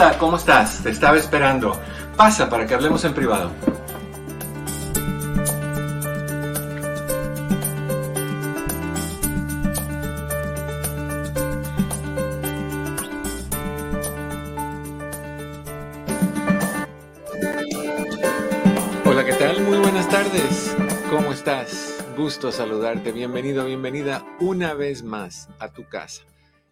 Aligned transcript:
Hola, 0.00 0.16
¿cómo 0.16 0.38
estás? 0.38 0.82
Te 0.82 0.88
estaba 0.88 1.18
esperando. 1.18 1.78
Pasa 2.16 2.48
para 2.48 2.66
que 2.66 2.72
hablemos 2.72 3.04
en 3.04 3.12
privado. 3.12 3.50
Hola, 19.04 19.26
¿qué 19.26 19.34
tal? 19.34 19.60
Muy 19.64 19.76
buenas 19.80 20.08
tardes. 20.08 20.74
¿Cómo 21.10 21.30
estás? 21.32 22.02
Gusto 22.16 22.50
saludarte. 22.50 23.12
Bienvenido, 23.12 23.66
bienvenida 23.66 24.24
una 24.40 24.72
vez 24.72 25.02
más 25.02 25.50
a 25.58 25.68
tu 25.68 25.86
casa. 25.86 26.22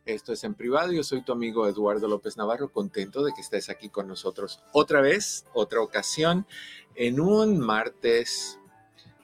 Esto 0.08 0.32
es 0.32 0.42
en 0.42 0.54
privado. 0.54 0.90
Yo 0.90 1.04
soy 1.04 1.20
tu 1.20 1.32
amigo 1.32 1.68
Eduardo 1.68 2.08
López 2.08 2.38
Navarro, 2.38 2.72
contento 2.72 3.22
de 3.22 3.34
que 3.34 3.42
estés 3.42 3.68
aquí 3.68 3.90
con 3.90 4.08
nosotros 4.08 4.62
otra 4.72 5.02
vez, 5.02 5.44
otra 5.52 5.82
ocasión, 5.82 6.46
en 6.94 7.20
un 7.20 7.58
martes, 7.58 8.58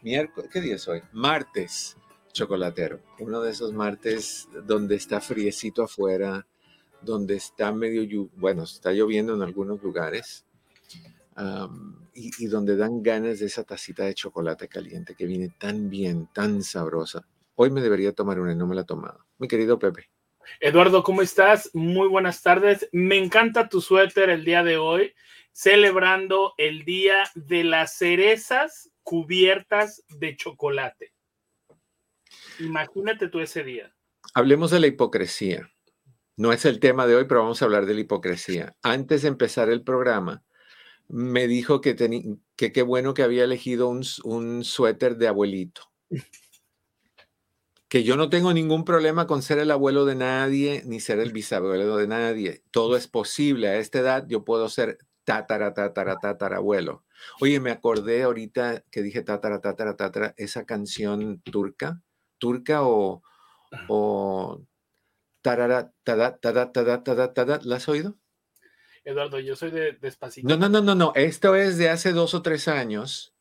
miércoles, 0.03 0.51
¿qué 0.53 0.61
día 0.61 0.75
es 0.75 0.87
hoy? 0.87 1.01
Martes 1.11 1.97
chocolatero. 2.35 3.01
Uno 3.19 3.41
de 3.41 3.53
esos 3.53 3.73
martes 3.73 4.47
donde 4.67 4.97
está 4.97 5.23
friecito 5.23 5.85
afuera, 5.85 6.47
donde 7.01 7.37
está 7.37 7.73
medio, 7.73 8.29
bueno, 8.37 8.65
está 8.65 8.93
lloviendo 8.93 9.35
en 9.35 9.41
algunos 9.41 9.83
lugares. 9.83 10.45
y, 12.13 12.31
y 12.45 12.47
donde 12.47 12.77
dan 12.77 13.03
ganas 13.03 13.39
de 13.39 13.47
esa 13.47 13.65
tacita 13.65 14.05
de 14.05 14.13
chocolate 14.13 14.69
caliente 14.69 15.15
que 15.15 15.25
viene 15.25 15.49
tan 15.59 15.89
bien, 15.89 16.29
tan 16.35 16.63
sabrosa. 16.63 17.27
Hoy 17.55 17.71
me 17.71 17.81
debería 17.81 18.13
tomar 18.13 18.39
una 18.39 18.53
y 18.53 18.57
no 18.57 18.67
me 18.67 18.75
la 18.75 18.83
he 18.83 18.85
tomado. 18.85 19.25
Mi 19.39 19.49
querido 19.49 19.79
Pepe. 19.79 20.14
Eduardo, 20.61 21.03
¿cómo 21.03 21.23
estás? 21.23 21.71
Muy 21.75 22.09
buenas 22.09 22.43
tardes. 22.43 22.89
Me 22.93 23.17
encanta 23.17 23.69
tu 23.69 23.81
suéter 23.81 24.31
el 24.31 24.45
día 24.45 24.63
de 24.63 24.77
hoy, 24.77 25.15
celebrando 25.53 26.55
el 26.59 26.85
día 26.85 27.25
de 27.35 27.65
las 27.65 27.97
cerezas 27.97 28.91
cubiertas 29.03 30.05
de 30.09 30.37
chocolate. 30.37 31.13
Imagínate 32.61 33.29
tú 33.29 33.41
ese 33.41 33.63
día. 33.63 33.95
Hablemos 34.35 34.71
de 34.71 34.81
la 34.81 34.87
hipocresía. 34.87 35.71
No 36.37 36.53
es 36.53 36.65
el 36.65 36.81
tema 36.81 37.07
de 37.07 37.15
hoy, 37.15 37.27
pero 37.29 37.43
vamos 37.43 37.63
a 37.63 37.65
hablar 37.65 37.87
de 37.87 37.95
la 37.95 38.01
hipocresía. 38.01 38.77
Antes 38.83 39.23
de 39.23 39.29
empezar 39.29 39.69
el 39.71 39.83
programa, 39.83 40.43
me 41.09 41.47
dijo 41.47 41.81
que, 41.81 41.95
que 42.57 42.73
qué 42.73 42.83
bueno 42.83 43.15
que 43.15 43.23
había 43.23 43.45
elegido 43.45 43.89
un 43.89 44.65
suéter 44.65 45.17
de 45.17 45.29
abuelito 45.29 45.95
que 47.95 48.03
yo 48.03 48.17
no 48.17 48.29
tengo 48.29 48.53
ningún 48.53 48.85
problema 48.85 49.29
con 49.29 49.41
ser 49.41 49.61
el 49.61 49.71
abuelo 49.71 50.05
de 50.05 50.17
nadie 50.17 50.83
ni 50.85 50.99
ser 50.99 51.21
el 51.21 51.31
bisabuelo 51.31 51.97
de 51.97 52.09
nadie. 52.09 52.65
Todo 52.73 52.97
es 52.97 53.07
posible. 53.07 53.69
A 53.69 53.77
esta 53.77 54.01
edad 54.01 54.25
yo 54.27 54.45
puedo 54.45 54.69
ser 54.69 54.99
tatara, 55.23 55.75
tatara, 55.75 56.19
tatara 56.19 56.57
abuelo. 56.57 57.05
Oye, 57.41 57.61
me 57.61 57.71
acordé 57.71 58.25
ahorita 58.25 58.83
que 58.91 59.01
dije 59.01 59.23
tatara, 59.23 59.61
tatara, 59.61 59.95
tatara, 59.95 60.35
esa 60.39 60.67
canción 60.67 61.41
turca, 61.43 62.03
turca 62.39 62.83
o, 62.83 63.23
o 63.87 64.61
tarara, 65.41 65.93
tada, 66.03 66.37
tada, 66.39 66.73
tada, 66.73 67.05
tada, 67.05 67.33
tada, 67.33 67.61
¿la 67.63 67.77
has 67.77 67.89
oído? 67.89 68.19
Eduardo, 69.05 69.39
yo 69.39 69.55
soy 69.55 69.71
de 69.71 69.93
despacito. 69.93 70.49
No, 70.49 70.57
no, 70.57 70.69
no, 70.69 70.81
no, 70.81 70.97
no. 70.97 71.13
Esto 71.15 71.55
es 71.55 71.79
de 71.79 71.91
hace 71.91 72.13
dos 72.13 72.35
o 72.35 72.43
tres 72.43 72.67
años 72.67 73.34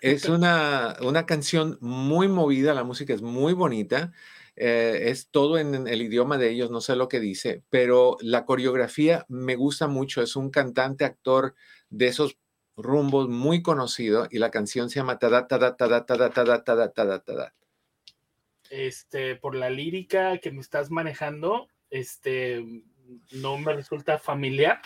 es 0.00 0.26
una, 0.28 0.96
una 1.00 1.26
canción 1.26 1.78
muy 1.80 2.28
movida, 2.28 2.74
la 2.74 2.84
música 2.84 3.14
es 3.14 3.22
muy 3.22 3.52
bonita. 3.52 4.12
Eh, 4.56 5.10
es 5.10 5.30
todo 5.30 5.58
en 5.58 5.88
el 5.88 6.02
idioma 6.02 6.38
de 6.38 6.50
ellos, 6.50 6.70
no 6.70 6.80
sé 6.80 6.94
lo 6.94 7.08
que 7.08 7.18
dice, 7.18 7.64
pero 7.70 8.16
la 8.20 8.44
coreografía 8.44 9.26
me 9.28 9.56
gusta 9.56 9.88
mucho. 9.88 10.22
Es 10.22 10.36
un 10.36 10.50
cantante, 10.50 11.04
actor 11.04 11.54
de 11.90 12.06
esos 12.06 12.38
rumbos 12.76 13.28
muy 13.28 13.62
conocido 13.62 14.28
y 14.30 14.38
la 14.38 14.50
canción 14.50 14.90
se 14.90 15.00
llama 15.00 15.18
Tada, 15.18 15.46
Tada, 15.48 15.76
Tada, 15.76 16.06
Tada, 16.06 16.30
Tada, 16.30 16.92
Tada, 16.92 17.18
Tada. 17.20 17.54
Este, 18.70 19.36
por 19.36 19.54
la 19.54 19.70
lírica 19.70 20.38
que 20.38 20.50
me 20.50 20.60
estás 20.60 20.90
manejando, 20.90 21.68
este, 21.90 22.64
no 23.32 23.58
me 23.58 23.72
resulta 23.72 24.18
familiar. 24.18 24.80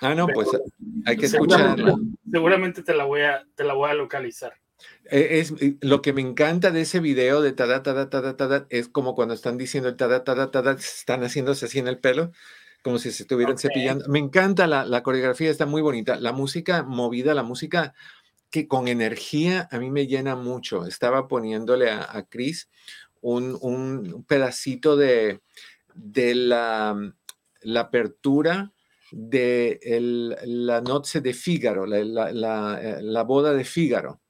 Ah, 0.00 0.14
no, 0.14 0.26
pues 0.28 0.48
hay 1.06 1.16
que 1.16 1.26
escucharla. 1.26 1.96
Seguramente 2.30 2.82
te 2.82 2.94
la 2.94 3.04
voy 3.04 3.22
a, 3.22 3.44
te 3.54 3.64
la 3.64 3.74
voy 3.74 3.90
a 3.90 3.94
localizar. 3.94 4.54
E, 5.10 5.40
es, 5.40 5.54
lo 5.80 6.02
que 6.02 6.12
me 6.12 6.20
encanta 6.20 6.70
de 6.70 6.82
ese 6.82 7.00
video 7.00 7.42
de 7.42 7.52
tada, 7.52 7.82
tada, 7.82 8.08
tada, 8.08 8.36
tada, 8.36 8.66
es 8.70 8.88
como 8.88 9.14
cuando 9.14 9.34
están 9.34 9.58
diciendo 9.58 9.88
el 9.88 9.96
tada, 9.96 10.24
tada, 10.24 10.50
tada, 10.50 10.72
están 10.72 11.22
haciéndose 11.22 11.66
así 11.66 11.78
en 11.78 11.88
el 11.88 11.98
pelo, 11.98 12.32
como 12.82 12.98
si 12.98 13.10
se 13.10 13.24
estuvieran 13.24 13.58
cepillando. 13.58 14.06
Me 14.08 14.20
encanta 14.20 14.66
la, 14.66 14.84
la, 14.84 15.02
coreografía, 15.02 15.50
está 15.50 15.66
muy 15.66 15.82
bonita. 15.82 16.16
La 16.20 16.32
música 16.32 16.84
movida, 16.84 17.34
la 17.34 17.42
música 17.42 17.94
que 18.50 18.68
con 18.68 18.88
energía 18.88 19.68
a 19.70 19.78
mí 19.78 19.90
me 19.90 20.06
llena 20.06 20.36
mucho. 20.36 20.86
Estaba 20.86 21.26
poniéndole 21.26 21.90
a, 21.90 22.06
a 22.08 22.22
Chris 22.24 22.70
un, 23.20 23.58
un, 23.60 24.24
pedacito 24.28 24.96
de, 24.96 25.40
de 25.94 26.34
la, 26.36 26.96
la 27.62 27.80
apertura 27.80 28.72
de 29.10 29.80
la 30.44 30.80
noche 30.80 31.20
de 31.20 31.32
Fígaro, 31.34 31.86
la, 31.86 32.80
eh, 32.82 33.22
boda 33.24 33.52
de 33.52 33.64
Fígaro. 33.64 34.20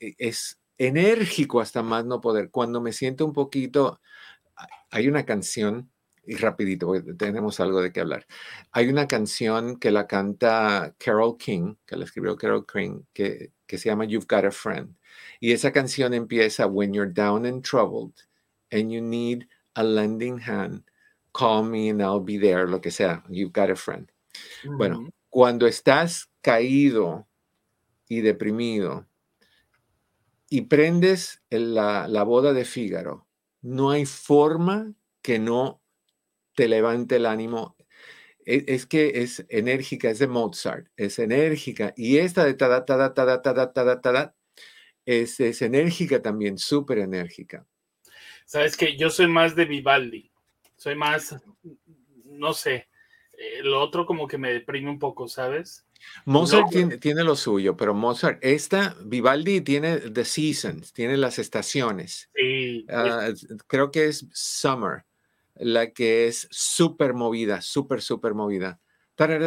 E, 0.00 0.14
es 0.18 0.58
enérgico 0.78 1.60
hasta 1.60 1.82
más 1.82 2.04
no 2.04 2.20
poder. 2.20 2.50
Cuando 2.50 2.80
me 2.80 2.92
siento 2.92 3.24
un 3.24 3.32
poquito, 3.32 4.00
hay 4.90 5.08
una 5.08 5.24
canción, 5.24 5.90
y 6.24 6.36
rapidito, 6.36 6.92
tenemos 7.18 7.60
algo 7.60 7.80
de 7.82 7.92
qué 7.92 8.00
hablar. 8.00 8.26
Hay 8.72 8.88
una 8.88 9.06
canción 9.06 9.78
que 9.78 9.90
la 9.90 10.06
canta 10.06 10.94
Carol 10.98 11.36
King, 11.36 11.74
que 11.86 11.96
la 11.96 12.04
escribió 12.04 12.36
Carol 12.36 12.66
King, 12.66 13.02
que, 13.12 13.52
que 13.66 13.78
se 13.78 13.88
llama 13.88 14.04
You've 14.04 14.26
Got 14.28 14.44
a 14.44 14.50
Friend. 14.50 14.94
Y 15.40 15.52
esa 15.52 15.72
canción 15.72 16.14
empieza, 16.14 16.66
When 16.66 16.94
you're 16.94 17.12
down 17.12 17.46
and 17.46 17.64
troubled 17.64 18.14
and 18.70 18.90
you 18.90 19.00
need 19.00 19.48
a 19.74 19.82
lending 19.82 20.38
hand, 20.38 20.84
call 21.32 21.64
me 21.64 21.90
and 21.90 22.00
I'll 22.00 22.20
be 22.20 22.38
there, 22.38 22.66
lo 22.66 22.80
que 22.80 22.90
sea, 22.90 23.22
you've 23.28 23.52
got 23.52 23.70
a 23.70 23.76
friend. 23.76 24.10
Bueno, 24.64 25.12
cuando 25.28 25.66
estás 25.66 26.30
caído 26.40 27.26
y 28.08 28.20
deprimido 28.20 29.06
y 30.48 30.62
prendes 30.62 31.42
la, 31.50 32.06
la 32.08 32.22
boda 32.22 32.52
de 32.52 32.64
Fígaro, 32.64 33.26
no 33.62 33.90
hay 33.90 34.06
forma 34.06 34.94
que 35.22 35.38
no 35.38 35.82
te 36.54 36.68
levante 36.68 37.16
el 37.16 37.26
ánimo. 37.26 37.76
Es, 38.44 38.64
es, 38.66 38.86
que 38.86 39.22
es 39.22 39.46
enérgica, 39.48 40.10
es 40.10 40.18
de 40.18 40.26
Mozart, 40.26 40.88
es 40.96 41.18
enérgica. 41.18 41.94
Y 41.96 42.18
esta 42.18 42.44
de 42.44 42.54
tada, 42.54 42.84
tada, 42.84 43.14
tada, 43.14 43.40
tada, 43.40 43.72
tada, 43.72 44.00
tada, 44.00 44.36
es, 45.06 45.40
es 45.40 45.62
enérgica 45.62 46.20
también, 46.20 46.58
súper 46.58 46.98
enérgica. 46.98 47.66
Sabes 48.44 48.76
que 48.76 48.96
yo 48.96 49.10
soy 49.10 49.28
más 49.28 49.54
de 49.54 49.64
Vivaldi 49.64 50.31
soy 50.82 50.96
más, 50.96 51.36
no 52.24 52.52
sé, 52.52 52.88
eh, 53.38 53.62
lo 53.62 53.80
otro 53.80 54.04
como 54.04 54.26
que 54.26 54.36
me 54.36 54.52
deprime 54.52 54.90
un 54.90 54.98
poco, 54.98 55.28
¿sabes? 55.28 55.86
Mozart 56.24 56.70
tiene, 57.00 57.22
lo 57.22 57.36
suyo, 57.36 57.76
pero 57.76 57.94
Mozart, 57.94 58.44
esta, 58.44 58.96
Vivaldi 59.04 59.60
tiene 59.60 59.98
The 59.98 60.24
Seasons, 60.24 60.92
tiene 60.92 61.16
las 61.16 61.38
estaciones. 61.38 62.28
Sí. 62.34 62.84
Ah, 62.90 63.28
creo 63.68 63.92
que 63.92 64.06
es 64.06 64.26
Summer, 64.32 65.04
la 65.54 65.92
que 65.92 66.26
es 66.26 66.48
súper 66.50 67.14
movida, 67.14 67.60
súper, 67.60 68.02
súper 68.02 68.34
movida. 68.34 68.80
Que 69.16 69.38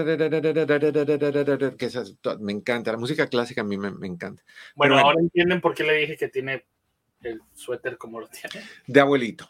me 2.39 2.51
encanta, 2.53 2.93
la 2.93 2.97
música 2.97 3.27
clásica 3.27 3.59
a 3.59 3.65
mí 3.65 3.75
me, 3.77 4.07
encanta. 4.07 4.41
Bueno, 4.73 4.97
ahora 4.97 5.19
entienden 5.19 5.59
por 5.59 5.75
qué 5.75 5.83
le 5.83 5.97
dije 5.97 6.15
que 6.15 6.29
tiene 6.29 6.65
el 7.23 7.41
suéter 7.53 7.97
como 7.97 8.21
lo 8.21 8.29
tiene. 8.29 8.65
De 8.87 9.01
abuelito 9.01 9.49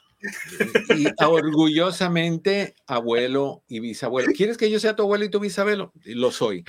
y 0.95 1.07
orgullosamente 1.23 2.75
abuelo 2.87 3.63
y 3.67 3.79
bisabuelo. 3.79 4.31
¿Quieres 4.35 4.57
que 4.57 4.69
yo 4.69 4.79
sea 4.79 4.95
tu 4.95 5.03
abuelo 5.03 5.25
y 5.25 5.29
tu 5.29 5.39
bisabuelo? 5.39 5.91
Lo 6.03 6.31
soy. 6.31 6.63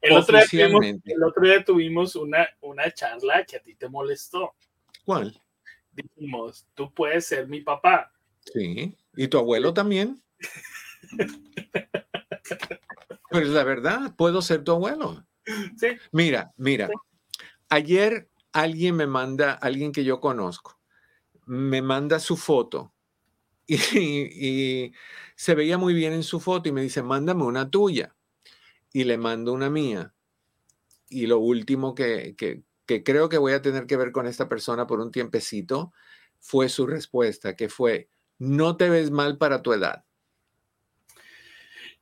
El 0.00 0.12
otro, 0.12 0.38
día 0.38 0.46
tuvimos, 0.46 0.84
el 1.04 1.24
otro 1.24 1.42
día 1.42 1.64
tuvimos 1.64 2.16
una, 2.16 2.48
una 2.60 2.90
charla 2.92 3.44
que 3.44 3.56
a 3.56 3.60
ti 3.60 3.74
te 3.74 3.88
molestó. 3.88 4.54
¿Cuál? 5.04 5.40
Dijimos, 5.92 6.66
tú 6.74 6.92
puedes 6.92 7.26
ser 7.26 7.48
mi 7.48 7.60
papá. 7.60 8.12
Sí. 8.52 8.96
¿Y 9.16 9.28
tu 9.28 9.38
abuelo 9.38 9.72
también? 9.74 10.22
Pero 13.30 13.46
es 13.46 13.48
la 13.48 13.64
verdad, 13.64 14.14
puedo 14.16 14.42
ser 14.42 14.62
tu 14.62 14.72
abuelo. 14.72 15.26
Sí. 15.76 15.88
Mira, 16.12 16.52
mira. 16.56 16.88
Ayer 17.68 18.28
alguien 18.52 18.96
me 18.96 19.06
manda, 19.06 19.52
alguien 19.52 19.92
que 19.92 20.04
yo 20.04 20.20
conozco, 20.20 20.78
me 21.46 21.82
manda 21.82 22.18
su 22.18 22.36
foto 22.36 22.92
y, 23.68 24.92
se 25.34 25.54
veía 25.54 25.76
muy 25.76 25.92
bien 25.92 26.12
en 26.12 26.22
su 26.22 26.40
foto 26.40 26.68
y 26.68 26.72
me 26.72 26.82
dice, 26.82 27.02
mándame 27.02 27.44
una 27.44 27.70
tuya. 27.70 28.14
Y 28.92 29.04
le 29.04 29.18
mando 29.18 29.52
una 29.52 29.68
mía. 29.68 30.14
Y 31.10 31.26
lo 31.26 31.38
último 31.38 31.94
que, 31.94 32.34
que, 32.36 33.02
creo 33.02 33.28
que 33.28 33.38
voy 33.38 33.52
a 33.52 33.62
tener 33.62 33.86
que 33.86 33.96
ver 33.96 34.12
con 34.12 34.26
esta 34.26 34.48
persona 34.48 34.86
por 34.86 35.00
un 35.00 35.12
tiempecito 35.12 35.92
fue 36.40 36.68
su 36.68 36.86
respuesta, 36.86 37.54
que 37.54 37.68
fue, 37.68 38.08
no 38.38 38.76
te 38.76 38.88
ves 38.88 39.10
mal 39.10 39.36
para 39.36 39.62
tu 39.62 39.72
edad. 39.72 40.04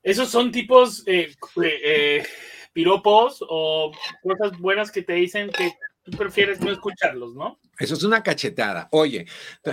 Esos 0.03 0.29
son 0.29 0.53
tipos 0.53 1.03
eh, 1.07 1.35
eh, 1.63 2.25
piropos 2.73 3.39
o 3.49 3.91
cosas 4.23 4.59
buenas 4.59 4.93
que 4.93 5.03
te 5.03 5.15
dicen 5.15 5.51
que 5.51 5.73
tú 6.05 6.13
prefieres 6.17 6.61
no 6.61 6.71
escucharlos, 6.71 7.35
¿no? 7.35 7.59
Eso 7.79 7.95
es 7.95 8.03
una 8.05 8.23
cachetada. 8.23 8.89
Oye, 8.93 9.27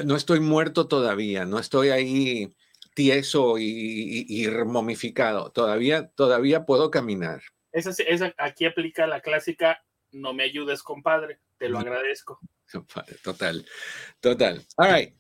no 0.06 0.16
estoy 0.16 0.40
muerto 0.40 0.88
todavía, 0.88 1.46
no 1.46 1.60
estoy 1.60 1.90
ahí 1.90 2.56
tieso 2.94 3.58
y, 3.58 4.48
momificado. 4.66 5.52
Todavía, 5.52 6.10
todavía 6.10 6.66
puedo 6.66 6.92
caminar. 6.92 7.42
Esa, 7.72 7.92
esa, 8.04 8.34
aquí 8.38 8.66
aplica 8.66 9.08
la 9.08 9.22
clásica, 9.22 9.84
no 10.12 10.34
me 10.34 10.44
ayudes, 10.44 10.84
compadre, 10.84 11.40
te 11.58 11.70
lo 11.70 11.80
agradezco. 11.80 12.40
Total, 13.24 13.66
total. 14.22 14.66
All 14.78 14.94
right. 14.94 15.16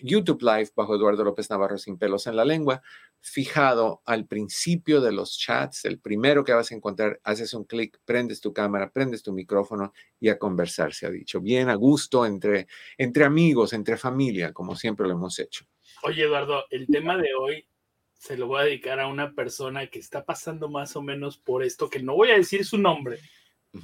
YouTube 0.00 0.40
Live 0.40 0.70
bajo 0.74 0.96
Eduardo 0.96 1.24
López 1.24 1.50
Navarro 1.50 1.76
sin 1.76 1.98
pelos 1.98 2.26
en 2.26 2.36
la 2.36 2.46
lengua, 2.46 2.80
fijado 3.20 4.00
al 4.06 4.26
principio 4.26 5.02
de 5.02 5.12
los 5.12 5.38
chats, 5.38 5.84
el 5.84 5.98
primero 5.98 6.42
que 6.42 6.54
vas 6.54 6.72
a 6.72 6.74
encontrar, 6.74 7.20
haces 7.22 7.52
un 7.52 7.64
clic, 7.64 8.00
prendes 8.06 8.40
tu 8.40 8.54
cámara, 8.54 8.90
prendes 8.90 9.22
tu 9.22 9.34
micrófono 9.34 9.92
y 10.18 10.30
a 10.30 10.38
conversar, 10.38 10.94
se 10.94 11.04
ha 11.04 11.10
dicho. 11.10 11.42
Bien 11.42 11.68
a 11.68 11.74
gusto 11.74 12.24
entre, 12.24 12.66
entre 12.96 13.24
amigos, 13.24 13.74
entre 13.74 13.98
familia, 13.98 14.54
como 14.54 14.76
siempre 14.76 15.06
lo 15.06 15.12
hemos 15.12 15.38
hecho. 15.38 15.66
Oye, 16.02 16.22
Eduardo, 16.22 16.64
el 16.70 16.86
tema 16.86 17.18
de 17.18 17.34
hoy 17.34 17.68
se 18.14 18.38
lo 18.38 18.46
voy 18.46 18.62
a 18.62 18.64
dedicar 18.64 19.00
a 19.00 19.06
una 19.06 19.34
persona 19.34 19.86
que 19.88 19.98
está 19.98 20.24
pasando 20.24 20.70
más 20.70 20.96
o 20.96 21.02
menos 21.02 21.36
por 21.36 21.62
esto, 21.62 21.90
que 21.90 22.02
no 22.02 22.14
voy 22.14 22.30
a 22.30 22.36
decir 22.36 22.64
su 22.64 22.78
nombre, 22.78 23.18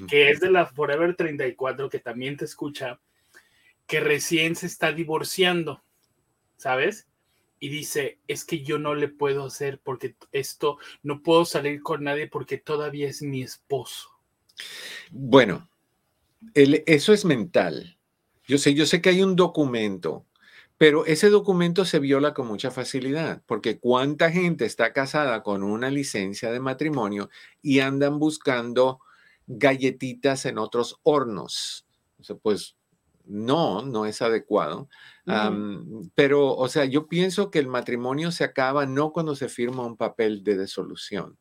que 0.09 0.31
es 0.31 0.41
de 0.41 0.51
la 0.51 0.67
Forever 0.67 1.15
34, 1.17 1.89
que 1.89 1.99
también 1.99 2.37
te 2.37 2.45
escucha, 2.45 3.01
que 3.87 4.01
recién 4.01 4.55
se 4.55 4.67
está 4.67 4.93
divorciando, 4.93 5.83
¿sabes? 6.57 7.09
Y 7.59 7.69
dice, 7.69 8.19
es 8.29 8.45
que 8.45 8.63
yo 8.63 8.79
no 8.79 8.95
le 8.95 9.09
puedo 9.09 9.45
hacer 9.45 9.81
porque 9.83 10.15
esto, 10.33 10.79
no 11.03 11.23
puedo 11.23 11.45
salir 11.45 11.83
con 11.83 12.05
nadie 12.05 12.27
porque 12.27 12.57
todavía 12.57 13.09
es 13.09 13.21
mi 13.21 13.43
esposo. 13.43 14.09
Bueno, 15.11 15.69
eso 16.55 17.13
es 17.13 17.25
mental. 17.25 17.99
Yo 18.47 18.59
sé, 18.59 18.75
yo 18.75 18.87
sé 18.87 19.03
que 19.03 19.11
hay 19.11 19.23
un 19.23 19.37
documento, 19.37 20.27
pero 20.79 21.05
ese 21.05 21.29
documento 21.29 21.85
se 21.85 21.99
viola 21.99 22.33
con 22.33 22.47
mucha 22.47 22.71
facilidad, 22.71 23.43
porque 23.47 23.79
cuánta 23.79 24.31
gente 24.31 24.65
está 24.65 24.93
casada 24.93 25.43
con 25.43 25.63
una 25.63 25.91
licencia 25.91 26.51
de 26.51 26.61
matrimonio 26.61 27.29
y 27.61 27.81
andan 27.81 28.19
buscando 28.19 29.01
galletitas 29.59 30.47
en 30.47 30.59
otros 30.59 31.01
hornos. 31.03 31.87
O 32.19 32.25
sea, 32.25 32.37
pues 32.37 32.77
no, 33.25 33.83
no 33.83 34.07
es 34.07 34.23
adecuado. 34.23 34.89
pero, 36.15 36.55
o 36.55 36.69
sea, 36.69 36.85
yo 36.85 37.09
pienso 37.09 37.51
que 37.51 37.59
el 37.59 37.67
matrimonio 37.67 38.31
se 38.31 38.45
acaba 38.45 38.87
no 38.87 39.13
cuando 39.13 39.35
se 39.35 39.49
firma 39.49 39.85
un 39.85 39.97
papel 39.97 40.45
de 40.45 40.57
desolución. 40.57 41.37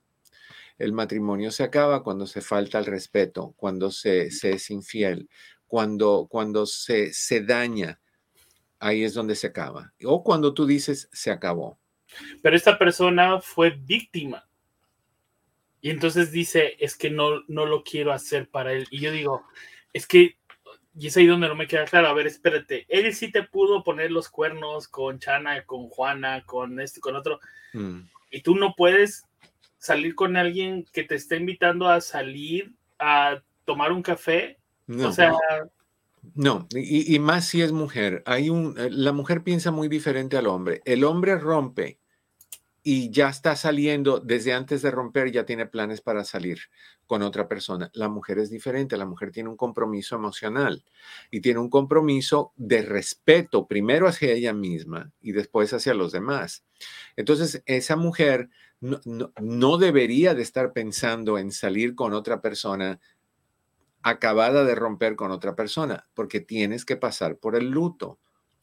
El 0.77 0.93
matrimonio 0.93 1.51
se 1.51 1.63
acaba 1.63 2.03
cuando 2.03 2.25
se 2.25 2.41
falta 2.41 2.79
el 2.79 2.85
respeto, 2.85 3.53
cuando 3.57 3.91
se, 3.91 4.27
es 4.27 4.69
infiel, 4.69 5.29
cuando, 5.67 6.27
cuando 6.29 6.65
se, 6.65 7.13
se 7.13 7.41
daña. 7.41 7.99
Ahí 8.79 9.03
es 9.03 9.13
donde 9.13 9.35
se 9.35 9.47
acaba. 9.47 9.93
O 10.05 10.23
cuando 10.23 10.53
tú 10.53 10.65
dices, 10.65 11.09
se 11.11 11.31
acabó. 11.31 11.79
Pero 12.41 12.55
esta 12.55 12.79
persona 12.79 13.41
fue 13.41 13.71
víctima. 13.71 14.48
Y 15.81 15.89
entonces 15.89 16.31
dice, 16.31 16.75
es 16.79 16.95
que 16.95 17.09
no, 17.09 17.43
no 17.47 17.65
lo 17.65 17.83
quiero 17.83 18.11
hacer 18.11 18.49
para 18.49 18.73
él. 18.73 18.87
Y 18.91 18.99
yo 18.99 19.11
digo, 19.11 19.45
es 19.93 20.07
que, 20.07 20.37
y 20.97 21.07
es 21.07 21.17
ahí 21.17 21.25
donde 21.25 21.47
no 21.47 21.55
me 21.55 21.67
queda 21.67 21.85
claro, 21.85 22.07
a 22.07 22.13
ver, 22.13 22.27
espérate, 22.27 22.85
él 22.89 23.13
sí 23.13 23.31
te 23.31 23.43
pudo 23.43 23.83
poner 23.83 24.11
los 24.11 24.29
cuernos 24.29 24.87
con 24.87 25.19
Chana, 25.19 25.63
con 25.65 25.87
Juana, 25.87 26.43
con 26.45 26.79
este, 26.79 26.99
con 26.99 27.15
otro, 27.15 27.39
mm. 27.73 27.99
y 28.31 28.41
tú 28.41 28.55
no 28.55 28.73
puedes 28.75 29.23
salir 29.77 30.15
con 30.15 30.35
alguien 30.35 30.85
que 30.91 31.03
te 31.03 31.15
está 31.15 31.37
invitando 31.37 31.87
a 31.87 32.01
salir 32.01 32.73
a 32.97 33.41
tomar 33.65 33.91
un 33.91 34.01
café. 34.01 34.57
No. 34.87 35.09
O 35.09 35.11
sea... 35.11 35.33
No, 36.35 36.67
y, 36.71 37.15
y 37.15 37.19
más 37.19 37.45
si 37.47 37.61
es 37.61 37.71
mujer. 37.71 38.23
Hay 38.25 38.49
un, 38.49 38.77
eh, 38.77 38.89
la 38.91 39.13
mujer 39.13 39.41
piensa 39.41 39.71
muy 39.71 39.87
diferente 39.87 40.35
al 40.35 40.47
hombre. 40.47 40.81
El 40.83 41.05
hombre 41.05 41.37
rompe 41.37 41.98
y 42.81 43.09
ya 43.11 43.29
está 43.29 43.55
saliendo, 43.55 44.19
desde 44.19 44.53
antes 44.53 44.81
de 44.81 44.91
romper 44.91 45.31
ya 45.31 45.45
tiene 45.45 45.65
planes 45.65 46.01
para 46.01 46.23
salir 46.23 46.59
con 47.05 47.21
otra 47.21 47.47
persona. 47.47 47.89
La 47.93 48.07
mujer 48.07 48.39
es 48.39 48.49
diferente, 48.49 48.95
la 48.97 49.05
mujer 49.05 49.31
tiene 49.31 49.49
un 49.49 49.57
compromiso 49.57 50.15
emocional 50.15 50.83
y 51.31 51.41
tiene 51.41 51.59
un 51.59 51.69
compromiso 51.69 52.53
de 52.55 52.81
respeto, 52.81 53.67
primero 53.67 54.07
hacia 54.07 54.31
ella 54.31 54.53
misma 54.53 55.11
y 55.21 55.33
después 55.33 55.73
hacia 55.73 55.93
los 55.93 56.11
demás. 56.11 56.63
Entonces, 57.15 57.63
esa 57.65 57.95
mujer 57.95 58.49
no, 58.79 58.99
no 59.41 59.77
debería 59.77 60.33
de 60.33 60.43
estar 60.43 60.71
pensando 60.71 61.37
en 61.37 61.51
salir 61.51 61.95
con 61.95 62.13
otra 62.13 62.41
persona 62.41 62.99
acabada 64.01 64.63
de 64.63 64.75
romper 64.75 65.15
con 65.15 65.31
otra 65.31 65.55
persona, 65.55 66.07
porque 66.13 66.39
tienes 66.39 66.85
que 66.85 66.95
pasar 66.95 67.37
por 67.37 67.55
el 67.55 67.69
luto 67.69 68.19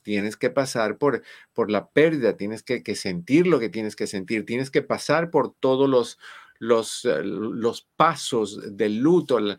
tienes 0.07 0.37
que 0.37 0.51
pasar 0.51 0.99
por, 0.99 1.25
por 1.53 1.69
la 1.69 1.89
pérdida, 1.91 2.37
tienes 2.37 2.63
que, 2.63 2.95
sentir 2.95 3.49
lo 3.49 3.59
que 3.59 3.69
tienes 3.69 3.97
que 3.97 4.07
sentir, 4.07 4.47
tienes 4.47 4.71
que 4.71 4.81
pasar 4.81 5.33
por 5.33 5.53
todos 5.59 5.91
los, 5.91 6.17
los, 6.61 7.05
eh, 7.07 7.25
los 7.25 7.89
pasos 7.97 8.77
del 8.77 8.99
luto, 8.99 9.41
la 9.41 9.59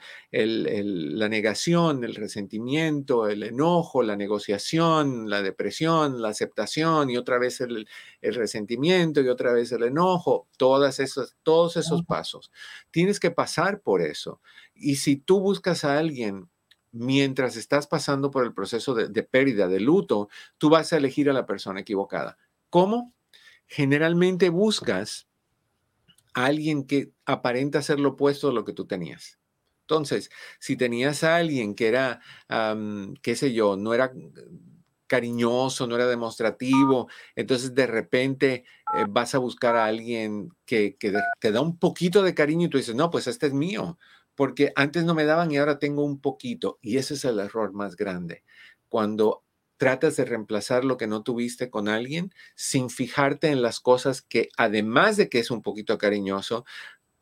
negación, 1.27 2.05
el 2.05 2.15
resentimiento, 2.15 3.27
el 3.27 3.43
enojo, 3.43 4.03
la 4.03 4.15
negociación, 4.15 5.29
la 5.29 5.41
depresión, 5.41 6.21
la 6.21 6.29
aceptación 6.29 7.09
y 7.09 7.17
otra 7.17 7.39
vez 7.39 7.59
el, 7.59 7.85
el 8.21 8.33
resentimiento 8.33 9.19
y 9.19 9.27
otra 9.27 9.51
vez 9.51 9.73
el 9.73 9.83
enojo, 9.83 10.47
todas 10.57 11.01
esas, 11.01 11.35
todos 11.43 11.75
esos 11.75 12.03
pasos. 12.03 12.53
Tienes 12.89 13.19
que 13.19 13.31
pasar 13.31 13.81
por 13.81 14.01
eso. 14.01 14.39
Y 14.73 14.95
si 14.95 15.17
tú 15.17 15.41
buscas 15.41 15.83
a 15.83 15.97
alguien 15.97 16.47
mientras 16.91 17.55
estás 17.55 17.87
pasando 17.87 18.31
por 18.31 18.43
el 18.45 18.53
proceso 18.53 18.93
de, 18.93 19.23
pérdida, 19.23 19.67
de 19.67 19.79
luto, 19.79 20.29
tú 20.57 20.69
vas 20.69 20.93
a 20.93 20.97
elegir 20.97 21.29
a 21.29 21.33
la 21.33 21.45
persona 21.45 21.81
equivocada. 21.81 22.37
¿Cómo? 22.69 23.13
Generalmente 23.67 24.49
buscas 24.49 25.27
a 26.33 26.45
alguien 26.45 26.85
que 26.85 27.11
aparenta 27.25 27.81
ser 27.81 27.99
lo 27.99 28.09
opuesto 28.09 28.49
a 28.49 28.53
lo 28.53 28.65
que 28.65 28.73
tú 28.73 28.85
tenías. 28.85 29.39
Entonces, 29.81 30.29
si 30.59 30.75
tenías 30.75 31.23
a 31.23 31.37
alguien 31.37 31.73
que 31.73 31.87
era, 31.87 32.19
qué 33.21 33.35
sé 33.35 33.53
yo, 33.53 33.77
no 33.77 33.93
era 33.93 34.11
cariñoso, 35.07 35.87
no 35.87 35.95
era 35.95 36.05
demostrativo, 36.07 37.07
entonces 37.35 37.73
de 37.73 37.87
repente 37.87 38.65
eh, 38.97 39.05
vas 39.07 39.33
a 39.33 39.37
buscar 39.37 39.77
a 39.77 39.85
alguien 39.85 40.49
que, 40.65 40.97
que 40.97 41.13
te 41.39 41.51
da 41.53 41.61
un 41.61 41.77
poquito 41.77 42.23
de 42.23 42.35
cariño 42.35 42.67
y 42.67 42.69
tú 42.69 42.77
dices, 42.77 42.93
no, 42.93 43.09
pues 43.09 43.27
este 43.27 43.47
es 43.47 43.53
mío 43.53 43.97
porque 44.37 44.71
antes 44.75 45.03
no 45.03 45.15
me 45.15 45.25
daban 45.25 45.51
y 45.51 45.57
ahora 45.57 45.79
tengo 45.79 46.05
un 46.05 46.21
poquito. 46.21 46.77
Y 46.83 46.97
ese 46.97 47.15
es 47.15 47.25
el 47.25 47.39
error 47.39 47.73
más 47.73 47.95
grande. 47.95 48.43
Cuando 48.87 49.43
tratas 49.77 50.15
de 50.15 50.25
reemplazar 50.25 50.85
lo 50.85 50.95
que 50.97 51.07
no 51.07 51.23
tuviste 51.23 51.71
con 51.71 51.87
alguien 51.87 52.31
sin 52.55 52.91
fijarte 52.91 53.47
en 53.47 53.63
las 53.63 53.79
cosas 53.79 54.21
que, 54.21 54.49
además 54.55 55.17
de 55.17 55.27
que 55.27 55.39
es 55.39 55.49
un 55.49 55.63
poquito 55.63 55.97
cariñoso, 55.97 56.65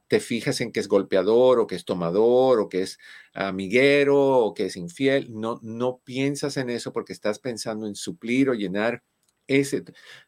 te 0.10 0.20
fijas 0.20 0.60
en 0.60 0.74
que 0.74 0.82
es 0.82 0.90
golpeador 0.90 1.60
o 1.60 1.68
que 1.68 1.76
es 1.76 1.86
tomador 1.86 2.60
o 2.60 2.68
que 2.68 2.82
es 2.82 3.00
amiguero 3.34 4.40
o 4.40 4.54
que 4.54 4.66
es 4.66 4.76
infiel. 4.76 5.28
No, 5.32 5.62
no 5.64 6.02
piensas 6.04 6.58
en 6.58 6.70
eso 6.70 6.92
porque 6.92 7.14
estás 7.14 7.40
pensando 7.40 7.88
en 7.88 7.96
suplir 7.96 8.50
o 8.50 8.56
llenar 8.56 9.04
ese, 9.48 9.86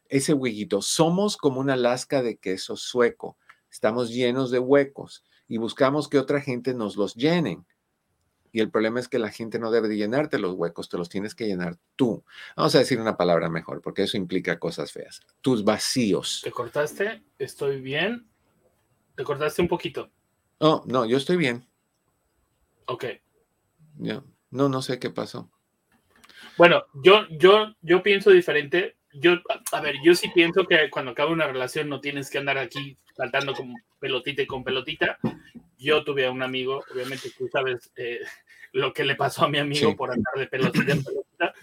ese 0.08 0.32
huequito. 0.32 0.80
Somos 0.80 1.36
como 1.36 1.60
una 1.60 1.76
lasca 1.76 2.22
de 2.22 2.38
queso 2.38 2.76
sueco. 2.76 3.36
Estamos 3.70 4.10
llenos 4.10 4.50
de 4.50 4.58
huecos 4.58 5.22
y 5.48 5.56
buscamos 5.56 6.08
que 6.08 6.18
otra 6.18 6.40
gente 6.40 6.74
nos 6.74 6.96
los 6.96 7.14
llenen. 7.14 7.66
Y 8.52 8.60
el 8.60 8.70
problema 8.70 9.00
es 9.00 9.08
que 9.08 9.18
la 9.18 9.30
gente 9.30 9.58
no 9.58 9.70
debe 9.70 9.88
de 9.88 9.96
llenarte 9.96 10.38
los 10.38 10.54
huecos, 10.54 10.88
te 10.88 10.96
los 10.96 11.08
tienes 11.08 11.34
que 11.34 11.46
llenar 11.46 11.76
tú. 11.96 12.24
Vamos 12.56 12.74
a 12.74 12.78
decir 12.78 13.00
una 13.00 13.16
palabra 13.16 13.48
mejor, 13.50 13.82
porque 13.82 14.02
eso 14.02 14.16
implica 14.16 14.58
cosas 14.58 14.92
feas. 14.92 15.20
Tus 15.40 15.64
vacíos. 15.64 16.40
¿Te 16.44 16.50
cortaste? 16.50 17.22
¿Estoy 17.38 17.80
bien? 17.80 18.28
¿Te 19.16 19.24
cortaste 19.24 19.60
un 19.60 19.68
poquito? 19.68 20.10
No, 20.60 20.82
no, 20.86 21.04
yo 21.04 21.16
estoy 21.16 21.36
bien. 21.36 21.66
Ok. 22.86 23.04
Ya. 23.98 24.22
No, 24.50 24.68
no 24.68 24.80
sé 24.80 24.98
qué 24.98 25.10
pasó. 25.10 25.50
Bueno, 26.56 26.84
yo, 27.04 27.26
yo, 27.30 27.74
yo 27.82 28.02
pienso 28.02 28.30
diferente. 28.30 28.97
Yo, 29.12 29.38
a 29.72 29.80
ver, 29.80 29.96
yo 30.02 30.14
sí 30.14 30.28
pienso 30.34 30.64
que 30.66 30.90
cuando 30.90 31.12
acaba 31.12 31.30
una 31.30 31.46
relación 31.46 31.88
no 31.88 32.00
tienes 32.00 32.30
que 32.30 32.38
andar 32.38 32.58
aquí 32.58 32.96
saltando 33.16 33.54
con 33.54 33.74
pelotita 33.98 34.42
y 34.42 34.46
con 34.46 34.62
pelotita. 34.62 35.18
Yo 35.78 36.04
tuve 36.04 36.26
a 36.26 36.30
un 36.30 36.42
amigo, 36.42 36.84
obviamente 36.92 37.30
tú 37.36 37.48
sabes 37.48 37.90
eh, 37.96 38.20
lo 38.72 38.92
que 38.92 39.04
le 39.04 39.14
pasó 39.14 39.44
a 39.44 39.48
mi 39.48 39.58
amigo 39.58 39.96
por 39.96 40.10
andar 40.10 40.34
de 40.36 40.46
pelotita 40.46 40.92
en 40.92 41.04
pelotita, 41.04 41.54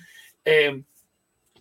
eh, 0.43 0.83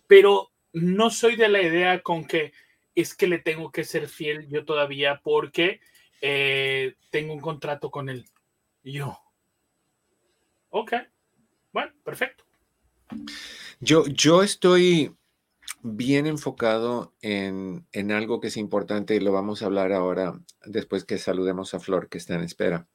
pero 0.07 0.51
no 0.73 1.09
soy 1.09 1.35
de 1.35 1.49
la 1.49 1.61
idea 1.61 2.01
con 2.01 2.25
que 2.25 2.53
es 2.95 3.13
que 3.13 3.27
le 3.27 3.39
tengo 3.39 3.71
que 3.71 3.83
ser 3.83 4.07
fiel 4.07 4.47
yo 4.47 4.63
todavía 4.65 5.19
porque 5.21 5.81
eh, 6.21 6.95
tengo 7.09 7.33
un 7.33 7.41
contrato 7.41 7.91
con 7.91 8.09
él. 8.09 8.25
yo, 8.83 9.19
ok, 10.69 10.93
bueno, 11.71 11.91
perfecto. 12.03 12.45
Yo, 13.79 14.05
yo 14.07 14.41
estoy 14.41 15.13
bien 15.87 16.25
enfocado 16.25 17.13
en, 17.21 17.85
en, 17.91 18.11
algo 18.11 18.39
que 18.39 18.47
es 18.47 18.57
importante 18.57 19.15
y 19.15 19.19
lo 19.19 19.31
vamos 19.31 19.61
a 19.61 19.67
hablar 19.67 19.93
ahora 19.93 20.41
después 20.65 21.05
que 21.05 21.19
saludemos 21.19 21.75
a 21.75 21.79
Flor 21.79 22.09
que 22.09 22.17
está 22.17 22.33
en 22.33 22.41
espera. 22.41 22.87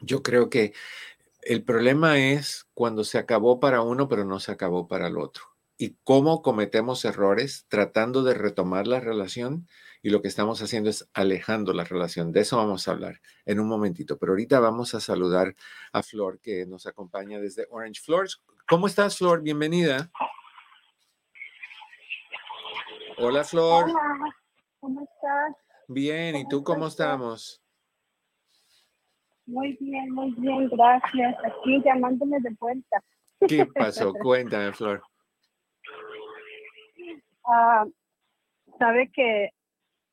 Yo 0.00 0.22
creo 0.22 0.48
que 0.48 0.72
el 1.42 1.64
problema 1.64 2.18
es 2.18 2.68
cuando 2.72 3.02
se 3.02 3.18
acabó 3.18 3.58
para 3.58 3.82
uno 3.82 4.08
pero 4.08 4.24
no 4.24 4.38
se 4.38 4.52
acabó 4.52 4.86
para 4.86 5.08
el 5.08 5.18
otro. 5.18 5.42
Y 5.76 5.96
cómo 6.04 6.40
cometemos 6.40 7.04
errores 7.04 7.66
tratando 7.68 8.22
de 8.22 8.34
retomar 8.34 8.86
la 8.86 9.00
relación 9.00 9.66
y 10.00 10.10
lo 10.10 10.22
que 10.22 10.28
estamos 10.28 10.62
haciendo 10.62 10.90
es 10.90 11.08
alejando 11.14 11.72
la 11.72 11.82
relación. 11.82 12.30
De 12.30 12.42
eso 12.42 12.58
vamos 12.58 12.86
a 12.86 12.92
hablar 12.92 13.20
en 13.44 13.58
un 13.58 13.66
momentito, 13.66 14.18
pero 14.18 14.32
ahorita 14.32 14.60
vamos 14.60 14.94
a 14.94 15.00
saludar 15.00 15.56
a 15.92 16.04
Flor 16.04 16.38
que 16.38 16.64
nos 16.64 16.86
acompaña 16.86 17.40
desde 17.40 17.66
Orange 17.70 18.02
Flores. 18.02 18.40
¿Cómo 18.68 18.86
estás, 18.86 19.18
Flor? 19.18 19.42
Bienvenida. 19.42 20.12
Hola, 23.18 23.44
Flor. 23.44 23.84
Hola, 23.84 24.36
¿cómo 24.80 25.02
estás? 25.02 25.56
Bien, 25.88 26.36
¿y 26.36 26.48
tú 26.48 26.64
cómo 26.64 26.86
estamos? 26.88 27.62
Muy 29.46 29.76
bien, 29.78 30.10
muy 30.10 30.32
bien, 30.32 30.68
gracias. 30.68 31.36
Aquí 31.44 31.82
llamándome 31.84 32.40
de 32.40 32.50
vuelta. 32.58 33.02
¿Qué 33.46 33.66
pasó? 33.66 34.12
Cuéntame, 34.22 34.72
Flor. 34.72 35.02
Ah, 37.46 37.84
sabe 38.78 39.10
que 39.12 39.50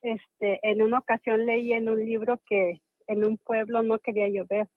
este, 0.01 0.59
en 0.63 0.81
una 0.81 0.99
ocasión 0.99 1.45
leí 1.45 1.73
en 1.73 1.89
un 1.89 2.03
libro 2.05 2.39
que 2.45 2.81
en 3.07 3.23
un 3.23 3.37
pueblo 3.37 3.81
no 3.83 3.99
quería 3.99 4.27
llover 4.27 4.67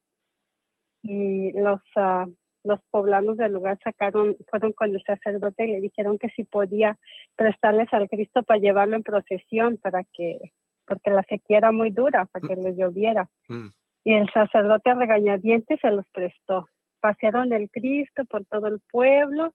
y 1.03 1.53
los, 1.53 1.81
uh, 1.97 2.33
los 2.65 2.81
poblanos 2.91 3.37
del 3.37 3.53
lugar 3.53 3.79
sacaron, 3.85 4.37
fueron 4.49 4.73
con 4.73 4.95
el 4.95 5.03
sacerdote 5.05 5.65
y 5.65 5.73
le 5.73 5.81
dijeron 5.81 6.19
que 6.19 6.31
si 6.31 6.45
podía 6.45 6.99
prestarles 7.37 7.93
al 7.93 8.09
Cristo 8.09 8.43
para 8.43 8.59
llevarlo 8.59 8.97
en 8.97 9.03
procesión 9.03 9.77
para 9.77 10.03
que, 10.05 10.53
porque 10.87 11.11
la 11.11 11.23
sequía 11.25 11.59
era 11.59 11.73
muy 11.73 11.91
dura, 11.91 12.27
para 12.27 12.49
que 12.49 12.57
les 12.57 12.77
lloviera. 12.77 13.29
Mm. 13.49 13.69
Y 14.05 14.15
el 14.15 14.31
sacerdote 14.33 14.91
a 14.91 14.95
regañadientes 14.95 15.81
se 15.81 15.91
los 15.91 16.07
prestó. 16.13 16.67
Pasearon 17.01 17.53
el 17.53 17.71
Cristo 17.71 18.25
por 18.25 18.45
todo 18.47 18.67
el 18.67 18.81
pueblo 18.91 19.55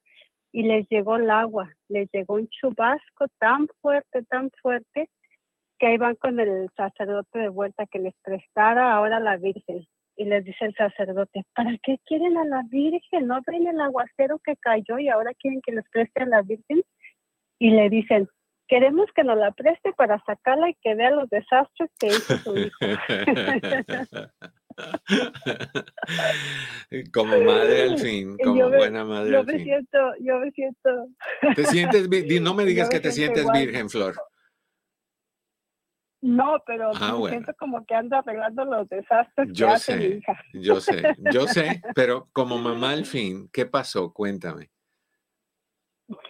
y 0.52 0.64
les 0.64 0.88
llegó 0.90 1.18
el 1.18 1.30
agua, 1.30 1.72
les 1.88 2.10
llegó 2.12 2.36
un 2.36 2.48
chubasco 2.48 3.28
tan 3.40 3.68
fuerte, 3.82 4.24
tan 4.24 4.50
fuerte, 4.62 5.10
que 5.78 5.88
ahí 5.88 5.98
van 5.98 6.16
con 6.16 6.40
el 6.40 6.70
sacerdote 6.76 7.40
de 7.40 7.50
vuelta 7.50 7.86
que 7.86 8.00
les 8.00 8.14
prestara 8.24 8.94
ahora 8.94 9.20
la 9.20 9.38
Virgen. 9.38 9.88
Y 10.20 10.26
les 10.26 10.44
dice 10.44 10.66
el 10.66 10.76
sacerdote, 10.76 11.46
¿para 11.56 11.72
qué 11.82 11.98
quieren 12.06 12.38
a 12.38 12.44
la 12.44 12.62
Virgen? 12.70 13.26
¿No 13.26 13.40
ven 13.48 13.66
el 13.68 13.80
aguacero 13.80 14.38
que 14.40 14.58
cayó 14.58 15.00
y 15.00 15.08
ahora 15.08 15.34
quieren 15.34 15.62
que 15.62 15.72
les 15.72 15.90
preste 15.90 16.24
a 16.24 16.26
la 16.26 16.42
Virgen? 16.42 16.84
Y 17.58 17.72
le 17.72 17.90
dicen, 17.90 18.28
queremos 18.68 19.08
que 19.16 19.24
nos 19.24 19.38
la 19.38 19.52
preste 19.52 19.94
para 19.94 20.22
sacarla 20.26 20.72
y 20.72 20.76
que 20.84 20.94
vea 20.94 21.12
los 21.12 21.30
desastres 21.30 21.90
que 21.98 22.08
hizo 22.08 22.38
su 22.40 22.58
hijo. 22.58 22.80
como 27.14 27.40
madre 27.40 27.84
al 27.84 27.98
fin, 27.98 28.36
como 28.44 28.70
buena 28.70 29.06
madre 29.06 29.32
yo 29.32 29.40
al 29.40 29.46
me 29.46 29.54
fin. 29.54 29.64
Siento, 29.64 30.00
yo 30.20 30.40
me 30.40 30.52
siento. 30.52 31.08
¿Te 31.56 31.64
sientes, 31.64 32.10
no 32.42 32.54
me 32.54 32.66
digas 32.66 32.90
que 32.90 33.00
te 33.00 33.14
sientes 33.14 33.50
virgen, 33.54 33.90
Flor. 33.90 34.16
No, 36.22 36.62
pero 36.66 36.92
ah, 36.96 37.18
me 37.22 37.30
siento 37.30 37.54
como 37.58 37.86
que 37.86 37.96
anda 37.96 38.20
arreglando 38.20 38.66
los 38.66 38.90
desastres 38.90 39.50
yo 39.54 39.68
que 39.68 39.74
hace 39.74 39.94
sé, 39.94 39.98
mi 39.98 40.16
hija. 40.18 40.44
Yo 40.54 40.80
sé, 40.82 41.02
yo 41.32 41.48
sé, 41.48 41.82
pero 41.96 42.28
como 42.34 42.58
mamá 42.58 42.92
al 42.92 43.06
fin, 43.06 43.50
¿qué 43.54 43.66
pasó? 43.66 44.12
Cuéntame. 44.14 44.70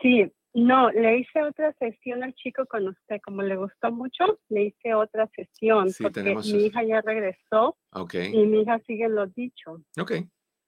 Sí, 0.02 0.32
no, 0.54 0.92
le 0.92 1.20
hice 1.20 1.42
otra 1.42 1.74
sesión 1.74 2.24
al 2.24 2.34
chico 2.36 2.66
con 2.68 2.88
usted, 2.88 3.20
como 3.24 3.42
le 3.42 3.56
gustó 3.56 3.92
mucho, 3.92 4.40
le 4.50 4.66
hice 4.66 4.94
otra 4.94 5.28
sesión, 5.36 5.90
sí, 5.90 6.04
porque 6.04 6.22
tenemos... 6.22 6.52
mi 6.52 6.66
hija 6.66 6.84
ya 6.84 7.02
regresó 7.02 7.78
okay. 7.92 8.34
y 8.34 8.46
mi 8.46 8.62
hija 8.62 8.80
sigue 8.86 9.10
lo 9.10 9.28
dicho. 9.28 9.82
Ok. 10.00 10.14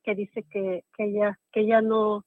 Que 0.03 0.15
dice 0.15 0.43
que, 0.49 0.83
que 0.95 1.03
ella, 1.05 1.39
que 1.51 1.61
ella 1.61 1.81
no, 1.81 2.25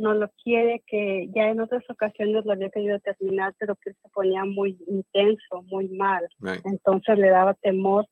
no 0.00 0.14
lo 0.14 0.30
quiere, 0.42 0.82
que 0.86 1.28
ya 1.34 1.48
en 1.48 1.60
otras 1.60 1.88
ocasiones 1.88 2.44
lo 2.44 2.52
había 2.52 2.70
querido 2.70 2.98
terminar, 3.00 3.54
pero 3.58 3.76
que 3.76 3.92
se 3.92 4.08
ponía 4.12 4.44
muy 4.44 4.78
intenso, 4.88 5.62
muy 5.66 5.88
mal. 5.88 6.26
Right. 6.40 6.64
Entonces 6.64 7.18
le 7.18 7.28
daba 7.28 7.54
temor 7.54 8.06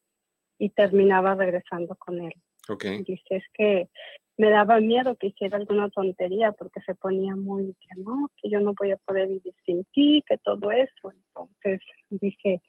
y 0.58 0.70
terminaba 0.70 1.34
regresando 1.34 1.96
con 1.96 2.20
él. 2.20 2.32
Okay. 2.68 3.02
Dice, 3.02 3.36
es 3.36 3.44
que 3.54 3.88
me 4.36 4.50
daba 4.50 4.80
miedo 4.80 5.16
que 5.16 5.28
hiciera 5.28 5.56
alguna 5.56 5.88
tontería 5.90 6.52
porque 6.52 6.80
se 6.82 6.94
ponía 6.94 7.34
muy 7.34 7.74
que 7.80 8.00
no, 8.00 8.30
que 8.40 8.50
yo 8.50 8.60
no 8.60 8.74
voy 8.78 8.92
a 8.92 8.96
poder 8.98 9.26
vivir 9.28 9.54
sin 9.64 9.84
ti, 9.92 10.22
que 10.26 10.38
todo 10.38 10.70
eso. 10.70 11.10
Entonces 11.10 11.80
dije, 12.10 12.60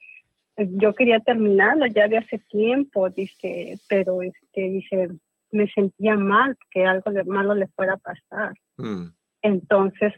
yo 0.56 0.94
quería 0.94 1.20
terminarlo 1.20 1.86
ya 1.86 2.08
de 2.08 2.18
hace 2.18 2.38
tiempo, 2.38 3.08
dice, 3.10 3.78
pero 3.88 4.22
este, 4.22 4.62
dice, 4.62 5.08
me 5.52 5.68
sentía 5.68 6.16
mal 6.16 6.56
que 6.70 6.84
algo 6.84 7.10
de 7.10 7.24
malo 7.24 7.54
le 7.54 7.68
fuera 7.68 7.94
a 7.94 7.98
pasar. 7.98 8.54
Mm. 8.76 9.08
Entonces 9.42 10.12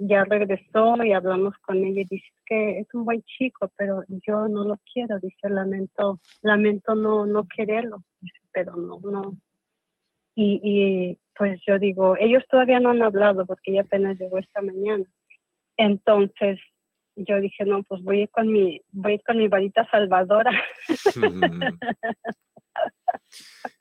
ya 0.00 0.24
regresó 0.24 1.02
y 1.04 1.12
hablamos 1.12 1.56
con 1.58 1.84
ella 1.84 2.00
y 2.00 2.04
dice 2.04 2.26
que 2.44 2.80
es 2.80 2.92
un 2.94 3.04
buen 3.04 3.22
chico, 3.22 3.70
pero 3.76 4.02
yo 4.26 4.48
no 4.48 4.64
lo 4.64 4.80
quiero, 4.92 5.20
dice, 5.20 5.48
lamento, 5.48 6.20
lamento 6.42 6.94
no, 6.96 7.26
no 7.26 7.46
quererlo, 7.46 8.02
dice, 8.20 8.40
pero 8.52 8.74
no, 8.74 8.98
no. 9.00 9.36
Y, 10.34 10.60
y 10.62 11.18
pues 11.36 11.60
yo 11.66 11.78
digo, 11.78 12.16
ellos 12.18 12.44
todavía 12.50 12.80
no 12.80 12.90
han 12.90 13.02
hablado 13.02 13.46
porque 13.46 13.70
ella 13.70 13.82
apenas 13.82 14.18
llegó 14.18 14.38
esta 14.38 14.60
mañana. 14.62 15.04
Entonces 15.76 16.58
yo 17.14 17.40
dije, 17.40 17.64
no, 17.64 17.82
pues 17.84 18.02
voy 18.02 18.20
a 18.20 18.22
ir 18.22 18.30
con 18.30 18.52
mi, 18.52 18.80
voy 18.90 19.12
a 19.12 19.14
ir 19.14 19.22
con 19.22 19.38
mi 19.38 19.48
varita 19.48 19.88
salvadora. 19.90 20.50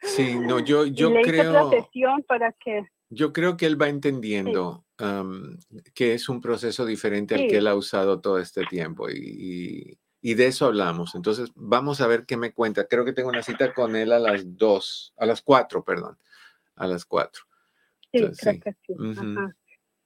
Sí, 0.02 0.36
no, 0.40 0.60
yo, 0.60 0.86
yo 0.86 1.10
le 1.10 1.22
creo. 1.22 1.70
Para 2.28 2.52
que. 2.54 2.86
Yo 3.10 3.32
creo 3.34 3.56
que 3.56 3.66
él 3.68 3.80
va 3.80 3.88
entendiendo 3.88 4.84
sí. 4.98 5.06
um, 5.06 5.58
que 5.94 6.14
es 6.16 6.28
un 6.28 6.42
proceso 6.42 6.86
diferente 6.86 7.36
al 7.36 7.48
que 7.48 7.58
él 7.58 7.68
ha 7.68 7.76
usado 7.76 8.20
todo 8.20 8.40
este 8.40 8.66
tiempo 8.66 9.10
y, 9.10 9.14
y- 9.18 10.00
y 10.22 10.34
de 10.34 10.48
eso 10.48 10.66
hablamos. 10.66 11.14
Entonces, 11.14 11.52
vamos 11.54 12.02
a 12.02 12.08
ver 12.08 12.26
qué 12.26 12.36
me 12.36 12.52
cuenta. 12.52 12.88
Creo 12.88 13.06
que 13.06 13.14
tengo 13.14 13.30
una 13.30 13.44
cita 13.44 13.76
con 13.76 13.96
él 13.96 14.12
a 14.12 14.18
las 14.18 14.58
dos, 14.58 15.14
a 15.18 15.26
las 15.28 15.44
cuatro, 15.44 15.84
perdón, 15.84 16.18
a 16.76 16.88
las 16.88 17.06
cuatro. 17.06 17.44
Sí, 18.12 18.18
Entonces, 18.18 18.40
creo 18.42 18.54
sí. 18.54 18.60
que 18.60 18.74
sí. 18.88 19.20
Ajá. 19.20 19.56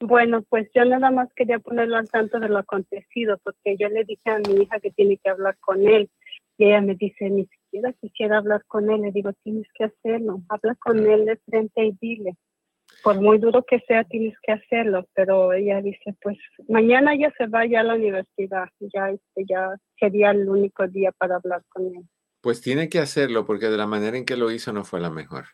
Bueno, 0.01 0.41
pues 0.43 0.69
yo 0.75 0.84
nada 0.84 1.10
más 1.10 1.29
quería 1.36 1.60
ponerlo 1.60 1.96
al 1.96 2.10
tanto 2.10 2.38
de 2.41 2.50
lo 2.50 2.58
acontecido, 2.58 3.38
porque 3.46 3.77
yo 3.77 3.88
le 3.88 4.03
dije 4.03 4.29
a 4.29 4.39
mi 4.39 4.62
hija 4.63 4.81
que 4.81 4.91
tiene 4.91 5.17
que 5.17 5.29
hablar 5.29 5.58
con 5.60 5.88
él. 5.88 6.10
Y 6.58 6.65
ella 6.65 6.81
me 6.81 6.96
dice, 6.96 7.29
ni 7.29 7.48
siquiera 7.69 7.93
quisiera 7.93 8.38
hablar 8.38 8.63
con 8.65 8.89
él. 8.89 9.01
Le 9.01 9.11
digo, 9.11 9.31
tienes 9.43 9.67
que 9.73 9.85
hacerlo. 9.85 10.41
Habla 10.49 10.75
con 10.75 10.99
él 11.05 11.25
de 11.25 11.38
frente 11.38 11.85
y 11.85 11.97
dile. 11.99 12.38
Por 13.03 13.21
muy 13.21 13.38
duro 13.38 13.63
que 13.63 13.79
sea, 13.88 14.03
tienes 14.03 14.35
que 14.41 14.51
hacerlo. 14.51 15.05
Pero 15.13 15.53
ella 15.53 15.81
dice, 15.81 16.15
pues 16.21 16.38
mañana 16.67 17.15
ya 17.15 17.31
se 17.38 17.47
va 17.47 17.65
ya 17.65 17.81
a 17.81 17.83
la 17.83 17.95
universidad. 17.95 18.69
Ya, 18.79 19.09
este, 19.11 19.45
ya 19.47 19.75
sería 19.99 20.31
el 20.31 20.49
único 20.49 20.88
día 20.88 21.11
para 21.11 21.35
hablar 21.35 21.63
con 21.69 21.85
él. 21.85 22.03
Pues 22.41 22.61
tiene 22.61 22.89
que 22.89 22.99
hacerlo 22.99 23.45
porque 23.45 23.67
de 23.67 23.77
la 23.77 23.88
manera 23.88 24.17
en 24.17 24.25
que 24.25 24.38
lo 24.38 24.49
hizo 24.51 24.73
no 24.73 24.83
fue 24.83 24.99
la 24.99 25.09
mejor. 25.09 25.45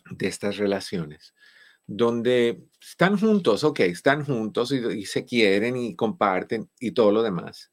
de 0.09 0.27
estas 0.27 0.57
relaciones 0.57 1.33
donde 1.87 2.63
están 2.81 3.17
juntos, 3.17 3.63
ok, 3.63 3.79
están 3.81 4.25
juntos 4.25 4.71
y, 4.71 5.05
se 5.05 5.25
quieren 5.25 5.77
y 5.77 5.95
comparten 5.95 6.69
y 6.79 6.91
todo 6.91 7.11
lo 7.11 7.23
demás. 7.23 7.71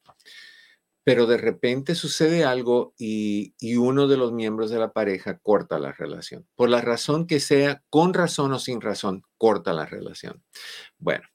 Pero 1.02 1.26
de 1.26 1.36
repente 1.36 1.94
sucede 1.94 2.44
algo 2.44 2.94
y, 2.96 3.54
y 3.58 3.76
uno 3.76 4.08
de 4.08 4.16
los 4.16 4.32
miembros 4.32 4.70
de 4.70 4.78
la 4.78 4.92
pareja 4.92 5.38
corta 5.38 5.78
la 5.78 5.92
relación. 5.92 6.46
Por 6.54 6.70
la 6.70 6.80
razón 6.80 7.26
que 7.26 7.40
sea, 7.40 7.82
con 7.90 8.14
razón 8.14 8.52
o 8.52 8.58
sin 8.58 8.80
razón, 8.80 9.22
corta 9.36 9.74
la 9.74 9.84
relación. 9.84 10.42
Bueno, 10.96 11.28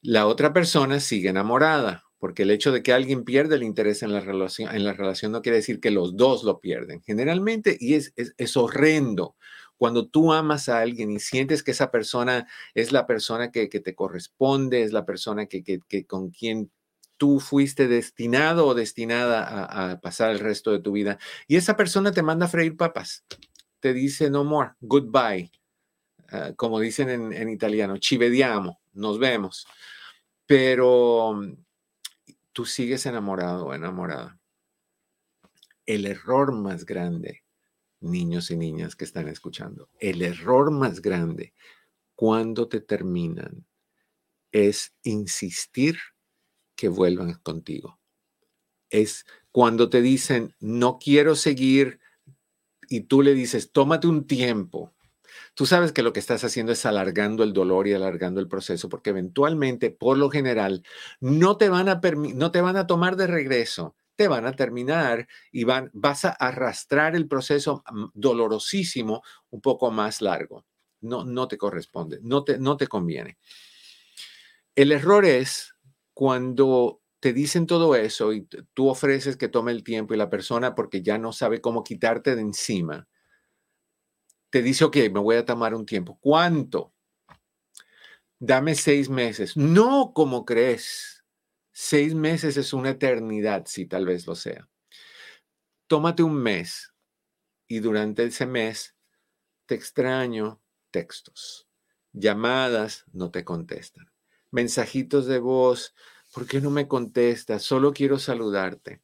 la 0.00 0.26
otra 0.26 0.52
persona 0.52 1.00
sigue 1.00 1.28
enamorada, 1.28 2.04
porque 2.18 2.42
el 2.42 2.50
hecho 2.50 2.72
de 2.72 2.82
que 2.82 2.92
alguien 2.92 3.24
pierda 3.24 3.56
el 3.56 3.62
interés 3.62 4.02
en 4.02 4.12
la 4.12 4.20
relación, 4.20 4.74
en 4.74 4.84
la 4.84 4.92
relación 4.92 5.32
no 5.32 5.42
quiere 5.42 5.56
decir 5.56 5.80
que 5.80 5.90
los 5.90 6.16
dos 6.16 6.44
lo 6.44 6.60
pierden. 6.60 7.02
Generalmente, 7.02 7.76
y 7.80 7.94
es, 7.94 8.12
es, 8.16 8.56
horrendo, 8.56 9.36
cuando 9.78 10.06
tú 10.06 10.32
amas 10.32 10.68
a 10.68 10.80
alguien 10.80 11.10
y 11.10 11.20
sientes 11.20 11.62
que 11.62 11.70
esa 11.70 11.90
persona 11.90 12.46
es 12.74 12.92
la 12.92 13.06
persona 13.06 13.50
que, 13.50 13.68
te 13.68 13.94
corresponde, 13.94 14.82
es 14.82 14.92
la 14.92 15.06
persona 15.06 15.46
que, 15.46 15.62
con 16.06 16.30
quien 16.30 16.70
tú 17.16 17.40
fuiste 17.40 17.88
destinado 17.88 18.66
o 18.66 18.74
destinada 18.74 19.64
a, 19.64 20.00
pasar 20.00 20.30
el 20.30 20.40
resto 20.40 20.72
de 20.72 20.80
tu 20.80 20.92
vida, 20.92 21.18
y 21.46 21.56
esa 21.56 21.76
persona 21.76 22.12
te 22.12 22.22
manda 22.22 22.46
a 22.46 22.48
freír 22.50 22.76
papas, 22.76 23.24
te 23.80 23.94
dice 23.94 24.30
no 24.30 24.44
more, 24.44 24.72
goodbye, 24.80 25.50
ah, 26.30 26.52
como 26.56 26.80
dicen 26.80 27.08
en, 27.08 27.32
en 27.32 27.48
italiano, 27.48 27.96
ci 27.98 28.18
vediamo, 28.18 28.80
nos 28.92 29.18
vemos 29.18 29.66
pero 30.48 31.34
mm, 31.34 31.52
tú 32.52 32.64
sigues 32.64 33.06
enamorado 33.06 33.66
o 33.66 33.74
enamorada. 33.74 34.40
El 35.86 36.06
error 36.06 36.52
más 36.52 36.86
grande, 36.86 37.44
niños 38.00 38.50
y 38.50 38.56
niñas 38.56 38.96
que 38.96 39.04
están 39.04 39.28
escuchando, 39.28 39.88
el 39.98 40.22
error 40.22 40.70
más 40.70 41.00
grande 41.00 41.54
cuando 42.14 42.68
te 42.68 42.80
terminan 42.80 43.66
es 44.52 44.94
insistir 45.02 45.98
que 46.74 46.88
vuelvan 46.88 47.34
contigo. 47.42 47.98
Es 48.90 49.26
cuando 49.52 49.90
te 49.90 50.00
dicen, 50.00 50.54
no 50.58 50.98
quiero 50.98 51.36
seguir 51.36 52.00
y 52.88 53.02
tú 53.02 53.22
le 53.22 53.34
dices, 53.34 53.72
tómate 53.72 54.06
un 54.06 54.26
tiempo 54.26 54.94
tú 55.58 55.66
sabes 55.66 55.92
que 55.92 56.02
lo 56.02 56.12
que 56.12 56.20
estás 56.20 56.44
haciendo 56.44 56.70
es 56.70 56.86
alargando 56.86 57.42
el 57.42 57.52
dolor 57.52 57.88
y 57.88 57.92
alargando 57.92 58.40
el 58.40 58.46
proceso, 58.46 58.88
porque 58.88 59.10
eventualmente, 59.10 59.90
por 59.90 60.16
lo 60.16 60.30
general, 60.30 60.84
no 61.20 61.56
te 61.56 61.68
van 61.68 61.88
a, 61.88 62.00
no 62.34 62.50
te 62.52 62.60
van 62.60 62.76
a 62.76 62.86
tomar 62.86 63.16
de 63.16 63.26
regreso, 63.26 63.96
te 64.18 64.26
van 64.26 64.46
a 64.46 64.52
terminar 64.52 65.28
y 65.52 65.62
van, 65.62 65.90
vas 65.94 66.24
a 66.24 66.30
arrastrar 66.30 67.14
el 67.14 67.28
proceso 67.28 67.84
mm, 67.88 68.06
dolorosísimo 68.14 69.22
un 69.50 69.60
poco 69.60 69.92
más 69.92 70.20
largo. 70.20 70.66
No, 71.00 71.24
no 71.24 71.46
te 71.46 71.56
corresponde, 71.56 72.18
no 72.20 72.42
te, 72.42 72.58
no 72.58 72.76
te 72.76 72.88
conviene. 72.88 73.38
El 74.74 74.90
error 74.90 75.24
es 75.24 75.72
cuando 76.14 77.00
te 77.20 77.32
dicen 77.32 77.68
todo 77.68 77.94
eso 77.94 78.32
y 78.32 78.48
tú 78.74 78.88
ofreces 78.88 79.36
que 79.36 79.46
tome 79.46 79.70
el 79.70 79.84
tiempo 79.84 80.14
y 80.14 80.16
la 80.16 80.30
persona, 80.30 80.74
porque 80.74 81.00
ya 81.00 81.16
no 81.16 81.32
sabe 81.32 81.60
cómo 81.60 81.84
quitarte 81.84 82.34
de 82.34 82.40
encima, 82.40 83.06
te 84.50 84.62
dice, 84.62 84.84
ok, 84.84 84.96
me 85.12 85.20
voy 85.20 85.36
a 85.36 85.44
tomar 85.44 85.76
un 85.76 85.86
tiempo. 85.86 86.18
¿Cuánto? 86.20 86.92
Dame 88.40 88.74
seis 88.74 89.08
meses. 89.08 89.56
No, 89.56 90.12
como 90.12 90.44
crees. 90.44 91.17
Seis 91.80 92.12
meses 92.12 92.56
es 92.56 92.72
una 92.72 92.90
eternidad, 92.90 93.66
si 93.66 93.86
tal 93.86 94.04
vez 94.04 94.26
lo 94.26 94.34
sea. 94.34 94.68
Tómate 95.86 96.24
un 96.24 96.34
mes 96.34 96.92
y 97.68 97.78
durante 97.78 98.24
ese 98.24 98.46
mes 98.46 98.96
te 99.64 99.76
extraño 99.76 100.60
textos, 100.90 101.68
llamadas, 102.12 103.04
no 103.12 103.30
te 103.30 103.44
contestan, 103.44 104.10
mensajitos 104.50 105.26
de 105.26 105.38
voz, 105.38 105.94
¿por 106.34 106.48
qué 106.48 106.60
no 106.60 106.70
me 106.70 106.88
contestas? 106.88 107.62
Solo 107.62 107.92
quiero 107.92 108.18
saludarte. 108.18 109.00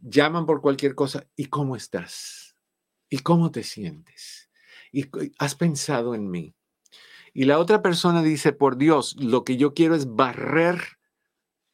Llaman 0.00 0.46
por 0.46 0.62
cualquier 0.62 0.94
cosa. 0.94 1.26
¿Y 1.34 1.46
cómo 1.46 1.74
estás? 1.74 2.54
¿Y 3.08 3.18
cómo 3.18 3.50
te 3.50 3.64
sientes? 3.64 4.48
y 4.92 5.10
has 5.40 5.56
pensado 5.56 6.14
en 6.14 6.30
mí. 6.30 6.54
Y 7.34 7.46
la 7.46 7.58
otra 7.58 7.82
persona 7.82 8.22
dice, 8.22 8.52
por 8.52 8.76
Dios, 8.76 9.16
lo 9.18 9.42
que 9.42 9.56
yo 9.56 9.74
quiero 9.74 9.96
es 9.96 10.14
barrer 10.14 10.95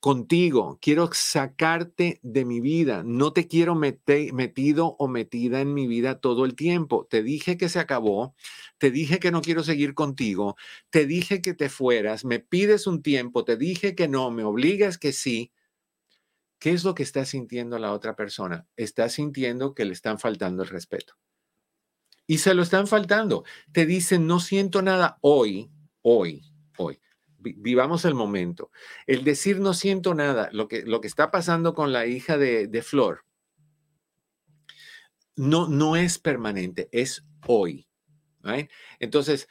contigo, 0.03 0.81
quiero 0.83 1.09
sacarte 1.13 2.19
de 2.25 2.45
mi 2.45 2.61
vida, 2.61 3.05
no 3.05 3.33
te 3.33 3.47
quiero 3.47 3.77
meter, 3.77 4.33
metido 4.33 4.97
o 4.99 5.07
metida 5.07 5.61
en 5.61 5.73
mi 5.75 5.87
vida 5.87 6.19
todo 6.19 6.45
el 6.45 6.57
tiempo. 6.57 7.07
Te 7.09 7.23
dije 7.23 7.57
que 7.57 7.69
se 7.69 7.79
acabó, 7.79 8.35
te 8.79 8.91
dije 8.91 9.21
que 9.21 9.31
no 9.31 9.43
quiero 9.43 9.63
seguir 9.63 9.95
contigo, 9.95 10.57
te 10.91 11.07
dije 11.07 11.41
que 11.41 11.55
te 11.55 11.69
fueras, 11.69 12.25
me 12.25 12.41
pides 12.41 12.89
un 12.89 13.01
tiempo, 13.01 13.45
te 13.45 13.57
dije 13.57 13.95
que 13.95 14.09
no, 14.09 14.33
me 14.33 14.43
obligas 14.43 14.99
que 14.99 15.13
sí. 15.13 15.53
¿Qué 16.59 16.73
es 16.73 16.83
lo 16.83 16.97
que 16.97 17.05
está 17.05 17.25
sintiendo 17.25 17.79
la 17.79 17.93
otra 17.93 18.17
persona? 18.17 18.67
Está 18.75 19.09
sintiendo 19.09 19.73
que 19.73 19.85
le 19.85 19.93
están 19.93 20.19
faltando 20.19 20.65
el 20.65 20.69
respeto. 20.69 21.15
Y 22.27 22.39
se 22.39 22.55
lo 22.55 22.65
están 22.65 22.89
faltando. 22.89 23.45
Te 23.71 23.87
dicen, 23.87 24.27
no 24.27 24.41
siento 24.41 24.83
nada 24.83 25.19
hoy, 25.21 25.71
hoy, 26.03 26.43
hoy. 26.77 26.99
Vivamos 27.43 28.05
el 28.05 28.15
momento. 28.15 28.71
El 29.07 29.25
decir 29.25 29.61
no 29.61 29.75
siento 29.75 30.15
nada, 30.15 30.49
lo 30.53 30.69
que, 30.69 30.83
lo 30.83 31.01
que 31.01 31.09
está 31.09 31.31
pasando 31.31 31.75
con 31.75 31.93
la 31.93 32.07
hija 32.07 32.39
de, 32.39 32.69
de 32.69 32.83
Flor, 32.83 33.25
no, 35.37 35.69
no 35.69 35.97
es 35.97 36.19
permanente, 36.19 36.89
es 36.93 37.25
hoy. 37.47 37.89
Entonces, 38.99 39.49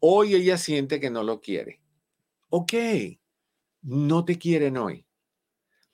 hoy 0.00 0.34
ella 0.34 0.58
siente 0.58 1.00
que 1.00 1.10
no 1.10 1.22
lo 1.22 1.40
quiere. 1.40 1.80
Ok, 2.48 2.72
no 3.82 4.24
te 4.24 4.38
quieren 4.38 4.76
hoy. 4.76 5.06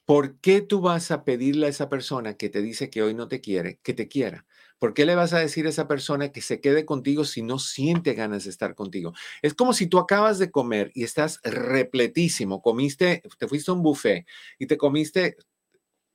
¿Por 0.05 0.41
qué 0.41 0.61
tú 0.61 0.81
vas 0.81 1.11
a 1.11 1.25
pedirle 1.25 1.67
a 1.67 1.69
esa 1.71 1.89
persona 1.89 2.37
que 2.37 2.49
te 2.49 2.63
dice 2.63 2.91
que 2.91 3.03
hoy 3.03 3.15
no 3.15 3.29
te 3.29 3.41
quiere, 3.41 3.79
que 3.83 3.95
te 3.95 4.09
quiera? 4.09 4.47
¿Por 4.81 4.95
qué 4.95 5.05
le 5.07 5.15
vas 5.15 5.33
a 5.33 5.39
decir 5.39 5.67
a 5.67 5.69
esa 5.69 5.87
persona 5.87 6.33
que 6.33 6.41
se 6.41 6.61
quede 6.61 6.85
contigo 6.85 7.25
si 7.25 7.43
no 7.43 7.61
siente 7.61 8.15
ganas 8.15 8.45
de 8.45 8.51
estar 8.51 8.75
contigo? 8.75 9.13
Es 9.43 9.55
como 9.55 9.75
si 9.75 9.87
tú 9.87 9.99
acabas 9.99 10.39
de 10.41 10.51
comer 10.51 10.91
y 10.95 11.05
estás 11.05 11.39
repletísimo, 11.45 12.63
comiste, 12.63 13.23
te 13.39 13.47
fuiste 13.47 13.71
a 13.71 13.75
un 13.75 13.83
buffet 13.83 14.27
y 14.59 14.67
te 14.67 14.77
comiste, 14.77 15.37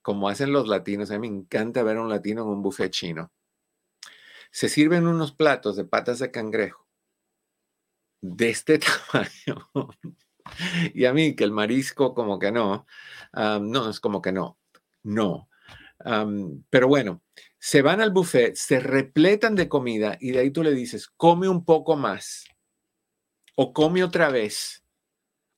como 0.01 0.27
hacen 0.27 0.51
los 0.51 0.67
latinos, 0.67 1.11
a 1.11 1.19
mí 1.19 1.29
me 1.29 1.37
encanta 1.37 1.83
ver 1.83 1.97
a 1.97 2.01
un 2.01 2.09
latino 2.09 2.41
en 2.41 2.49
un 2.49 2.61
buffet 2.61 2.91
chino. 2.91 3.31
Se 4.51 4.67
sirven 4.67 5.07
unos 5.07 5.31
platos 5.31 5.75
de 5.75 5.85
patas 5.85 6.19
de 6.19 6.31
cangrejo 6.31 6.85
de 8.33 8.49
este 8.49 8.79
tamaño. 9.11 9.69
y 10.93 11.05
a 11.05 11.13
mí 11.13 11.35
que 11.35 11.43
el 11.43 11.51
marisco 11.51 12.13
como 12.13 12.39
que 12.39 12.51
no, 12.51 12.85
no, 13.33 13.89
es 13.89 13.99
como 13.99 14.21
que 14.21 14.31
no, 14.31 14.57
no. 15.03 15.49
Pero 16.69 16.87
bueno, 16.87 17.23
se 17.59 17.81
van 17.81 17.99
al 17.99 18.11
buffet, 18.11 18.55
se 18.55 18.79
repletan 18.79 19.55
de 19.55 19.67
comida 19.67 20.17
y 20.19 20.31
de 20.31 20.39
ahí 20.39 20.51
tú 20.51 20.61
le 20.61 20.73
dices, 20.73 21.07
come 21.07 21.49
un 21.49 21.65
poco 21.65 21.95
más 21.95 22.45
o 23.55 23.73
come 23.73 24.03
otra 24.03 24.29
vez 24.29 24.83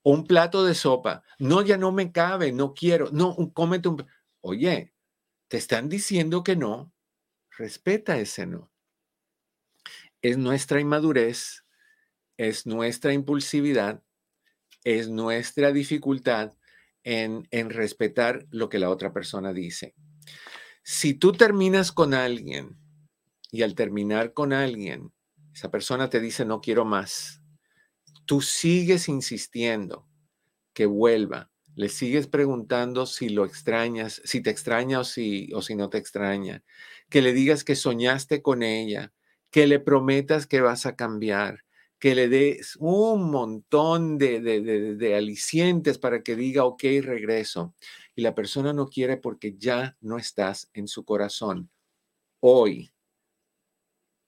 o 0.03 0.11
un 0.11 0.25
plato 0.25 0.63
de 0.63 0.73
sopa. 0.73 1.23
No, 1.37 1.61
ya 1.61 1.77
no 1.77 1.91
me 1.91 2.11
cabe, 2.11 2.53
no 2.53 2.73
quiero. 2.73 3.09
No, 3.11 3.35
cómete 3.53 3.89
un... 3.89 4.07
Oye, 4.39 4.93
te 5.49 5.57
están 5.57 5.89
diciendo 5.89 6.43
que 6.43 6.55
no, 6.55 6.93
respeta 7.57 8.17
ese 8.17 8.45
no. 8.45 8.71
Es 10.21 10.37
nuestra 10.37 10.79
inmadurez, 10.79 11.65
es 12.37 12.65
nuestra 12.65 13.11
impulsividad, 13.11 14.01
es 14.85 15.09
nuestra 15.09 15.73
dificultad 15.73 16.53
en, 17.03 17.47
en 17.51 17.69
respetar 17.69 18.45
lo 18.49 18.69
que 18.69 18.79
la 18.79 18.89
otra 18.89 19.11
persona 19.11 19.51
dice. 19.51 19.93
Si 20.89 21.13
tú 21.13 21.33
terminas 21.33 21.91
con 21.91 22.13
alguien 22.13 22.77
y 23.51 23.63
al 23.63 23.75
terminar 23.75 24.31
con 24.31 24.53
alguien, 24.53 25.11
esa 25.53 25.69
persona 25.69 26.09
te 26.09 26.21
dice 26.21 26.45
no 26.45 26.61
quiero 26.61 26.85
más, 26.85 27.41
tú 28.23 28.39
sigues 28.39 29.09
insistiendo 29.09 30.07
que 30.71 30.85
vuelva, 30.85 31.51
le 31.75 31.89
sigues 31.89 32.27
preguntando 32.27 33.05
si 33.05 33.27
lo 33.27 33.43
extrañas, 33.43 34.21
si 34.23 34.41
te 34.41 34.49
extraña 34.49 35.01
o 35.01 35.03
si, 35.03 35.49
o 35.53 35.61
si 35.61 35.75
no 35.75 35.89
te 35.89 35.97
extraña, 35.97 36.63
que 37.09 37.21
le 37.21 37.33
digas 37.33 37.65
que 37.65 37.75
soñaste 37.75 38.41
con 38.41 38.63
ella, 38.63 39.11
que 39.51 39.67
le 39.67 39.81
prometas 39.81 40.47
que 40.47 40.61
vas 40.61 40.85
a 40.85 40.95
cambiar, 40.95 41.65
que 41.99 42.15
le 42.15 42.29
des 42.29 42.77
un 42.79 43.31
montón 43.31 44.17
de, 44.17 44.39
de, 44.39 45.15
alicientes 45.15 45.97
para 45.97 46.21
que 46.21 46.35
diga, 46.35 46.63
ok, 46.63 46.83
regreso. 47.01 47.73
Y 48.17 48.23
la 48.23 48.33
persona 48.33 48.73
no 48.73 48.89
quiere 48.89 49.17
porque 49.17 49.57
ya 49.59 49.95
no 50.01 50.17
estás 50.17 50.71
en 50.73 50.87
su 50.87 51.05
corazón. 51.05 51.69
Hoy. 52.39 52.91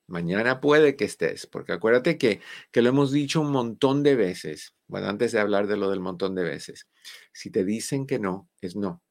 Mañana 0.06 0.60
puede 0.60 0.94
que 0.94 1.06
estés, 1.06 1.48
porque 1.48 1.72
acuérdate 1.72 2.16
que, 2.16 2.40
que 2.70 2.82
lo 2.82 2.90
hemos 2.90 3.10
dicho 3.10 3.40
un 3.40 3.50
montón 3.50 4.04
de 4.04 4.14
veces. 4.14 4.76
Bueno, 4.86 5.08
antes 5.08 5.32
de 5.32 5.40
hablar 5.40 5.66
de 5.66 5.76
lo 5.76 5.90
del 5.90 5.98
montón 5.98 6.36
de 6.36 6.44
veces. 6.44 6.86
Si 7.32 7.50
te 7.50 7.64
dicen 7.64 8.06
que 8.06 8.20
no, 8.20 8.48
es 8.60 8.76
no. 8.76 9.02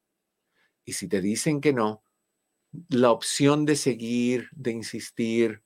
Y 0.86 0.94
si 0.94 1.10
te 1.10 1.20
dicen 1.20 1.60
que 1.60 1.74
no, 1.74 2.02
la 2.88 3.12
opción 3.12 3.66
de 3.66 3.76
seguir, 3.76 4.48
de 4.54 4.72
insistir, 4.72 5.62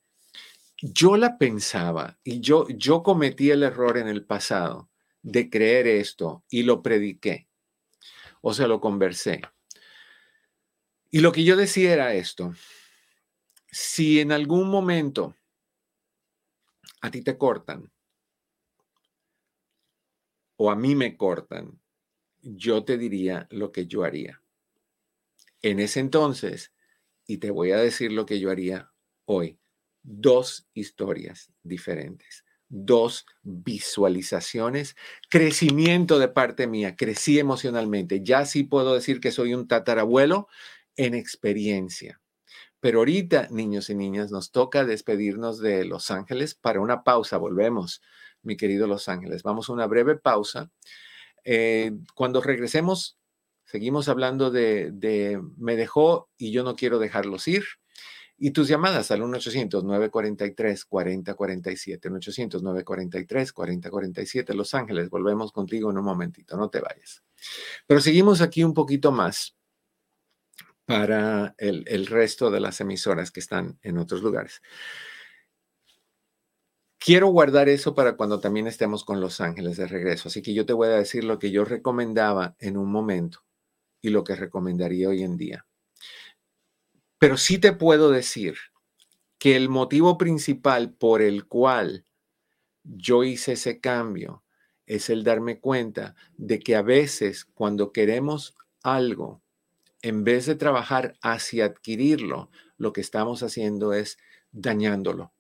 yo 0.82 1.18
la 1.18 1.38
pensaba 1.38 2.20
y 2.24 2.40
yo, 2.40 2.68
yo 2.68 3.04
cometí 3.04 3.52
el 3.52 3.62
error 3.62 4.00
en 4.00 4.08
el 4.08 4.26
pasado 4.26 4.90
de 5.22 5.52
creer 5.52 5.86
esto 5.86 6.44
y 6.50 6.64
lo 6.64 6.82
prediqué. 6.82 7.48
O 8.46 8.54
sea, 8.54 8.68
lo 8.68 8.82
conversé. 8.82 9.42
Y 11.10 11.22
lo 11.22 11.32
que 11.32 11.46
yo 11.46 11.56
decía 11.56 11.94
era 11.94 12.14
esto. 12.14 12.54
Si 13.72 14.20
en 14.20 14.34
algún 14.34 14.70
momento 14.70 15.38
a 17.02 17.10
ti 17.10 17.22
te 17.22 17.38
cortan 17.38 17.90
o 20.58 20.70
a 20.70 20.76
mí 20.76 20.94
me 20.94 21.16
cortan, 21.16 21.80
yo 22.42 22.84
te 22.84 22.98
diría 22.98 23.48
lo 23.50 23.72
que 23.72 23.88
yo 23.88 24.04
haría. 24.04 24.42
En 25.62 25.80
ese 25.80 26.02
entonces, 26.02 26.74
y 27.26 27.38
te 27.38 27.50
voy 27.50 27.72
a 27.72 27.78
decir 27.78 28.12
lo 28.12 28.26
que 28.26 28.42
yo 28.42 28.52
haría 28.52 28.92
hoy 29.24 29.58
dos 30.02 30.68
historias 30.74 31.50
diferentes, 31.64 32.43
dos 32.76 33.28
visualizaciones, 33.44 34.96
crecimiento 35.30 36.18
de 36.18 36.28
parte 36.28 36.66
mía, 36.66 36.96
crecí 36.96 37.38
emocionalmente. 37.38 38.24
Ya 38.24 38.46
sí 38.46 38.64
puedo 38.64 38.96
decir 38.96 39.20
que 39.20 39.32
soy 39.32 39.54
un 39.54 39.68
tatarabuelo 39.68 40.48
en 40.96 41.14
experiencia. 41.14 42.20
Pero 42.80 43.00
ahorita, 43.00 43.48
niños 43.52 43.92
y 43.92 43.96
niñas, 43.96 44.32
nos 44.32 44.52
toca 44.52 44.86
despedirnos 44.86 45.60
de 45.60 45.86
Los 45.86 46.10
Ángeles 46.10 46.56
para 46.56 46.82
una 46.82 47.04
pausa. 47.04 47.38
Volvemos, 47.38 48.02
mi 48.42 48.58
querido 48.58 48.88
Los 48.88 49.08
Ángeles. 49.08 49.44
Vamos 49.44 49.70
a 49.70 49.74
una 49.74 49.86
breve 49.86 50.18
pausa. 50.18 50.72
Eh, 51.46 51.92
cuando 52.16 52.42
regresemos, 52.42 53.20
seguimos 53.66 54.10
hablando 54.10 54.50
de, 54.50 54.90
de 54.92 55.40
me 55.58 55.76
dejó 55.76 56.28
y 56.38 56.52
yo 56.52 56.64
no 56.64 56.76
quiero 56.76 56.98
dejarlos 56.98 57.48
ir 57.48 57.64
y 58.38 58.52
tus 58.52 58.68
llamadas 58.68 59.12
al 59.12 59.22
1-800-943-4047, 59.22 62.10
1-800-943-4047, 62.10 64.54
Los 64.54 64.74
Ángeles. 64.74 65.10
Volvemos 65.10 65.52
contigo 65.52 65.92
en 65.92 65.98
un 65.98 66.06
momentito, 66.06 66.58
no 66.58 66.70
te 66.70 66.82
vayas. 66.82 67.24
Pero 67.88 68.02
seguimos 68.02 68.42
aquí 68.42 68.64
un 68.64 68.74
poquito 68.74 69.12
más 69.12 69.56
para 70.86 71.56
el, 71.58 71.86
el 71.88 72.08
resto 72.08 72.52
de 72.52 72.60
las 72.60 72.82
emisoras 72.82 73.32
que 73.32 73.40
están 73.40 73.80
en 73.82 73.98
otros 73.98 74.22
lugares. 74.22 74.62
Quiero 77.00 77.28
guardar 77.28 77.68
eso 77.68 77.94
para 77.94 78.16
cuando 78.16 78.40
también 78.40 78.66
estemos 78.66 79.04
con 79.04 79.20
Los 79.20 79.42
Ángeles 79.42 79.76
de 79.76 79.88
regreso. 79.88 80.30
Así 80.30 80.42
que 80.42 80.54
yo 80.54 80.66
te 80.66 80.72
voy 80.72 80.88
a 80.88 80.92
decir 80.92 81.26
lo 81.26 81.38
que 81.38 81.52
yo 81.52 81.66
recomendaba 81.66 82.56
en 82.60 82.78
un 82.78 82.90
momento 82.90 83.44
y 84.02 84.10
lo 84.10 84.24
que 84.24 84.36
recomendaría 84.36 85.10
hoy 85.10 85.24
en 85.24 85.36
día. 85.36 85.66
Pero 87.24 87.38
sí 87.38 87.58
te 87.58 87.72
puedo 87.72 88.12
decir 88.12 88.58
que 89.40 89.56
el 89.56 89.70
motivo 89.70 90.18
principal 90.18 90.92
por 90.94 91.22
el 91.22 91.46
cual 91.46 92.04
yo 92.84 93.24
hice 93.24 93.54
ese 93.54 93.80
cambio 93.80 94.44
es 94.88 95.10
el 95.10 95.24
darme 95.24 95.62
cuenta 95.62 96.16
de 96.36 96.60
que 96.60 96.76
a 96.76 96.82
veces 96.82 97.46
cuando 97.46 97.94
queremos 97.94 98.58
algo, 98.82 99.42
en 100.02 100.26
vez 100.26 100.48
de 100.48 100.56
trabajar 100.56 101.16
hacia 101.22 101.64
adquirirlo, 101.64 102.52
lo 102.78 102.92
que 102.92 103.00
estamos 103.00 103.42
haciendo 103.42 103.94
es 103.94 104.18
dañándolo. 104.52 105.32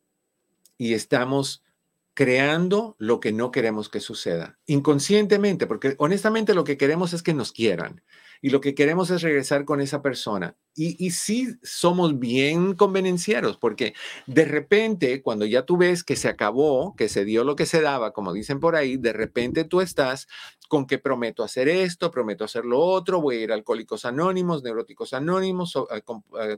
Y 0.78 0.93
estamos 0.93 1.65
creando 2.13 2.96
lo 2.98 3.19
que 3.19 3.34
no 3.34 3.52
queremos 3.52 3.89
que 3.89 4.00
suceda, 4.00 4.58
inconscientemente, 4.67 5.67
porque 5.67 5.96
honestamente 5.98 6.54
lo 6.54 6.63
que 6.63 6.78
queremos 6.78 7.12
es 7.12 7.24
que 7.24 7.34
nos 7.34 7.52
quieran 7.52 8.02
y 8.44 8.50
lo 8.50 8.60
que 8.60 8.76
queremos 8.76 9.10
es 9.10 9.22
regresar 9.22 9.64
con 9.64 9.80
esa 9.80 10.02
persona. 10.02 10.58
Y, 10.76 11.02
y 11.04 11.12
sí 11.12 11.56
somos 11.64 12.20
bien 12.20 12.76
convenencieros, 12.76 13.56
porque 13.56 13.94
de 14.28 14.44
repente, 14.44 15.22
cuando 15.22 15.46
ya 15.46 15.64
tú 15.64 15.78
ves 15.78 16.04
que 16.04 16.18
se 16.18 16.28
acabó, 16.28 16.94
que 16.98 17.08
se 17.08 17.24
dio 17.24 17.46
lo 17.46 17.56
que 17.56 17.66
se 17.66 17.80
daba, 17.80 18.12
como 18.12 18.34
dicen 18.34 18.60
por 18.60 18.76
ahí, 18.76 18.98
de 18.98 19.14
repente 19.14 19.64
tú 19.64 19.80
estás 19.80 20.28
con 20.68 20.88
que 20.88 21.00
prometo 21.00 21.42
hacer 21.42 21.70
esto, 21.70 22.12
prometo 22.12 22.44
hacer 22.44 22.66
lo 22.66 22.82
otro, 22.82 23.22
voy 23.22 23.38
a 23.38 23.42
ir 23.44 23.52
a 23.54 23.56
alcohólicos 23.56 24.04
anónimos, 24.04 24.62
neuróticos 24.62 25.14
anónimos, 25.14 25.78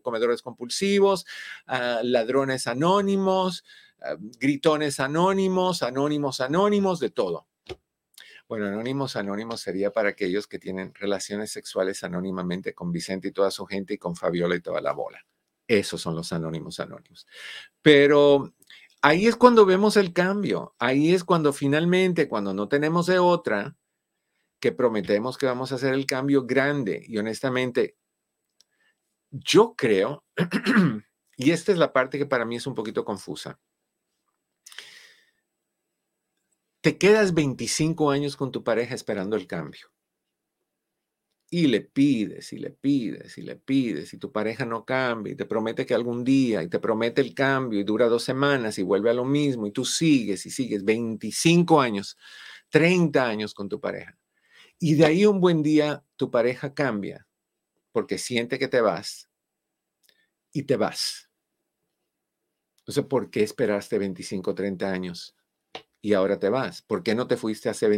comedores 0.02 0.42
compulsivos, 0.42 1.28
ladrones 1.68 2.66
anónimos, 2.66 3.64
gritones 4.40 5.00
anónimos, 5.00 5.84
anónimos 5.84 6.42
anónimos, 6.42 7.00
de 7.00 7.12
todo. 7.12 7.46
Bueno, 8.48 8.68
anónimos, 8.68 9.16
anónimos 9.16 9.62
sería 9.62 9.92
para 9.92 10.10
aquellos 10.10 10.46
que 10.46 10.60
tienen 10.60 10.94
relaciones 10.94 11.52
sexuales 11.52 12.04
anónimamente 12.04 12.76
con 12.76 12.92
Vicente 12.92 13.30
y 13.30 13.32
toda 13.32 13.50
su 13.50 13.66
gente 13.66 13.96
y 13.96 13.98
con 13.98 14.16
Fabiola 14.16 14.56
y 14.56 14.62
toda 14.62 14.82
la 14.82 14.94
bola. 14.94 15.26
Esos 15.68 16.00
son 16.02 16.16
los 16.16 16.32
anónimos, 16.32 16.80
anónimos. 16.80 17.26
Pero 17.82 18.54
ahí 19.02 19.26
es 19.26 19.36
cuando 19.36 19.66
vemos 19.66 19.98
el 19.98 20.14
cambio. 20.14 20.76
Ahí 20.78 21.14
es 21.14 21.24
cuando 21.24 21.54
finalmente, 21.54 22.28
cuando 22.28 22.54
no 22.54 22.68
tenemos 22.68 23.08
de 23.08 23.18
otra, 23.18 23.76
que 24.60 24.72
prometemos 24.72 25.38
que 25.38 25.48
vamos 25.48 25.72
a 25.72 25.76
hacer 25.76 25.96
el 25.96 26.06
cambio 26.06 26.46
grande. 26.46 27.04
Y 27.08 27.18
honestamente, 27.18 27.98
yo 29.32 29.76
creo, 29.76 30.24
y 31.38 31.52
esta 31.52 31.72
es 31.72 31.80
la 31.80 31.92
parte 31.94 32.20
que 32.20 32.28
para 32.28 32.46
mí 32.46 32.58
es 32.58 32.68
un 32.68 32.76
poquito 32.76 33.04
confusa. 33.04 33.60
Te 36.86 37.00
quedas 37.00 37.34
25 37.34 38.12
años 38.12 38.38
con 38.38 38.52
tu 38.52 38.64
pareja 38.64 38.94
esperando 38.94 39.36
el 39.36 39.48
cambio. 39.48 39.88
Y 41.50 41.66
le 41.66 41.82
pides 41.82 42.54
y 42.54 42.60
le 42.60 42.70
pides 42.70 43.40
y 43.40 43.42
le 43.42 43.56
pides 43.56 44.14
y 44.14 44.20
tu 44.20 44.32
pareja 44.32 44.68
no 44.68 44.86
cambia 44.86 45.34
y 45.34 45.36
te 45.36 45.48
promete 45.48 45.88
que 45.88 45.96
algún 45.96 46.24
día 46.24 46.62
y 46.62 46.70
te 46.70 46.78
promete 46.78 47.22
el 47.22 47.34
cambio 47.34 47.80
y 47.80 47.84
dura 47.84 48.08
dos 48.08 48.24
semanas 48.24 48.78
y 48.78 48.84
vuelve 48.84 49.10
a 49.10 49.16
lo 49.16 49.26
mismo 49.26 49.66
y 49.66 49.72
tú 49.72 49.84
sigues 49.84 50.46
y 50.46 50.52
sigues 50.52 50.86
25 50.86 51.82
años, 51.82 52.20
30 52.70 53.28
años 53.28 53.56
con 53.56 53.68
tu 53.68 53.80
pareja. 53.80 54.16
Y 54.78 54.94
de 54.94 55.06
ahí 55.06 55.26
un 55.26 55.42
buen 55.42 55.64
día 55.64 56.04
tu 56.18 56.30
pareja 56.30 56.76
cambia 56.76 57.26
porque 57.94 58.20
siente 58.20 58.60
que 58.60 58.68
te 58.68 58.82
vas 58.82 59.28
y 60.54 60.62
te 60.62 60.76
vas. 60.76 61.32
No 62.86 62.94
sé 62.94 63.02
¿por 63.02 63.32
qué 63.32 63.42
esperaste 63.42 63.98
25, 63.98 64.54
30 64.54 64.92
años? 64.92 65.35
Y 66.06 66.14
ahora 66.14 66.38
te 66.38 66.50
vas? 66.50 66.84
¿Por 66.84 67.02
qué 67.02 67.16
no 67.16 67.26
te 67.26 67.36
fuiste 67.36 67.68
hace 67.68 67.90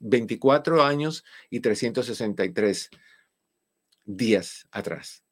24 0.00 0.82
años 0.82 1.24
y 1.50 1.60
363 1.60 2.90
días 4.04 4.66
atrás? 4.72 5.22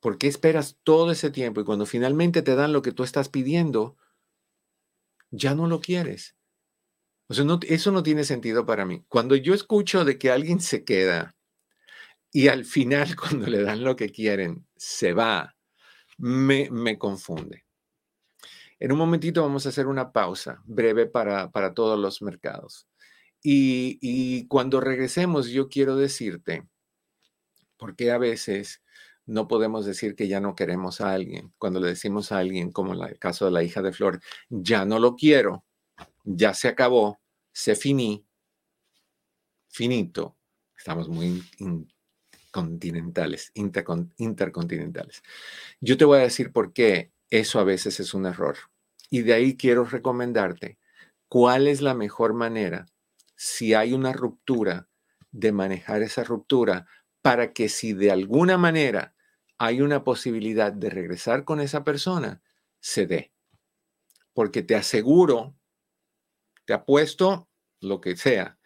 ¿Por 0.00 0.18
qué 0.18 0.26
esperas 0.26 0.76
todo 0.82 1.10
ese 1.10 1.30
tiempo 1.30 1.62
y 1.62 1.64
cuando 1.64 1.86
finalmente 1.86 2.42
te 2.42 2.56
dan 2.56 2.74
lo 2.74 2.82
que 2.82 2.92
tú 2.92 3.04
estás 3.04 3.30
pidiendo, 3.30 3.96
ya 5.30 5.54
no 5.54 5.66
lo 5.66 5.80
quieres? 5.80 6.36
O 7.26 7.32
sea, 7.32 7.46
no, 7.46 7.58
eso 7.62 7.90
no 7.90 8.02
tiene 8.02 8.24
sentido 8.24 8.66
para 8.66 8.84
mí. 8.84 9.06
Cuando 9.08 9.34
yo 9.34 9.54
escucho 9.54 10.04
de 10.04 10.18
que 10.18 10.30
alguien 10.30 10.60
se 10.60 10.84
queda 10.84 11.38
y 12.30 12.48
al 12.48 12.66
final 12.66 13.16
cuando 13.16 13.46
le 13.46 13.62
dan 13.62 13.82
lo 13.82 13.96
que 13.96 14.10
quieren, 14.10 14.66
se 14.76 15.14
va, 15.14 15.56
me, 16.18 16.68
me 16.70 16.98
confunde. 16.98 17.65
En 18.78 18.92
un 18.92 18.98
momentito 18.98 19.42
vamos 19.42 19.66
a 19.66 19.70
hacer 19.70 19.86
una 19.86 20.12
pausa 20.12 20.62
breve 20.64 21.06
para, 21.06 21.50
para 21.50 21.74
todos 21.74 21.98
los 21.98 22.22
mercados. 22.22 22.88
Y, 23.42 24.46
cuando 24.48 24.80
regresemos, 24.80 25.48
yo 25.48 25.68
quiero 25.68 25.96
decirte, 25.96 26.66
porque 27.76 28.10
a 28.10 28.18
veces 28.18 28.82
no 29.24 29.46
podemos 29.46 29.86
decir 29.86 30.16
que 30.16 30.26
ya 30.26 30.40
no 30.40 30.56
queremos 30.56 31.00
a 31.00 31.12
alguien. 31.12 31.52
Cuando 31.58 31.78
le 31.78 31.88
decimos 31.88 32.32
a 32.32 32.38
alguien, 32.38 32.72
como 32.72 32.94
en 32.94 33.08
el 33.08 33.18
caso 33.18 33.44
de 33.44 33.52
la 33.52 33.62
hija 33.62 33.82
de 33.82 33.92
Flor, 33.92 34.20
ya 34.48 34.84
no 34.84 34.98
lo 34.98 35.14
quiero, 35.14 35.64
ya 36.24 36.54
se 36.54 36.68
acabó, 36.68 37.20
se 37.52 37.76
finí, 37.76 38.26
finito, 39.68 40.36
Estamos 40.76 41.08
muy 41.08 41.42
continentales, 42.52 43.50
intercontinentales. 43.54 45.22
Yo 45.80 45.96
te 45.96 46.04
voy 46.04 46.18
a 46.18 46.22
decir 46.22 46.52
por 46.52 46.72
qué 46.72 47.10
eso 47.30 47.58
a 47.60 47.64
veces 47.64 48.00
es 48.00 48.14
un 48.14 48.26
error. 48.26 48.56
Y 49.10 49.22
de 49.22 49.34
ahí 49.34 49.56
quiero 49.56 49.84
recomendarte 49.84 50.78
cuál 51.28 51.68
es 51.68 51.80
la 51.80 51.94
mejor 51.94 52.34
manera, 52.34 52.86
si 53.36 53.74
hay 53.74 53.92
una 53.92 54.12
ruptura, 54.12 54.88
de 55.32 55.52
manejar 55.52 56.02
esa 56.02 56.24
ruptura 56.24 56.86
para 57.20 57.52
que 57.52 57.68
si 57.68 57.92
de 57.92 58.10
alguna 58.10 58.56
manera 58.56 59.14
hay 59.58 59.82
una 59.82 60.02
posibilidad 60.02 60.72
de 60.72 60.88
regresar 60.88 61.44
con 61.44 61.60
esa 61.60 61.84
persona, 61.84 62.42
se 62.80 63.06
dé. 63.06 63.34
Porque 64.32 64.62
te 64.62 64.74
aseguro, 64.76 65.54
te 66.64 66.72
apuesto 66.72 67.50
lo 67.80 68.00
que 68.00 68.16
sea, 68.16 68.58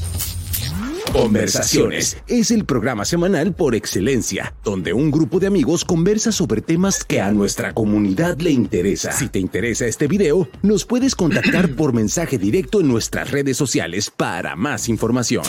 Conversaciones 1.13 2.17
es 2.27 2.51
el 2.51 2.65
programa 2.65 3.03
semanal 3.03 3.53
por 3.53 3.75
excelencia, 3.75 4.55
donde 4.63 4.93
un 4.93 5.11
grupo 5.11 5.39
de 5.39 5.47
amigos 5.47 5.83
conversa 5.83 6.31
sobre 6.31 6.61
temas 6.61 7.03
que 7.03 7.19
a 7.19 7.31
nuestra 7.31 7.73
comunidad 7.73 8.39
le 8.39 8.51
interesa. 8.51 9.11
Si 9.11 9.27
te 9.27 9.39
interesa 9.39 9.85
este 9.85 10.07
video, 10.07 10.47
nos 10.61 10.85
puedes 10.85 11.15
contactar 11.15 11.69
por 11.75 11.93
mensaje 11.93 12.37
directo 12.37 12.79
en 12.79 12.87
nuestras 12.87 13.31
redes 13.31 13.57
sociales 13.57 14.09
para 14.09 14.55
más 14.55 14.87
información. 14.87 15.43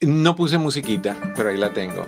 No 0.00 0.34
puse 0.34 0.58
musiquita, 0.58 1.16
pero 1.36 1.50
ahí 1.50 1.56
la 1.56 1.72
tengo 1.72 2.06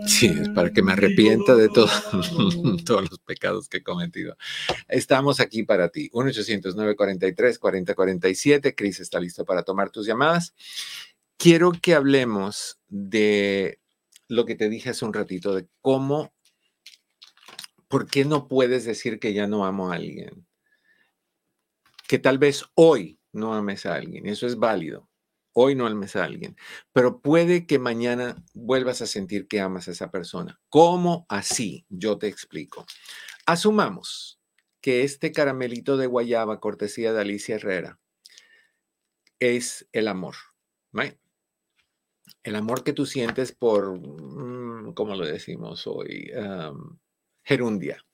Sí, 0.06 0.26
es 0.26 0.48
para 0.48 0.72
que 0.72 0.82
me 0.82 0.92
arrepienta 0.92 1.54
de 1.54 1.68
todo, 1.68 1.86
todos 2.84 3.10
los 3.10 3.18
pecados 3.20 3.68
que 3.68 3.76
he 3.78 3.82
cometido. 3.82 4.36
Estamos 4.88 5.38
aquí 5.38 5.62
para 5.62 5.90
ti. 5.90 6.10
1-800-943-4047. 6.10 8.74
Cris 8.74 8.98
está 9.00 9.20
listo 9.20 9.44
para 9.44 9.62
tomar 9.62 9.90
tus 9.90 10.06
llamadas 10.06 10.54
quiero 11.38 11.72
que 11.72 11.94
hablemos 11.94 12.78
de 12.88 13.80
lo 14.28 14.44
que 14.44 14.56
te 14.56 14.68
dije 14.68 14.90
hace 14.90 15.04
un 15.04 15.14
ratito, 15.14 15.54
de 15.54 15.66
cómo, 15.80 16.34
¿por 17.88 18.10
qué 18.10 18.24
no 18.26 18.48
puedes 18.48 18.84
decir 18.84 19.18
que 19.18 19.32
ya 19.32 19.46
no 19.46 19.64
amo 19.64 19.90
a 19.90 19.94
alguien? 19.94 20.46
Que 22.06 22.18
tal 22.18 22.38
vez 22.38 22.64
hoy 22.74 23.18
no 23.32 23.54
ames 23.54 23.86
a 23.86 23.94
alguien, 23.94 24.26
eso 24.26 24.46
es 24.46 24.56
válido. 24.56 25.08
Hoy 25.60 25.74
no 25.74 25.86
ames 25.86 26.14
a 26.14 26.24
alguien, 26.24 26.56
pero 26.92 27.20
puede 27.20 27.66
que 27.66 27.80
mañana 27.80 28.36
vuelvas 28.54 29.02
a 29.02 29.06
sentir 29.06 29.48
que 29.48 29.60
amas 29.60 29.88
a 29.88 29.90
esa 29.90 30.08
persona. 30.10 30.60
¿Cómo 30.68 31.26
así? 31.28 31.84
Yo 31.88 32.16
te 32.16 32.28
explico. 32.28 32.86
Asumamos 33.44 34.38
que 34.80 35.02
este 35.02 35.32
caramelito 35.32 35.96
de 35.96 36.06
guayaba, 36.06 36.60
cortesía 36.60 37.12
de 37.12 37.22
Alicia 37.22 37.56
Herrera, 37.56 37.98
es 39.40 39.88
el 39.92 40.06
amor. 40.06 40.36
¿right? 40.92 41.16
El 42.42 42.56
amor 42.56 42.84
que 42.84 42.92
tú 42.92 43.06
sientes 43.06 43.52
por, 43.52 43.98
mm, 43.98 44.94
¿cómo 44.94 45.14
lo 45.14 45.26
decimos 45.26 45.86
hoy? 45.86 46.30
gerundia. 47.42 48.04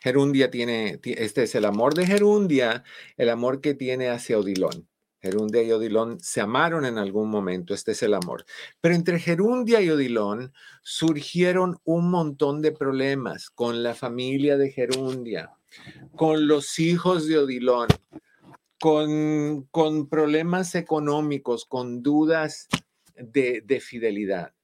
Gerundia 0.00 0.50
tiene, 0.50 1.00
este 1.02 1.44
es 1.44 1.54
el 1.54 1.64
amor 1.64 1.94
de 1.94 2.06
Gerundia, 2.06 2.84
el 3.16 3.30
amor 3.30 3.60
que 3.60 3.74
tiene 3.74 4.10
hacia 4.10 4.38
Odilón. 4.38 4.88
Gerundia 5.20 5.62
y 5.62 5.70
Odilón 5.70 6.18
se 6.20 6.40
amaron 6.40 6.84
en 6.84 6.98
algún 6.98 7.30
momento, 7.30 7.74
este 7.74 7.92
es 7.92 8.02
el 8.02 8.14
amor. 8.14 8.44
Pero 8.80 8.96
entre 8.96 9.20
Gerundia 9.20 9.80
y 9.80 9.90
Odilón 9.90 10.52
surgieron 10.82 11.78
un 11.84 12.10
montón 12.10 12.60
de 12.60 12.72
problemas 12.72 13.48
con 13.50 13.84
la 13.84 13.94
familia 13.94 14.56
de 14.56 14.72
Gerundia, 14.72 15.52
con 16.16 16.48
los 16.48 16.80
hijos 16.80 17.28
de 17.28 17.38
Odilón, 17.38 17.86
con, 18.80 19.68
con 19.70 20.08
problemas 20.08 20.74
económicos, 20.74 21.64
con 21.64 22.02
dudas 22.02 22.66
de, 23.22 23.60
de 23.62 23.80
fidelidad. 23.80 24.54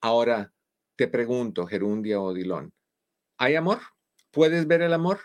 Ahora 0.00 0.52
te 0.96 1.08
pregunto, 1.08 1.66
Gerundia 1.66 2.20
o 2.20 2.34
Dilón, 2.34 2.72
¿hay 3.38 3.54
amor? 3.54 3.78
¿Puedes 4.30 4.66
ver 4.66 4.82
el 4.82 4.92
amor? 4.92 5.20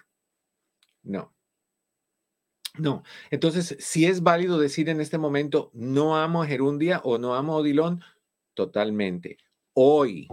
No. 1.04 1.34
No. 2.78 3.04
Entonces, 3.32 3.76
si 3.80 4.06
es 4.06 4.22
válido 4.22 4.60
decir 4.60 4.90
en 4.90 5.02
este 5.02 5.18
momento, 5.18 5.72
no 5.74 6.18
amo 6.18 6.44
a 6.44 6.48
Gerundia 6.48 7.02
o 7.04 7.18
no 7.18 7.36
amo 7.36 7.54
a 7.54 7.58
Odilon, 7.58 8.04
totalmente. 8.54 9.38
Hoy, 9.74 10.28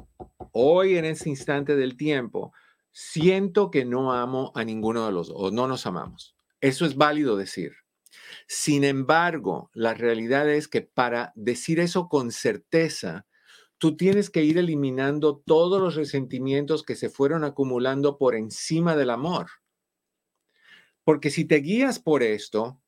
hoy 0.53 0.97
en 0.97 1.05
ese 1.05 1.29
instante 1.29 1.77
del 1.77 1.97
tiempo, 1.97 2.53
siento 2.91 3.71
que 3.71 3.85
no 3.85 4.13
amo 4.13 4.53
a 4.55 4.65
ninguno 4.65 5.07
de 5.07 5.13
los 5.13 5.31
o 5.31 5.51
no 5.51 5.67
nos 5.67 5.87
amamos. 5.87 6.37
Eso 6.61 6.87
es 6.87 6.97
válido 6.97 7.37
decir. 7.37 7.84
Sin 8.47 8.85
embargo, 8.85 9.71
la 9.75 9.95
realidad 9.95 10.49
es 10.49 10.69
que 10.69 10.83
para 10.83 11.33
decir 11.35 11.81
eso 11.81 12.09
con 12.09 12.33
certeza, 12.33 13.27
tú 13.79 13.97
tienes 13.97 14.31
que 14.31 14.45
ir 14.45 14.59
eliminando 14.59 15.43
todos 15.45 15.81
los 15.81 15.95
resentimientos 15.95 16.83
que 16.83 16.97
se 16.97 17.11
fueron 17.11 17.45
acumulando 17.45 18.19
por 18.19 18.35
encima 18.35 18.97
del 18.97 19.11
amor. 19.11 19.47
Porque 21.05 21.31
si 21.31 21.45
te 21.45 21.57
guías 21.57 21.99
por 21.99 22.23
esto, 22.23 22.81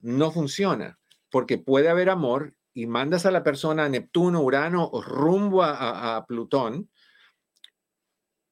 no 0.00 0.30
funciona, 0.30 0.98
porque 1.30 1.58
puede 1.58 1.88
haber 1.88 2.10
amor 2.10 2.54
y 2.74 2.86
mandas 2.86 3.24
a 3.26 3.30
la 3.30 3.42
persona 3.42 3.84
a 3.84 3.88
Neptuno, 3.88 4.42
Urano 4.42 4.88
o 4.92 5.02
rumbo 5.02 5.62
a, 5.62 6.24
Plutón 6.26 6.90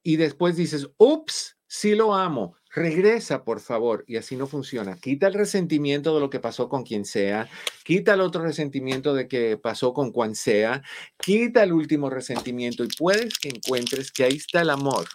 y 0.02 0.16
después 0.16 0.56
dices, 0.56 0.90
ups, 0.96 1.58
sí 1.66 1.94
lo 1.94 2.14
amo, 2.14 2.56
regresa 2.70 3.44
por 3.44 3.60
favor 3.60 4.04
y 4.06 4.16
así 4.16 4.36
no 4.36 4.46
funciona. 4.46 4.96
Quita 4.96 5.26
el 5.26 5.34
resentimiento 5.34 6.14
de 6.14 6.20
lo 6.20 6.30
que 6.30 6.40
pasó 6.40 6.68
con 6.68 6.84
quien 6.84 7.04
sea, 7.04 7.48
quita 7.84 8.14
el 8.14 8.20
otro 8.20 8.42
resentimiento 8.42 9.14
de 9.14 9.28
que 9.28 9.56
pasó 9.56 9.92
con 9.92 10.12
cuan 10.12 10.34
sea, 10.34 10.82
quita 11.18 11.62
el 11.62 11.72
último 11.72 12.10
resentimiento 12.10 12.84
y 12.84 12.88
puedes 12.96 13.38
que 13.38 13.48
encuentres 13.48 14.12
que 14.12 14.24
ahí 14.24 14.36
está 14.36 14.62
el 14.62 14.70
amor 14.70 15.06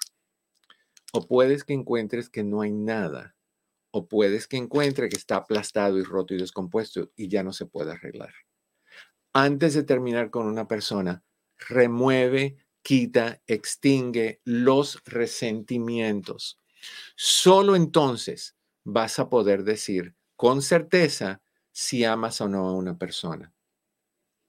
o 1.13 1.27
puedes 1.27 1.63
que 1.63 1.73
encuentres 1.73 2.29
que 2.29 2.43
no 2.43 2.61
hay 2.61 2.71
nada 2.71 3.35
o 3.91 4.07
puedes 4.07 4.47
que 4.47 4.57
encuentre 4.57 5.07
que 5.07 5.15
está 5.15 5.37
aplastado 5.37 5.97
y 5.97 6.03
roto 6.03 6.33
y 6.33 6.37
descompuesto 6.37 7.11
y 7.15 7.29
ya 7.29 7.43
no 7.43 7.53
se 7.53 7.65
puede 7.65 7.93
arreglar. 7.93 8.33
Antes 9.31 9.73
de 9.73 9.83
terminar 9.83 10.29
con 10.29 10.47
una 10.47 10.67
persona, 10.67 11.23
remueve, 11.57 12.57
quita, 12.81 13.41
extingue 13.47 14.41
los 14.43 15.01
resentimientos. 15.05 16.59
Solo 17.15 17.75
entonces 17.75 18.55
vas 18.83 19.19
a 19.19 19.29
poder 19.29 19.63
decir 19.63 20.15
con 20.35 20.61
certeza 20.61 21.41
si 21.71 22.03
amas 22.03 22.39
o 22.41 22.47
no 22.47 22.67
a 22.67 22.73
una 22.73 22.97
persona. 22.97 23.53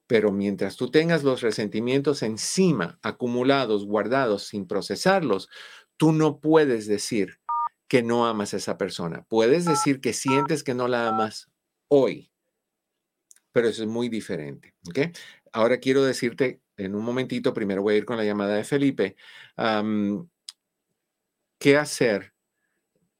Pero 0.07 0.31
mientras 0.31 0.77
tú 0.77 0.91
tengas 0.91 1.25
los 1.25 1.41
resentimientos 1.41 2.23
encima, 2.23 2.99
acumulados, 3.03 3.87
guardados, 3.87 4.45
sin 4.45 4.67
procesarlos, 4.67 5.49
tú 5.97 6.13
no 6.13 6.39
puedes 6.39 6.87
decir 6.87 7.41
que 7.89 8.03
no 8.03 8.27
amas 8.27 8.55
a 8.55 8.59
esa 8.59 8.79
persona. 8.79 9.25
Puedes 9.29 9.65
decir 9.65 10.01
que 10.01 10.13
sientes 10.13 10.63
que 10.63 10.75
no 10.75 10.87
la 10.87 11.09
amas 11.09 11.51
hoy, 11.89 12.31
pero 13.53 13.69
eso 13.69 13.83
es 13.83 13.89
muy 13.89 14.09
diferente. 14.09 14.75
¿ok? 14.89 15.17
Ahora 15.53 15.79
quiero 15.79 16.05
decirte 16.05 16.61
en 16.77 16.95
un 16.95 17.03
momentito, 17.03 17.55
primero 17.55 17.83
voy 17.83 17.95
a 17.95 17.99
ir 17.99 18.05
con 18.05 18.17
la 18.17 18.25
llamada 18.25 18.55
de 18.55 18.65
Felipe, 18.65 19.17
qué 21.59 21.77
hacer 21.77 22.33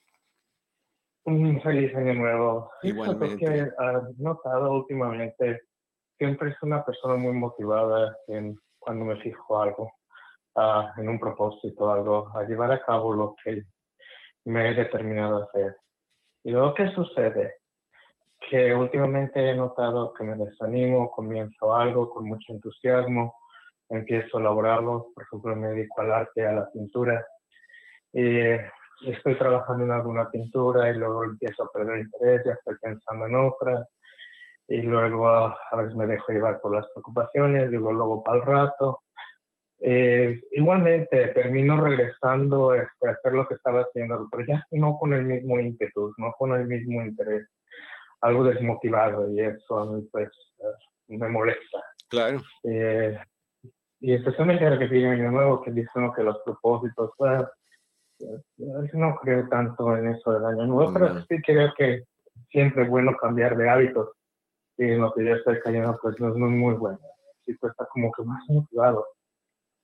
Un 1.24 1.60
feliz 1.60 1.92
año 1.96 2.14
nuevo. 2.14 2.70
Igualmente. 2.84 3.36
Que 3.44 3.58
he 3.62 3.72
notado 4.18 4.72
últimamente, 4.72 5.62
siempre 6.16 6.50
es 6.50 6.62
una 6.62 6.84
persona 6.84 7.16
muy 7.16 7.32
motivada 7.32 8.16
en 8.28 8.56
cuando 8.78 9.06
me 9.06 9.16
fijo 9.16 9.60
algo 9.60 9.92
en 10.96 11.08
un 11.08 11.18
propósito, 11.18 11.92
algo, 11.92 12.30
a 12.36 12.44
llevar 12.44 12.70
a 12.70 12.84
cabo 12.84 13.12
lo 13.12 13.34
que 13.42 13.64
me 14.44 14.70
he 14.70 14.74
determinado 14.74 15.38
a 15.38 15.44
hacer. 15.44 15.76
Y 16.44 16.52
luego, 16.52 16.72
¿qué 16.74 16.88
sucede? 16.92 17.56
Que 18.48 18.72
últimamente 18.74 19.50
he 19.50 19.56
notado 19.56 20.12
que 20.14 20.22
me 20.22 20.36
desanimo, 20.36 21.10
comienzo 21.10 21.74
algo 21.74 22.10
con 22.10 22.28
mucho 22.28 22.52
entusiasmo, 22.52 23.34
empiezo 23.88 24.36
a 24.36 24.40
elaborarlo, 24.40 25.12
por 25.14 25.24
ejemplo, 25.24 25.56
me 25.56 25.68
dedico 25.68 26.00
al 26.00 26.12
arte, 26.12 26.46
a 26.46 26.52
la 26.52 26.70
pintura, 26.70 27.26
y 28.12 28.38
estoy 29.06 29.36
trabajando 29.36 29.84
en 29.84 29.92
alguna 29.92 30.30
pintura 30.30 30.90
y 30.90 30.94
luego 30.94 31.24
empiezo 31.24 31.64
a 31.64 31.72
perder 31.72 32.00
interés, 32.00 32.42
ya 32.44 32.52
estoy 32.52 32.76
pensando 32.80 33.26
en 33.26 33.34
otra, 33.36 33.86
y 34.68 34.82
luego 34.82 35.28
a, 35.28 35.56
veces 35.76 35.94
me 35.94 36.06
dejo 36.06 36.32
llevar 36.32 36.60
por 36.60 36.74
las 36.74 36.86
preocupaciones, 36.92 37.70
digo 37.70 37.92
luego 37.92 38.22
para 38.22 38.38
el 38.38 38.44
rato, 38.44 39.00
eh, 39.80 40.40
igualmente 40.52 41.28
termino 41.28 41.80
regresando 41.80 42.74
este, 42.74 43.08
a 43.08 43.12
hacer 43.12 43.32
lo 43.32 43.46
que 43.46 43.54
estaba 43.54 43.82
haciendo, 43.82 44.28
pero 44.30 44.44
ya 44.44 44.66
no 44.72 44.98
con 44.98 45.14
el 45.14 45.24
mismo 45.24 45.58
ímpetu, 45.58 46.12
no 46.18 46.34
con 46.36 46.52
el 46.52 46.66
mismo 46.66 47.00
interés, 47.02 47.48
algo 48.20 48.44
desmotivado 48.44 49.30
y 49.30 49.40
eso 49.40 49.78
a 49.78 49.86
mí 49.86 50.06
pues 50.10 50.28
eh, 50.58 51.16
me 51.16 51.28
molesta. 51.28 51.78
Claro. 52.08 52.42
Eh, 52.64 53.16
y 54.00 54.14
especialmente 54.14 54.64
ahora 54.64 54.78
que 54.78 54.88
sigue 54.88 55.08
año 55.08 55.30
nuevo, 55.30 55.62
que 55.62 55.70
dicen 55.70 56.12
que 56.14 56.22
los 56.22 56.38
propósitos, 56.44 57.10
pues, 57.16 57.44
no 58.92 59.16
creo 59.16 59.48
tanto 59.48 59.96
en 59.96 60.08
eso 60.08 60.32
del 60.32 60.44
año 60.44 60.66
nuevo, 60.66 60.92
pero 60.92 61.20
sí 61.22 61.40
creo 61.44 61.72
que 61.76 62.04
siempre 62.50 62.84
es 62.84 62.88
bueno 62.88 63.16
cambiar 63.20 63.56
de 63.56 63.68
hábitos 63.68 64.10
y 64.76 64.84
en 64.84 65.00
lo 65.00 65.12
que 65.12 65.24
yo 65.24 65.34
estoy 65.34 65.60
cayendo 65.60 65.98
pues 66.00 66.18
no 66.20 66.28
es 66.28 66.34
muy 66.34 66.74
bueno. 66.74 66.98
Sí, 67.44 67.54
pues 67.54 67.70
está 67.70 67.86
como 67.86 68.10
que 68.12 68.22
más 68.22 68.42
motivado 68.48 69.06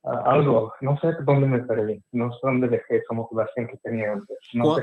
algo, 0.05 0.73
no 0.81 0.97
sé 0.99 1.13
dónde 1.23 1.47
me 1.47 1.59
perdí, 1.59 2.03
no 2.11 2.31
sé 2.33 2.39
dónde 2.43 2.67
dejé 2.67 2.97
esa 2.97 3.13
motivación 3.13 3.67
que 3.67 3.77
tenía 3.77 4.13
antes. 4.13 4.37
No 4.53 4.75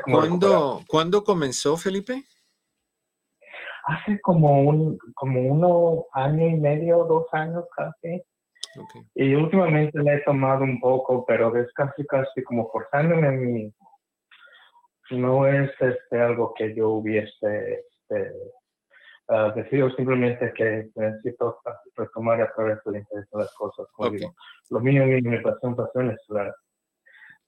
¿Cuándo, 0.89 1.25
comenzó, 1.25 1.77
Felipe? 1.77 2.25
Hace 3.85 4.21
como 4.21 4.63
un 4.63 4.99
como 5.15 5.41
uno 5.41 6.07
año 6.13 6.49
y 6.49 6.55
medio, 6.55 7.05
dos 7.05 7.27
años 7.33 7.65
casi. 7.77 8.23
Y 9.15 9.35
últimamente 9.35 9.99
la 10.03 10.15
he 10.15 10.21
tomado 10.23 10.65
un 10.65 10.81
poco, 10.81 11.25
pero 11.27 11.55
es 11.57 11.73
casi 11.75 12.07
casi 12.07 12.43
como 12.43 12.71
forzándome 12.71 13.29
a 13.29 13.33
mí. 13.33 13.75
No 15.11 15.47
es 15.47 15.71
este, 15.81 16.21
algo 16.21 16.55
que 16.55 16.75
yo 16.75 16.91
hubiese 16.91 17.81
este, 17.81 18.33
uh, 19.29 19.53
decido 19.55 19.91
simplemente 19.91 20.53
que 20.55 20.91
necesito 20.95 21.61
retomar 21.97 22.41
y 22.41 22.55
través 22.55 22.83
del 22.85 22.97
interés 22.97 23.29
de 23.31 23.39
las 23.39 23.55
cosas. 23.55 23.87
Como 23.93 24.11
digo, 24.11 24.35
lo 24.71 24.81
mío, 24.81 25.05
mi, 25.05 25.21
mi 25.21 25.41
pasión, 25.41 25.77
pasión 25.77 26.11
es 26.11 26.21
la, 26.29 26.55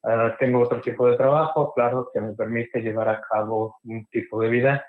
uh, 0.03 0.37
tengo 0.37 0.61
otro 0.61 0.79
tipo 0.81 1.07
de 1.09 1.17
trabajo, 1.17 1.73
claro, 1.73 2.09
que 2.13 2.21
me 2.21 2.33
permite 2.33 2.81
llevar 2.81 3.09
a 3.09 3.21
cabo 3.21 3.77
un 3.85 4.05
tipo 4.07 4.39
de 4.41 4.49
vida, 4.49 4.85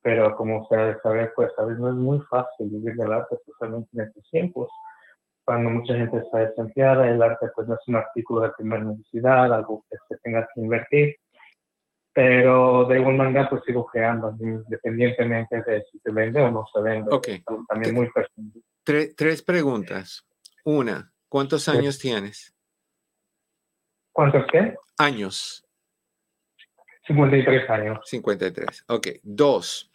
pero 0.00 0.34
como 0.36 0.62
ustedes 0.62 0.98
saben, 1.02 1.30
pues 1.34 1.50
a 1.58 1.64
veces 1.64 1.80
no 1.80 1.88
es 1.90 1.96
muy 1.96 2.20
fácil 2.30 2.70
vivir 2.70 2.94
del 2.94 3.12
arte, 3.12 3.34
especialmente 3.34 3.90
en 3.92 4.00
estos 4.02 4.30
tiempos. 4.30 4.70
Cuando 5.46 5.70
mucha 5.70 5.94
gente 5.94 6.18
está 6.18 6.38
desempleada, 6.38 7.08
el 7.08 7.22
arte 7.22 7.46
pues 7.54 7.66
no 7.66 7.74
es 7.74 7.80
un 7.86 7.96
artículo 7.96 8.42
de 8.42 8.50
primera 8.58 8.84
necesidad, 8.84 9.54
algo 9.54 9.86
que 9.88 9.96
se 10.08 10.20
tenga 10.22 10.46
que 10.52 10.60
invertir 10.60 11.16
pero 12.16 12.86
de 12.86 12.98
igual 12.98 13.14
manera 13.14 13.46
pues 13.50 13.62
sigo 13.66 13.84
creando 13.84 14.34
independientemente 14.40 15.62
de 15.62 15.84
si 15.92 15.98
se 15.98 16.10
vende 16.10 16.40
o 16.40 16.50
no 16.50 16.64
se 16.72 16.80
vende. 16.80 17.14
Ok. 17.14 17.28
También 17.68 17.94
muy 17.94 18.10
personal. 18.10 18.52
Tres, 18.82 19.42
preguntas. 19.42 20.26
Una, 20.64 21.12
¿cuántos 21.28 21.68
años 21.68 21.98
tienes? 21.98 22.54
¿Cuántos 24.12 24.46
qué? 24.50 24.74
Años. 24.96 25.62
53 27.06 27.68
años. 27.68 27.98
53. 28.04 28.84
Ok. 28.88 29.08
Dos, 29.22 29.92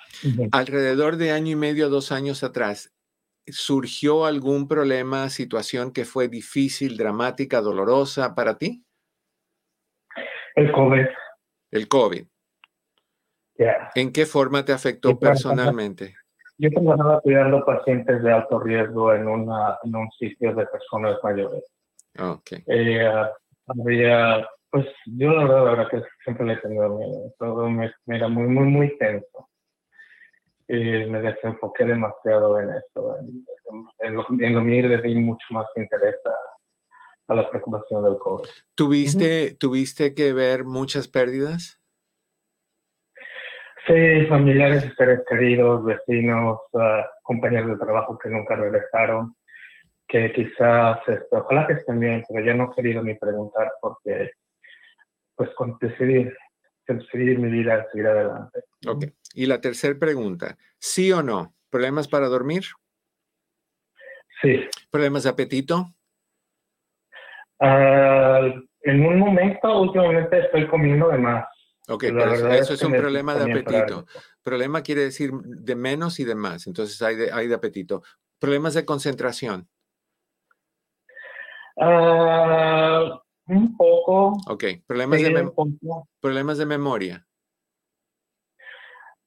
alrededor 0.52 1.18
de 1.18 1.32
año 1.32 1.54
y 1.54 1.56
medio, 1.56 1.90
dos 1.90 2.12
años 2.12 2.44
atrás, 2.44 2.94
¿surgió 3.52 4.26
algún 4.26 4.68
problema, 4.68 5.30
situación 5.30 5.92
que 5.92 6.06
fue 6.06 6.28
difícil, 6.28 6.98
dramática, 6.98 7.62
dolorosa 7.62 8.34
para 8.36 8.58
ti? 8.58 8.84
El 10.56 10.72
COVID 10.72 11.08
el 11.72 11.88
COVID. 11.88 12.26
¿En 13.96 14.12
qué 14.12 14.26
forma 14.26 14.66
te 14.66 14.74
afectó 14.74 15.18
personalmente? 15.20 16.16
Yo 16.58 16.70
trabajaba 16.72 17.22
cuidando 17.22 17.64
pacientes 17.64 18.22
de 18.24 18.32
alto 18.32 18.60
riesgo 18.60 19.14
en, 19.14 19.28
una, 19.28 19.78
en 19.84 19.96
un 19.96 20.10
sitio 20.12 20.54
de 20.54 20.66
personas 20.68 21.18
mayores. 21.24 21.64
Okay. 22.20 22.64
Eh, 22.68 23.08
había, 23.68 24.48
pues 24.70 24.86
yo 25.06 25.32
la 25.32 25.44
verdad, 25.44 25.66
la 25.66 25.72
verdad 25.72 25.90
que 25.90 26.04
siempre 26.24 26.46
le 26.46 26.54
he 26.54 26.58
tenido 26.58 26.90
miedo. 26.98 27.34
Todo 27.38 27.70
me, 27.70 27.92
era 28.08 28.28
muy, 28.28 28.48
muy, 28.48 28.66
muy 28.66 28.98
tenso. 28.98 29.50
Y 30.74 31.06
me 31.10 31.20
desenfoqué 31.20 31.84
demasiado 31.84 32.58
en 32.58 32.70
esto. 32.70 33.18
En, 33.20 33.46
en, 34.00 34.16
lo, 34.16 34.26
en 34.40 34.56
lo 34.56 34.62
mío 34.62 34.88
le 34.88 35.02
di 35.02 35.16
mucho 35.16 35.46
más 35.50 35.68
interés 35.76 36.16
a, 36.26 37.34
a 37.34 37.36
la 37.36 37.50
preocupación 37.50 38.06
del 38.06 38.18
COVID. 38.18 38.48
¿Tuviste, 38.74 39.54
¿Tuviste 39.56 40.16
que 40.16 40.32
ver 40.32 40.64
muchas 40.64 41.10
pérdidas? 41.10 41.78
Sí, 43.86 44.26
familiares, 44.30 44.94
seres 44.96 45.22
queridos, 45.28 45.84
vecinos, 45.84 46.60
uh, 46.72 47.04
compañeros 47.24 47.72
de 47.72 47.84
trabajo 47.84 48.18
que 48.18 48.30
nunca 48.30 48.56
regresaron, 48.56 49.36
que 50.08 50.32
quizás, 50.32 51.00
este, 51.06 51.36
ojalá 51.36 51.68
que 51.68 51.74
estén 51.74 52.00
bien, 52.00 52.24
pero 52.30 52.46
yo 52.46 52.54
no 52.54 52.72
he 52.72 52.76
querido 52.76 53.04
ni 53.04 53.16
preguntar 53.16 53.74
porque, 53.82 54.32
pues, 55.36 55.50
con 55.56 55.78
decidir 56.94 57.40
mi 57.40 57.50
vida, 57.50 57.86
seguir 57.92 58.08
adelante. 58.08 58.64
Ok. 58.88 59.06
Y 59.34 59.46
la 59.46 59.62
tercera 59.62 59.98
pregunta, 59.98 60.58
¿sí 60.78 61.12
o 61.12 61.24
no? 61.24 61.54
¿Problemas 61.70 62.08
para 62.08 62.28
dormir? 62.28 62.64
Sí. 64.42 64.62
¿Problemas 64.90 65.24
de 65.24 65.30
apetito? 65.30 65.94
Uh, 67.60 68.62
en 68.82 69.06
un 69.06 69.20
momento, 69.20 69.82
últimamente 69.82 70.40
estoy 70.40 70.68
comiendo 70.68 71.10
de 71.10 71.18
más. 71.20 71.46
Ok, 71.88 72.06
pero 72.10 72.34
eso, 72.34 72.50
es, 72.52 72.70
es 72.72 72.82
un 72.84 72.94
problema 72.94 73.36
de 73.36 73.52
apetito. 73.52 74.06
Problema 74.44 74.82
quiere 74.82 75.02
decir 75.02 75.32
de 75.32 75.76
menos 75.76 76.20
y 76.20 76.26
de 76.26 76.36
más. 76.36 76.68
Entonces 76.68 77.02
hay 77.02 77.16
de, 77.16 77.32
hay 77.32 77.48
de 77.48 77.56
apetito. 77.56 78.02
Problemas 78.40 78.74
de 78.74 78.86
concentración. 78.86 79.68
Uh, 81.76 83.20
un 83.52 83.76
poco. 83.76 84.38
Ok, 84.48 84.64
problemas, 84.88 85.22
de, 85.22 85.44
poco. 85.44 86.08
problemas 86.20 86.58
de 86.58 86.66
memoria. 86.66 87.28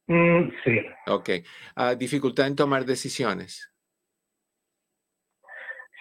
Mm, 0.07 0.51
sí. 0.65 0.81
Ok, 1.07 1.31
uh, 1.77 1.95
dificultad 1.97 2.47
en 2.47 2.57
tomar 2.57 2.85
decisiones. 2.85 3.71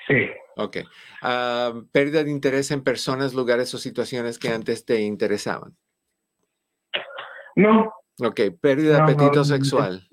Sí. 0.07 0.29
Ok, 0.55 0.77
uh, 1.23 1.87
pérdida 1.91 2.23
de 2.23 2.31
interés 2.31 2.71
en 2.71 2.83
personas, 2.83 3.33
lugares 3.33 3.73
o 3.73 3.77
situaciones 3.77 4.37
que 4.37 4.49
antes 4.49 4.85
te 4.85 5.01
interesaban. 5.01 5.75
No. 7.55 7.93
Ok, 8.21 8.41
pérdida 8.61 8.97
de 8.97 9.01
apetito 9.01 9.35
no, 9.35 9.43
sexual. 9.43 10.07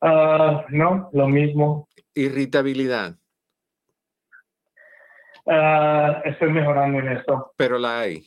Uh, 0.00 0.62
no, 0.70 1.10
lo 1.12 1.28
mismo. 1.28 1.88
Irritabilidad, 2.14 3.16
Uh, 5.48 6.20
estoy 6.24 6.52
mejorando 6.52 6.98
en 6.98 7.08
esto. 7.08 7.54
pero 7.56 7.78
la 7.78 8.00
hay. 8.00 8.22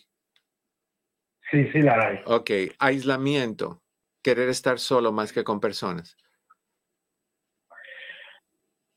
Sí, 1.51 1.69
sí 1.72 1.82
la 1.84 2.07
hay. 2.07 2.19
Ok, 2.26 2.49
aislamiento, 2.80 3.84
querer 4.24 4.49
estar 4.49 4.80
solo 4.80 5.11
más 5.11 5.32
que 5.32 5.43
con 5.43 5.59
personas. 5.59 6.17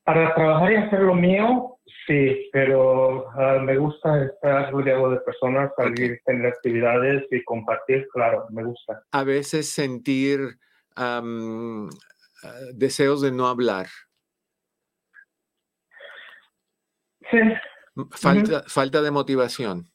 Para 0.04 0.34
trabajar 0.34 0.72
y 0.72 0.76
hacer 0.76 1.00
lo 1.00 1.14
mío, 1.14 1.76
sí, 2.06 2.48
pero 2.50 3.28
uh, 3.28 3.60
me 3.60 3.76
gusta 3.76 4.24
estar 4.24 4.72
rodeado 4.72 5.10
de 5.10 5.20
personas, 5.20 5.70
salir, 5.76 6.18
tener 6.24 6.46
actividades 6.46 7.24
y 7.30 7.44
compartir, 7.44 8.08
claro, 8.10 8.46
me 8.48 8.64
gusta. 8.64 9.02
A 9.12 9.24
veces 9.24 9.68
sentir 9.68 10.40
ah, 10.96 11.20
deseos 12.72 13.20
de 13.20 13.32
no 13.32 13.48
hablar, 13.48 13.86
Sí, 17.30 17.38
falta, 18.10 18.62
falta 18.66 19.02
de 19.02 19.10
motivación. 19.10 19.90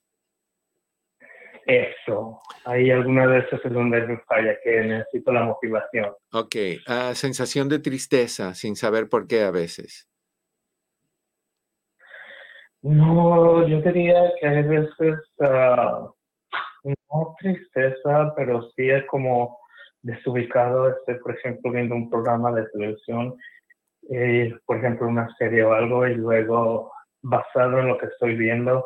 eso. 1.66 2.40
Hay 2.66 2.90
algunas 2.92 3.28
veces 3.28 3.60
en 3.64 3.74
donde 3.74 4.02
me 4.08 4.18
falla, 4.20 4.58
que 4.64 4.82
necesito 4.82 5.32
la 5.32 5.44
motivación. 5.44 6.14
Ok, 6.34 6.56
ah, 6.88 7.12
sensación 7.14 7.70
de 7.70 7.80
tristeza 7.80 8.54
sin 8.54 8.76
saber 8.76 9.08
por 9.08 9.28
qué 9.28 9.44
a 9.44 9.52
veces. 9.52 10.10
No, 12.82 13.68
yo 13.68 13.82
diría 13.82 14.32
que 14.40 14.48
hay 14.48 14.64
veces, 14.64 15.20
ah, 15.42 16.10
no 16.84 17.36
tristeza, 17.40 18.34
pero 18.36 18.70
sí 18.76 18.90
es 18.90 19.06
como 19.08 19.60
desubicado. 20.02 20.90
Estoy, 20.90 21.16
por 21.16 21.36
ejemplo, 21.38 21.72
viendo 21.72 21.96
un 21.96 22.10
programa 22.10 22.52
de 22.54 22.66
televisión, 22.70 23.36
eh, 24.10 24.58
por 24.66 24.78
ejemplo, 24.78 25.08
una 25.08 25.28
serie 25.38 25.64
o 25.64 25.74
algo, 25.74 26.08
y 26.08 26.16
luego, 26.16 26.92
basado 27.22 27.80
en 27.80 27.88
lo 27.88 27.98
que 27.98 28.08
estoy 28.08 28.36
viendo, 28.36 28.86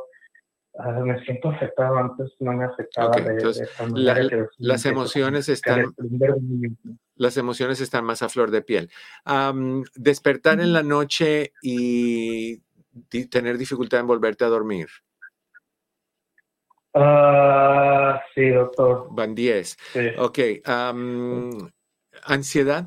ah, 0.79 0.91
me 1.03 1.23
siento 1.23 1.49
afectado. 1.49 1.97
Antes 1.97 2.33
no 2.39 2.53
me 2.53 2.65
afectaba 2.65 3.11
de, 3.15 3.35
de 3.35 3.67
la- 3.93 4.27
que 4.29 4.47
las 4.57 4.85
emociones 4.85 5.45
que 5.45 5.51
están, 5.53 5.93
las 7.15 7.37
emociones 7.37 7.79
están 7.81 8.05
más 8.05 8.21
a 8.23 8.29
flor 8.29 8.51
de 8.51 8.61
piel. 8.61 8.89
Despertar 9.95 10.59
en 10.59 10.73
la 10.73 10.83
noche 10.83 11.53
y 11.61 12.61
di- 13.09 13.27
tener 13.27 13.57
dificultad 13.57 13.99
en 13.99 14.07
volverte 14.07 14.45
a 14.45 14.49
dormir. 14.49 14.87
Ah, 16.95 18.21
sí, 18.35 18.49
doctor. 18.49 19.07
Van 19.11 19.33
10. 19.33 19.77
Sí. 19.93 20.09
Ok. 20.17 20.39
ansiedad. 22.25 22.85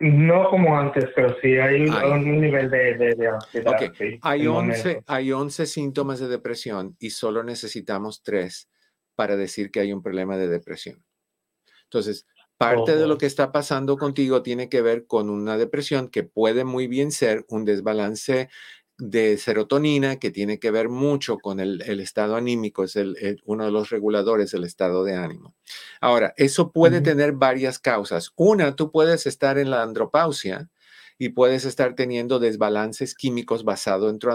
No 0.00 0.48
como 0.48 0.78
antes, 0.78 1.06
pero 1.14 1.36
sí 1.40 1.56
hay 1.56 1.82
un 1.82 2.40
nivel 2.40 2.70
de, 2.70 2.94
de, 2.94 3.14
de 3.16 3.28
ansiedad. 3.28 3.72
Ok, 3.82 3.94
sí, 3.98 4.18
Hay 4.22 4.42
en 4.42 4.48
11, 4.48 4.52
momentos. 4.88 5.04
hay 5.08 5.32
11 5.32 5.66
síntomas 5.66 6.20
de 6.20 6.28
depresión 6.28 6.96
y 7.00 7.10
solo 7.10 7.42
necesitamos 7.42 8.22
tres 8.22 8.68
para 9.16 9.36
decir 9.36 9.72
que 9.72 9.80
hay 9.80 9.92
un 9.92 10.00
problema 10.00 10.36
de 10.36 10.46
depresión. 10.46 11.04
Entonces, 11.84 12.26
parte 12.56 12.96
de 12.96 13.08
lo 13.08 13.18
que 13.18 13.26
está 13.26 13.50
pasando 13.50 13.96
contigo 13.96 14.42
tiene 14.42 14.68
que 14.68 14.82
ver 14.82 15.06
con 15.06 15.30
una 15.30 15.56
depresión 15.56 16.08
que 16.08 16.22
puede 16.22 16.64
muy 16.64 16.86
bien 16.86 17.10
ser 17.10 17.44
un 17.48 17.64
desbalance 17.64 18.48
de 18.98 19.38
serotonina 19.38 20.16
que 20.18 20.30
tiene 20.32 20.58
que 20.58 20.70
ver 20.72 20.88
mucho 20.88 21.38
con 21.38 21.60
el, 21.60 21.82
el 21.82 22.00
estado 22.00 22.34
anímico, 22.36 22.82
es 22.84 22.96
el- 22.96 23.16
el- 23.20 23.40
uno 23.44 23.64
de 23.64 23.70
los 23.70 23.90
reguladores 23.90 24.50
del 24.50 24.64
estado 24.64 25.04
de 25.04 25.14
ánimo. 25.14 25.54
Ahora, 26.00 26.34
eso 26.36 26.72
puede 26.72 27.00
tener 27.00 27.32
varias 27.32 27.78
causas. 27.78 28.32
Una, 28.36 28.74
tú 28.74 28.90
puedes 28.90 29.26
estar 29.26 29.56
en 29.58 29.70
la 29.70 29.82
andropausia 29.82 30.68
y 31.18 31.30
puedes 31.30 31.64
estar 31.64 31.94
teniendo 31.94 32.38
desbalances 32.38 33.14
químicos 33.14 33.64
basado 33.64 34.08
en 34.08 34.18
tu 34.18 34.28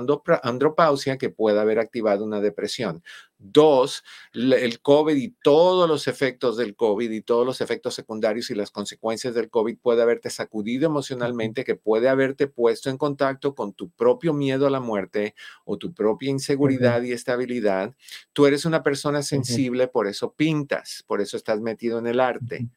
andropausia 0.44 1.18
que 1.18 1.30
puede 1.30 1.60
haber 1.60 1.80
activado 1.80 2.26
una 2.26 2.42
depresión. 2.42 3.04
Dos, 3.38 4.04
el 4.34 4.80
COVID 4.82 5.16
y 5.16 5.30
todos 5.30 5.88
los 5.88 6.08
efectos 6.08 6.56
del 6.56 6.76
COVID 6.76 7.10
y 7.10 7.22
todos 7.22 7.46
los 7.46 7.62
efectos 7.62 7.94
secundarios 7.94 8.50
y 8.50 8.56
las 8.56 8.72
consecuencias 8.72 9.34
del 9.34 9.50
COVID 9.50 9.78
puede 9.78 10.02
haberte 10.02 10.30
sacudido 10.30 10.86
emocionalmente, 10.86 11.64
que 11.64 11.76
puede 11.76 12.10
haberte 12.10 12.48
puesto 12.48 12.90
en 12.90 12.98
contacto 12.98 13.56
con 13.56 13.74
tu 13.74 13.90
propio 13.90 14.34
miedo 14.34 14.68
a 14.68 14.70
la 14.70 14.80
muerte 14.80 15.36
o 15.66 15.78
tu 15.78 15.94
propia 15.94 16.30
inseguridad 16.30 17.02
y 17.04 17.12
estabilidad. 17.12 17.94
Tú 18.34 18.46
eres 18.46 18.66
una 18.66 18.84
persona 18.84 19.24
sensible, 19.24 19.88
por 19.88 20.08
eso 20.08 20.34
pintas, 20.34 21.04
por 21.08 21.22
eso 21.22 21.38
estás 21.38 21.60
metido 21.62 22.00
en 22.00 22.08
el 22.08 22.20
arte. 22.20 22.68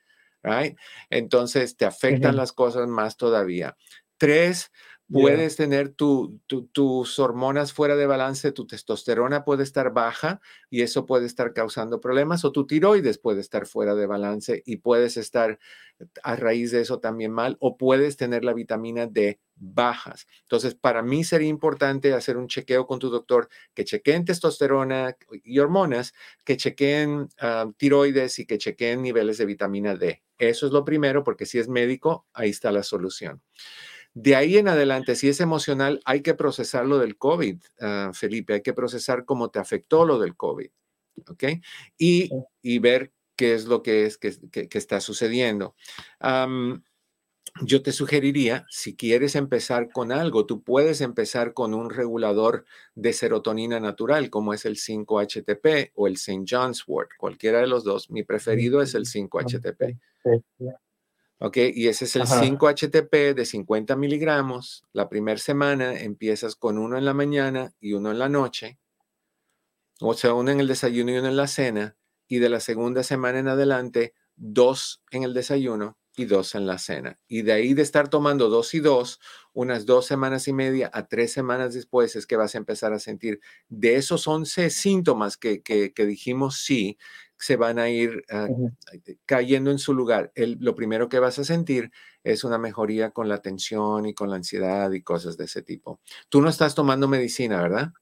Right? 0.46 0.78
Entonces 1.10 1.76
te 1.76 1.84
afectan 1.84 2.36
las 2.36 2.52
cosas 2.52 2.88
más 2.88 3.16
todavía. 3.16 3.76
Tres, 4.16 4.70
Puedes 5.12 5.54
tener 5.56 5.90
tu- 5.90 6.40
tu- 6.46 6.66
tus 6.66 7.18
hormonas 7.20 7.72
fuera 7.72 7.94
de 7.94 8.06
balance, 8.06 8.50
tu 8.52 8.66
testosterona 8.66 9.44
puede 9.44 9.62
estar 9.62 9.92
baja 9.92 10.40
y 10.68 10.82
eso 10.82 11.06
puede 11.06 11.26
estar 11.26 11.52
causando 11.52 12.00
problemas 12.00 12.44
o 12.44 12.50
tu 12.52 12.66
tiroides 12.66 13.18
puede 13.18 13.40
estar 13.40 13.66
fuera 13.66 13.94
de 13.94 14.06
balance 14.06 14.62
y 14.66 14.78
puedes 14.78 15.16
estar 15.16 15.58
a 16.22 16.36
raíz 16.36 16.72
de 16.72 16.80
eso 16.80 16.98
también 16.98 17.30
mal 17.32 17.56
o 17.60 17.76
puedes 17.78 18.16
tener 18.16 18.44
la 18.44 18.52
vitamina 18.52 19.06
D 19.06 19.38
bajas. 19.54 20.26
Entonces, 20.42 20.74
para 20.74 21.02
mí 21.02 21.24
sería 21.24 21.48
importante 21.48 22.12
hacer 22.12 22.36
un 22.36 22.48
chequeo 22.48 22.86
con 22.86 22.98
tu 22.98 23.08
doctor 23.08 23.48
que 23.74 23.84
chequeen 23.84 24.24
testosterona 24.24 25.16
y 25.44 25.58
hormonas, 25.60 26.12
que 26.44 26.56
chequeen 26.56 27.28
ah, 27.40 27.70
tiroides 27.78 28.38
y 28.40 28.46
que 28.46 28.58
chequeen 28.58 29.02
niveles 29.02 29.38
de 29.38 29.46
vitamina 29.46 29.94
D. 29.94 30.22
Eso 30.38 30.66
es 30.66 30.72
lo 30.72 30.84
primero, 30.84 31.24
porque 31.24 31.46
si 31.46 31.58
es 31.58 31.68
médico, 31.68 32.26
ahí 32.34 32.50
está 32.50 32.70
la 32.72 32.82
solución. 32.82 33.40
De 34.18 34.34
ahí 34.34 34.56
en 34.56 34.66
adelante, 34.66 35.14
si 35.14 35.28
es 35.28 35.40
emocional, 35.40 36.00
hay 36.06 36.22
que 36.22 36.32
procesar 36.32 36.86
lo 36.86 36.98
del 36.98 37.18
COVID, 37.18 37.58
ah, 37.80 38.10
Felipe, 38.14 38.54
hay 38.54 38.62
que 38.62 38.72
procesar 38.72 39.26
cómo 39.26 39.50
te 39.50 39.58
afectó 39.58 40.06
lo 40.06 40.18
del 40.18 40.34
COVID, 40.36 40.70
¿ok? 41.28 41.44
Y, 41.98 42.30
y 42.62 42.78
ver 42.78 43.12
qué 43.36 43.52
es 43.52 43.66
lo 43.66 43.82
que 43.82 44.06
es 44.06 44.16
que, 44.16 44.34
que- 44.50 44.68
que 44.70 44.78
está 44.78 45.00
sucediendo. 45.00 45.74
Yo 47.62 47.82
te 47.82 47.92
sugeriría, 47.92 48.66
si 48.70 48.96
quieres 48.96 49.34
empezar 49.34 49.90
con 49.90 50.12
algo, 50.12 50.44
tú 50.44 50.62
puedes 50.62 51.00
empezar 51.00 51.54
con 51.54 51.72
un 51.72 51.88
regulador 51.88 52.66
de 52.94 53.14
serotonina 53.14 53.80
natural, 53.80 54.28
como 54.28 54.52
es 54.52 54.66
el 54.66 54.76
5-HTP 54.76 55.90
o 55.94 56.06
el 56.06 56.14
St. 56.14 56.44
John's 56.46 56.84
Wort, 56.86 57.10
cualquiera 57.18 57.60
de 57.60 57.66
los 57.66 57.82
dos. 57.84 58.10
Mi 58.10 58.24
preferido 58.24 58.82
es 58.82 58.94
el 58.94 59.04
5-HTP. 59.06 59.98
Ok, 61.38 61.58
y 61.74 61.88
ese 61.88 62.06
es 62.06 62.16
el 62.16 62.22
5-HTP 62.22 63.34
de 63.34 63.44
50 63.44 63.94
miligramos. 63.96 64.84
La 64.92 65.08
primera 65.08 65.38
semana 65.38 66.00
empiezas 66.00 66.56
con 66.56 66.78
uno 66.78 66.96
en 66.96 67.04
la 67.04 67.12
mañana 67.12 67.74
y 67.78 67.92
uno 67.92 68.10
en 68.10 68.18
la 68.18 68.30
noche, 68.30 68.78
o 70.00 70.14
sea, 70.14 70.32
uno 70.32 70.50
en 70.50 70.60
el 70.60 70.68
desayuno 70.68 71.12
y 71.12 71.18
uno 71.18 71.28
en 71.28 71.36
la 71.36 71.46
cena, 71.46 71.96
y 72.26 72.38
de 72.38 72.48
la 72.48 72.60
segunda 72.60 73.02
semana 73.02 73.38
en 73.38 73.48
adelante, 73.48 74.14
dos 74.34 75.02
en 75.10 75.24
el 75.24 75.34
desayuno 75.34 75.98
y 76.16 76.24
dos 76.24 76.54
en 76.54 76.66
la 76.66 76.78
cena. 76.78 77.18
Y 77.28 77.42
de 77.42 77.52
ahí 77.52 77.74
de 77.74 77.82
estar 77.82 78.08
tomando 78.08 78.48
dos 78.48 78.74
y 78.74 78.80
dos, 78.80 79.20
unas 79.52 79.86
dos 79.86 80.06
semanas 80.06 80.48
y 80.48 80.52
media 80.52 80.90
a 80.92 81.06
tres 81.06 81.32
semanas 81.32 81.74
después 81.74 82.16
es 82.16 82.26
que 82.26 82.36
vas 82.36 82.54
a 82.54 82.58
empezar 82.58 82.92
a 82.92 82.98
sentir 82.98 83.40
de 83.68 83.96
esos 83.96 84.26
11 84.26 84.70
síntomas 84.70 85.36
que, 85.36 85.62
que, 85.62 86.06
dijimos 86.06 86.58
sí, 86.58 86.98
se 87.38 87.56
van 87.56 87.78
a 87.78 87.90
ir 87.90 88.24
ah, 88.30 88.48
cayendo 89.26 89.70
en 89.70 89.78
su 89.78 89.94
lugar. 89.94 90.32
El, 90.34 90.56
lo 90.60 90.74
primero 90.74 91.08
que 91.08 91.18
vas 91.18 91.38
a 91.38 91.44
sentir 91.44 91.90
es 92.24 92.44
una 92.44 92.58
mejoría 92.58 93.10
con 93.10 93.28
la 93.28 93.42
tensión 93.42 94.06
y 94.06 94.14
con 94.14 94.30
la 94.30 94.36
ansiedad 94.36 94.90
y 94.92 95.02
cosas 95.02 95.36
de 95.36 95.44
ese 95.44 95.62
tipo. 95.62 96.00
Tú 96.28 96.40
no 96.40 96.48
estás 96.48 96.74
tomando 96.74 97.08
medicina, 97.08 97.60
¿verdad? 97.60 97.92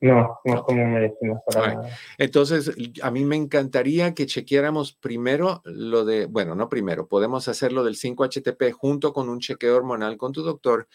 No, 0.00 0.38
no 0.44 0.62
como 0.62 0.86
medicina 0.86 1.40
para 1.46 1.88
Entonces, 2.18 2.70
a 3.02 3.10
mí 3.10 3.24
me 3.24 3.36
encantaría 3.36 4.12
que 4.12 4.26
chequeáramos 4.26 4.92
primero 4.92 5.62
lo 5.64 6.04
de, 6.04 6.26
bueno, 6.26 6.54
no 6.54 6.68
primero, 6.68 7.08
podemos 7.08 7.48
hacerlo 7.48 7.82
del 7.82 7.96
5-HTP 7.96 8.72
junto 8.72 9.14
con 9.14 9.30
un 9.30 9.40
chequeo 9.40 9.76
hormonal 9.76 10.18
con 10.18 10.32
tu 10.32 10.42
doctor. 10.42 10.86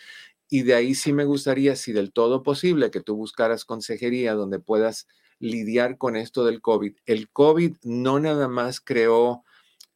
Y 0.50 0.64
de 0.64 0.76
ahí 0.76 0.94
sí 0.94 1.14
me 1.14 1.24
gustaría, 1.24 1.76
si 1.76 1.94
del 1.94 2.12
todo 2.12 2.44
posible, 2.44 2.92
que 2.92 3.02
tú 3.02 3.16
buscaras 3.16 3.66
consejería 3.66 4.34
donde 4.34 4.60
puedas 4.60 5.08
lidiar 5.40 5.98
con 5.98 6.16
esto 6.16 6.46
del 6.46 6.62
COVID. 6.62 6.96
El 7.06 7.30
COVID 7.30 7.78
no 7.84 8.20
nada 8.20 8.48
más 8.48 8.82
creó 8.82 9.44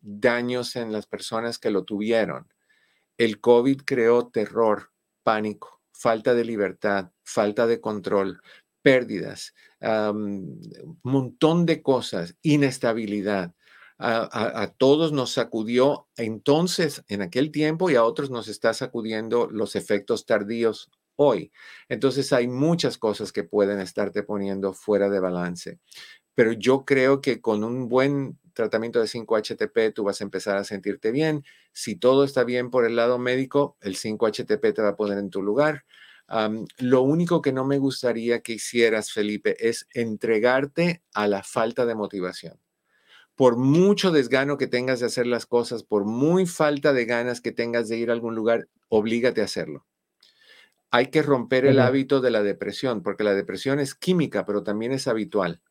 daños 0.02 0.76
en 0.76 0.92
las 0.92 1.06
personas 1.06 1.60
que 1.60 1.70
lo 1.70 1.84
tuvieron. 1.84 2.48
El 3.18 3.40
COVID 3.40 3.82
creó 3.86 4.28
terror, 4.28 4.92
pánico, 5.24 5.82
falta 5.92 6.34
de 6.34 6.46
libertad, 6.46 7.12
falta 7.24 7.68
de 7.68 7.80
control, 7.80 8.42
pérdidas, 8.86 9.56
un 9.82 10.62
montón 11.02 11.66
de 11.66 11.82
cosas, 11.82 12.36
inestabilidad. 12.44 13.56
A, 13.98 14.76
todos 14.78 15.12
nos 15.12 15.32
sacudió 15.32 16.08
entonces, 16.18 17.04
en 17.08 17.24
aquel 17.24 17.50
tiempo, 17.50 17.90
y 17.90 17.96
a 17.96 18.04
otros 18.04 18.30
nos 18.30 18.48
está 18.48 18.76
sacudiendo 18.76 19.48
los 19.50 19.76
efectos 19.76 20.28
tardíos 20.28 20.92
hoy. 21.16 21.52
Entonces 21.90 22.32
hay 22.32 22.48
muchas 22.48 23.00
cosas 23.00 23.32
que 23.32 23.44
pueden 23.44 23.80
estarte 23.80 24.22
poniendo 24.22 24.72
fuera 24.72 25.10
de 25.10 25.20
balance. 25.20 25.80
Pero 26.36 26.52
yo 26.52 26.86
creo 26.86 27.22
que 27.22 27.42
con 27.42 27.64
un 27.64 27.90
buen 27.90 28.38
tratamiento 28.54 29.00
de 29.00 29.08
5-HTP 29.08 29.96
tú 29.96 30.04
vas 30.04 30.22
a 30.22 30.26
empezar 30.26 30.58
a 30.58 30.64
sentirte 30.64 31.10
bien. 31.10 31.44
Si 31.72 31.96
todo 31.96 32.24
está 32.24 32.44
bien 32.44 32.70
por 32.70 32.86
el 32.86 32.96
lado 32.96 33.18
médico, 33.18 33.78
el 33.82 33.96
5-HTP 33.96 34.76
te 34.76 34.84
va 34.84 34.90
a 34.90 34.96
poner 34.96 35.18
en 35.18 35.32
tu 35.32 35.42
lugar 35.42 35.86
lo 36.28 37.02
único 37.02 37.42
que 37.42 37.54
no 37.54 37.66
me 37.66 37.78
gustaría 37.78 38.42
que 38.42 38.54
hicieras, 38.54 39.12
Felipe, 39.12 39.56
es 39.68 39.88
entregarte 39.94 41.04
a 41.14 41.28
la 41.28 41.44
falta 41.44 41.86
de 41.86 41.96
motivación. 41.96 42.60
Por 43.36 43.58
mucho 43.58 44.12
desgano 44.12 44.58
que 44.58 44.68
tengas 44.68 45.02
de 45.02 45.08
hacer 45.08 45.28
las 45.28 45.46
cosas, 45.46 45.84
por 45.84 46.06
muy 46.06 46.46
falta 46.46 46.94
de 46.94 47.06
ganas 47.06 47.42
que 47.42 47.52
tengas 47.52 47.90
de 47.90 47.98
ir 47.98 48.10
a 48.10 48.14
algún 48.14 48.34
lugar, 48.34 48.70
oblígate 48.88 49.42
a 49.42 49.46
hacerlo. 49.46 49.86
Hay 50.90 51.08
que 51.08 51.22
romper 51.22 51.66
el 51.66 51.80
hábito 51.80 52.22
de 52.22 52.32
la 52.32 52.42
depresión, 52.42 53.04
porque 53.04 53.26
la 53.26 53.34
depresión 53.34 53.80
es 53.80 53.94
química, 53.96 54.46
pero 54.46 54.64
también 54.64 54.94
es 54.94 55.08
habitual. 55.08 55.62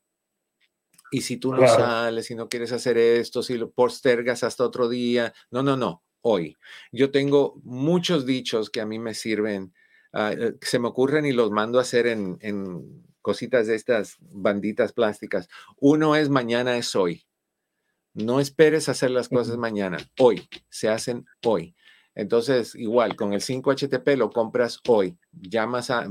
Y 1.11 1.23
si 1.23 1.39
tú 1.39 1.55
no 1.55 1.67
sales, 1.67 2.27
si 2.27 2.35
no 2.35 2.49
quieres 2.49 2.73
hacer 2.73 2.99
esto, 2.99 3.43
si 3.43 3.57
lo 3.57 3.71
postergas 3.71 4.45
hasta 4.45 4.65
otro 4.65 4.89
día, 4.89 5.33
no, 5.51 5.63
no, 5.63 5.77
no, 5.77 6.03
hoy. 6.21 6.57
Yo 6.93 7.11
tengo 7.11 7.61
muchos 7.63 8.27
dichos 8.27 8.69
que 8.69 8.81
a 8.81 8.87
mí 8.87 8.99
me 8.99 9.15
sirven 9.15 9.73
Ah, 10.17 10.33
eh, 10.33 10.55
se 10.61 10.79
me 10.79 10.87
ocurren 10.87 11.27
y 11.27 11.33
los 11.33 11.51
mando 11.51 11.79
a 11.79 11.83
hacer 11.83 12.07
en, 12.07 12.39
cositas 13.21 13.67
de 13.67 13.75
estas 13.75 14.17
banditas 14.21 14.93
plásticas. 14.93 15.49
Uno 15.81 16.15
es 16.15 16.29
mañana 16.29 16.77
es 16.77 16.95
hoy. 16.95 17.27
No 18.13 18.39
esperes 18.39 18.89
hacer 18.89 19.11
las 19.11 19.29
cosas 19.29 19.57
mañana, 19.57 19.99
hoy, 20.19 20.49
se 20.69 20.89
hacen 20.89 21.27
hoy. 21.45 21.75
Entonces, 22.15 22.77
igual, 22.77 23.17
con 23.17 23.33
el 23.33 23.41
5HTP 23.41 24.17
lo 24.17 24.31
compras 24.31 24.79
hoy, 24.87 25.19
llamas 25.33 25.91
a, 25.91 26.07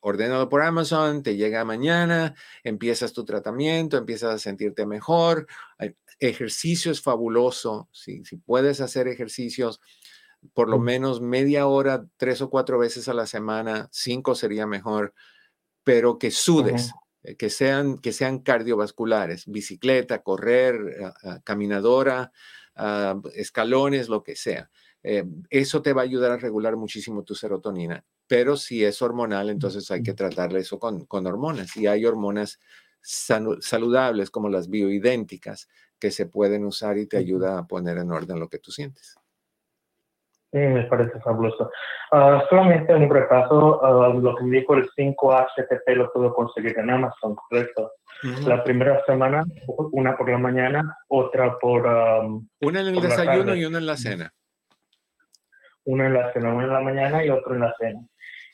ordénalo 0.00 0.48
por 0.48 0.62
Amazon, 0.62 1.22
te 1.22 1.36
llega 1.36 1.64
mañana, 1.64 2.34
empiezas 2.64 3.12
tu 3.12 3.24
tratamiento, 3.24 3.96
empiezas 3.96 4.34
a 4.34 4.38
sentirte 4.38 4.84
mejor. 4.84 5.46
Ejercicio 6.18 6.90
es 6.90 7.00
fabuloso, 7.00 7.88
si, 7.92 8.24
si 8.24 8.36
puedes 8.38 8.80
hacer 8.80 9.06
ejercicios, 9.06 9.80
por 10.54 10.68
lo 10.68 10.78
menos 10.78 11.20
media 11.20 11.66
hora, 11.66 12.06
tres 12.16 12.40
o 12.40 12.50
cuatro 12.50 12.78
veces 12.78 13.08
a 13.08 13.14
la 13.14 13.26
semana, 13.26 13.88
cinco 13.92 14.34
sería 14.34 14.66
mejor, 14.66 15.14
pero 15.84 16.18
que 16.18 16.30
sudes, 16.30 16.92
eh, 17.22 17.36
que, 17.36 17.50
sean, 17.50 17.98
que 17.98 18.12
sean 18.12 18.40
cardiovasculares, 18.40 19.46
bicicleta, 19.46 20.22
correr, 20.22 20.74
ah, 21.04 21.14
ah, 21.24 21.40
caminadora, 21.44 22.32
ah, 22.76 23.20
escalones, 23.34 24.08
lo 24.08 24.22
que 24.22 24.36
sea. 24.36 24.70
Eh, 25.02 25.24
eso 25.50 25.82
te 25.82 25.92
va 25.92 26.02
a 26.02 26.04
ayudar 26.04 26.32
a 26.32 26.36
regular 26.36 26.76
muchísimo 26.76 27.22
tu 27.22 27.34
serotonina, 27.34 28.04
pero 28.26 28.56
si 28.56 28.84
es 28.84 29.00
hormonal, 29.00 29.50
entonces 29.50 29.90
hay 29.90 30.02
que 30.02 30.14
tratarle 30.14 30.60
eso 30.60 30.78
con, 30.78 31.06
con 31.06 31.26
hormonas. 31.26 31.76
Y 31.76 31.86
hay 31.86 32.04
hormonas 32.04 32.58
saludables 33.00 34.30
como 34.30 34.48
las 34.48 34.68
bioidénticas 34.68 35.68
que 35.98 36.10
se 36.10 36.26
pueden 36.26 36.64
usar 36.64 36.98
y 36.98 37.06
te 37.06 37.16
ayuda 37.16 37.58
a 37.58 37.66
poner 37.66 37.98
en 37.98 38.10
orden 38.10 38.38
lo 38.38 38.48
que 38.48 38.58
tú 38.58 38.70
sientes. 38.70 39.16
Sí, 40.50 40.58
me 40.58 40.84
parece 40.84 41.20
fabuloso. 41.20 41.70
Uh, 42.10 42.40
solamente 42.48 42.94
un 42.94 43.10
repaso, 43.10 43.80
uh, 43.82 44.18
lo 44.18 44.34
que 44.34 44.44
dijo 44.44 44.74
el 44.74 44.88
5-HTP 44.90 45.94
lo 45.94 46.10
puedo 46.10 46.32
conseguir 46.32 46.78
en 46.78 46.88
Amazon, 46.88 47.34
correcto. 47.34 47.92
La 48.46 48.64
primera 48.64 49.04
semana, 49.04 49.44
una 49.92 50.16
por 50.16 50.28
la 50.28 50.38
mañana, 50.38 50.98
otra 51.08 51.56
por... 51.58 51.86
Um, 51.86 52.48
una 52.62 52.80
en 52.80 52.88
el 52.88 53.00
desayuno 53.00 53.54
y 53.54 53.64
una 53.64 53.78
en 53.78 53.86
la 53.86 53.96
cena. 53.96 54.32
Una 55.84 56.06
en 56.06 56.14
la 56.14 56.32
cena, 56.32 56.52
una 56.52 56.64
en 56.64 56.72
la 56.72 56.80
mañana 56.80 57.24
y 57.24 57.30
otra 57.30 57.54
en 57.54 57.60
la 57.60 57.74
cena. 57.78 58.00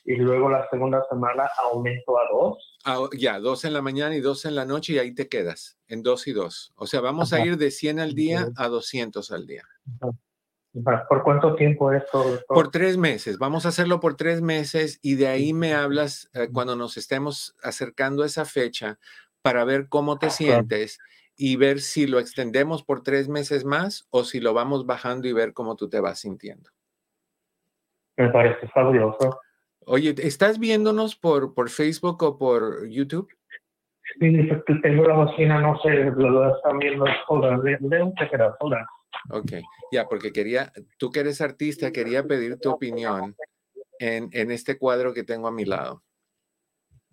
Y 0.04 0.16
luego 0.16 0.50
la 0.50 0.68
segunda 0.68 1.02
semana 1.08 1.48
aumento 1.62 2.18
a 2.18 2.22
dos. 2.30 2.78
Ah, 2.84 3.08
ya, 3.16 3.38
dos 3.38 3.64
en 3.64 3.72
la 3.72 3.80
mañana 3.80 4.14
y 4.14 4.20
dos 4.20 4.44
en 4.44 4.54
la 4.54 4.66
noche 4.66 4.94
y 4.94 4.98
ahí 4.98 5.14
te 5.14 5.28
quedas, 5.28 5.78
en 5.88 6.02
dos 6.02 6.26
y 6.26 6.32
dos. 6.32 6.74
O 6.76 6.86
sea, 6.86 7.00
vamos 7.00 7.32
a 7.32 7.40
ir 7.40 7.56
de 7.56 7.70
100 7.70 8.00
al 8.00 8.14
día 8.14 8.48
a 8.56 8.68
200 8.68 9.30
al 9.30 9.46
día. 9.46 9.62
¿Por 10.82 11.22
cuánto 11.22 11.54
tiempo 11.54 11.92
esto? 11.92 12.40
Por 12.48 12.70
tres 12.70 12.96
meses. 12.96 13.38
Vamos 13.38 13.64
a 13.64 13.68
hacerlo 13.68 14.00
por 14.00 14.16
tres 14.16 14.42
meses 14.42 14.98
y 15.02 15.14
de 15.14 15.28
ahí 15.28 15.52
me 15.52 15.72
hablas 15.72 16.30
eh, 16.34 16.48
cuando 16.52 16.74
nos 16.74 16.96
estemos 16.96 17.56
acercando 17.62 18.24
a 18.24 18.26
esa 18.26 18.44
fecha 18.44 18.98
para 19.40 19.64
ver 19.64 19.88
cómo 19.88 20.18
te 20.18 20.30
sientes 20.30 20.98
y 21.36 21.56
ver 21.56 21.80
si 21.80 22.06
lo 22.06 22.18
extendemos 22.18 22.82
por 22.82 23.02
tres 23.02 23.28
meses 23.28 23.64
más 23.64 24.08
o 24.10 24.24
si 24.24 24.40
lo 24.40 24.52
vamos 24.52 24.84
bajando 24.84 25.28
y 25.28 25.32
ver 25.32 25.52
cómo 25.52 25.76
tú 25.76 25.88
te 25.88 26.00
vas 26.00 26.20
sintiendo. 26.20 26.70
Me 28.16 28.28
parece 28.30 28.66
fabuloso. 28.68 29.40
Oye, 29.86 30.14
¿estás 30.18 30.58
viéndonos 30.58 31.14
por, 31.14 31.54
por 31.54 31.68
Facebook 31.68 32.22
o 32.22 32.38
por 32.38 32.88
YouTube? 32.88 33.28
Sí, 34.18 34.48
tengo 34.82 35.04
la 35.04 35.14
bocina, 35.14 35.60
no 35.60 35.78
sé, 35.80 35.90
lo, 35.90 36.56
están 36.56 36.78
viendo. 36.78 37.04
Hola, 37.28 37.58
de, 37.58 38.02
un. 38.02 38.14
Ok, 39.30 39.52
ya, 39.92 40.06
porque 40.06 40.32
quería, 40.32 40.72
tú 40.98 41.10
que 41.10 41.20
eres 41.20 41.40
artista, 41.40 41.92
quería 41.92 42.24
pedir 42.24 42.58
tu 42.58 42.70
opinión 42.70 43.36
en, 43.98 44.28
en 44.32 44.50
este 44.50 44.78
cuadro 44.78 45.14
que 45.14 45.24
tengo 45.24 45.48
a 45.48 45.52
mi 45.52 45.64
lado. 45.64 46.02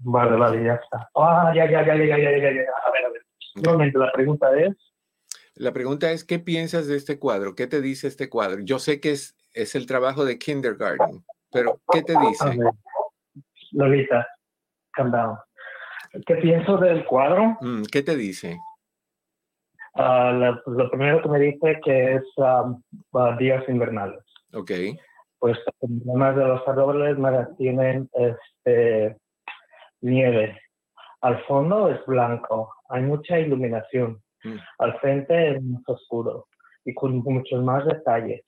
Vale, 0.04 0.36
vale, 0.36 0.64
ya 0.66 0.74
está. 0.76 1.10
Ah, 1.16 1.52
ya, 1.56 1.70
ya, 1.70 1.86
ya, 1.86 1.96
ya, 1.96 2.06
ya, 2.06 2.18
ya, 2.18 2.32
ya, 2.32 2.40
ya. 2.40 2.62
A 2.88 2.92
ver, 2.92 3.06
a 3.06 3.10
ver. 3.10 3.22
Normalmente 3.56 4.00
la 4.00 4.12
pregunta 4.12 4.48
es. 4.60 4.76
La 5.56 5.74
pregunta 5.74 6.12
es, 6.12 6.24
¿qué 6.24 6.40
piensas 6.40 6.88
de 6.88 6.96
este 6.96 7.20
cuadro? 7.20 7.56
¿Qué 7.56 7.68
te 7.68 7.82
dice 7.82 8.08
este 8.08 8.30
cuadro? 8.30 8.62
Yo 8.62 8.80
sé 8.80 9.00
que 9.00 9.12
es, 9.12 9.36
es 9.54 9.76
el 9.76 9.86
trabajo 9.86 10.26
de 10.26 10.40
kindergarten, 10.40 11.24
pero 11.52 11.80
¿qué 11.92 12.02
te 12.02 12.18
dice? 12.18 12.58
Lolita, 13.72 14.28
calm 14.92 15.12
down. 15.12 15.38
¿Qué 16.26 16.36
pienso 16.36 16.78
del 16.78 17.06
cuadro? 17.06 17.58
Mm, 17.62 17.84
¿Qué 17.92 18.02
te 18.02 18.16
dice? 18.16 18.58
Uh, 19.94 20.56
lo 20.68 20.90
primero 20.90 21.22
que 21.22 21.30
me 21.30 21.40
dice 21.40 21.80
que 21.84 22.16
es 22.16 22.24
um, 22.38 22.82
días 23.38 23.64
invernales. 23.68 24.24
Ok. 24.54 24.72
Pues 25.40 25.58
además 25.82 26.36
de 26.36 26.46
los 26.46 26.68
árboles 26.68 27.18
tienen 27.58 28.10
este, 28.14 29.18
nieve. 30.02 30.58
Al 31.22 31.44
fondo 31.44 31.90
es 31.90 32.04
blanco, 32.06 32.74
hay 32.90 33.02
mucha 33.02 33.40
iluminación. 33.40 34.22
Mm. 34.44 34.58
Al 34.80 35.00
frente 35.00 35.52
es 35.52 35.64
más 35.64 35.84
oscuro 35.88 36.48
y 36.86 36.94
con 36.94 37.18
muchos 37.18 37.64
más 37.64 37.86
detalles. 37.86 38.44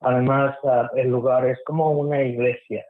Además, 0.00 0.56
ah, 0.64 0.90
el 0.94 1.08
lugar 1.08 1.46
es 1.46 1.58
como 1.64 1.90
una 1.90 2.22
iglesia 2.22 2.84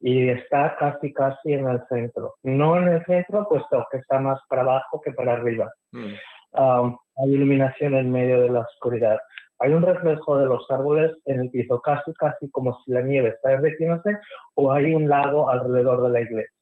y 0.00 0.28
está 0.28 0.76
casi, 0.76 1.12
casi 1.12 1.52
en 1.52 1.68
el 1.68 1.80
centro. 1.88 2.34
No 2.42 2.76
en 2.76 2.88
el 2.88 3.04
centro, 3.04 3.46
puesto 3.48 3.86
que 3.90 3.98
está 3.98 4.18
más 4.18 4.40
para 4.48 4.62
abajo 4.62 5.00
que 5.00 5.12
para 5.12 5.34
arriba. 5.34 5.72
Mm. 5.92 6.14
Hay 7.16 7.34
iluminación 7.34 7.94
en 7.94 8.10
medio 8.10 8.40
de 8.40 8.50
la 8.50 8.60
oscuridad. 8.60 9.18
Hay 9.58 9.72
un 9.72 9.82
reflejo 9.82 10.38
de 10.38 10.46
los 10.46 10.68
árboles 10.70 11.12
en 11.24 11.40
el 11.40 11.50
piso, 11.50 11.80
casi, 11.80 12.12
casi 12.14 12.50
como 12.50 12.76
si 12.84 12.92
la 12.92 13.02
nieve 13.02 13.28
está 13.28 13.50
derritiéndose, 13.50 14.18
o 14.54 14.72
hay 14.72 14.94
un 14.94 15.08
lago 15.08 15.48
alrededor 15.48 16.02
de 16.02 16.10
la 16.10 16.20
iglesia. 16.20 16.52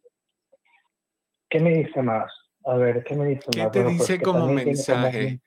¿Qué 1.49 1.61
me 1.61 1.71
dice 1.71 2.03
más? 2.03 2.31
A 2.65 2.77
ver, 2.77 3.03
¿qué 3.05 3.17
me 3.17 3.27
dice 3.27 3.47
¿Qué 3.51 3.63
más? 3.63 3.73
te 3.73 3.83
pues 3.83 3.99
dice 3.99 4.21
como 4.21 4.47
mensaje? 4.49 5.41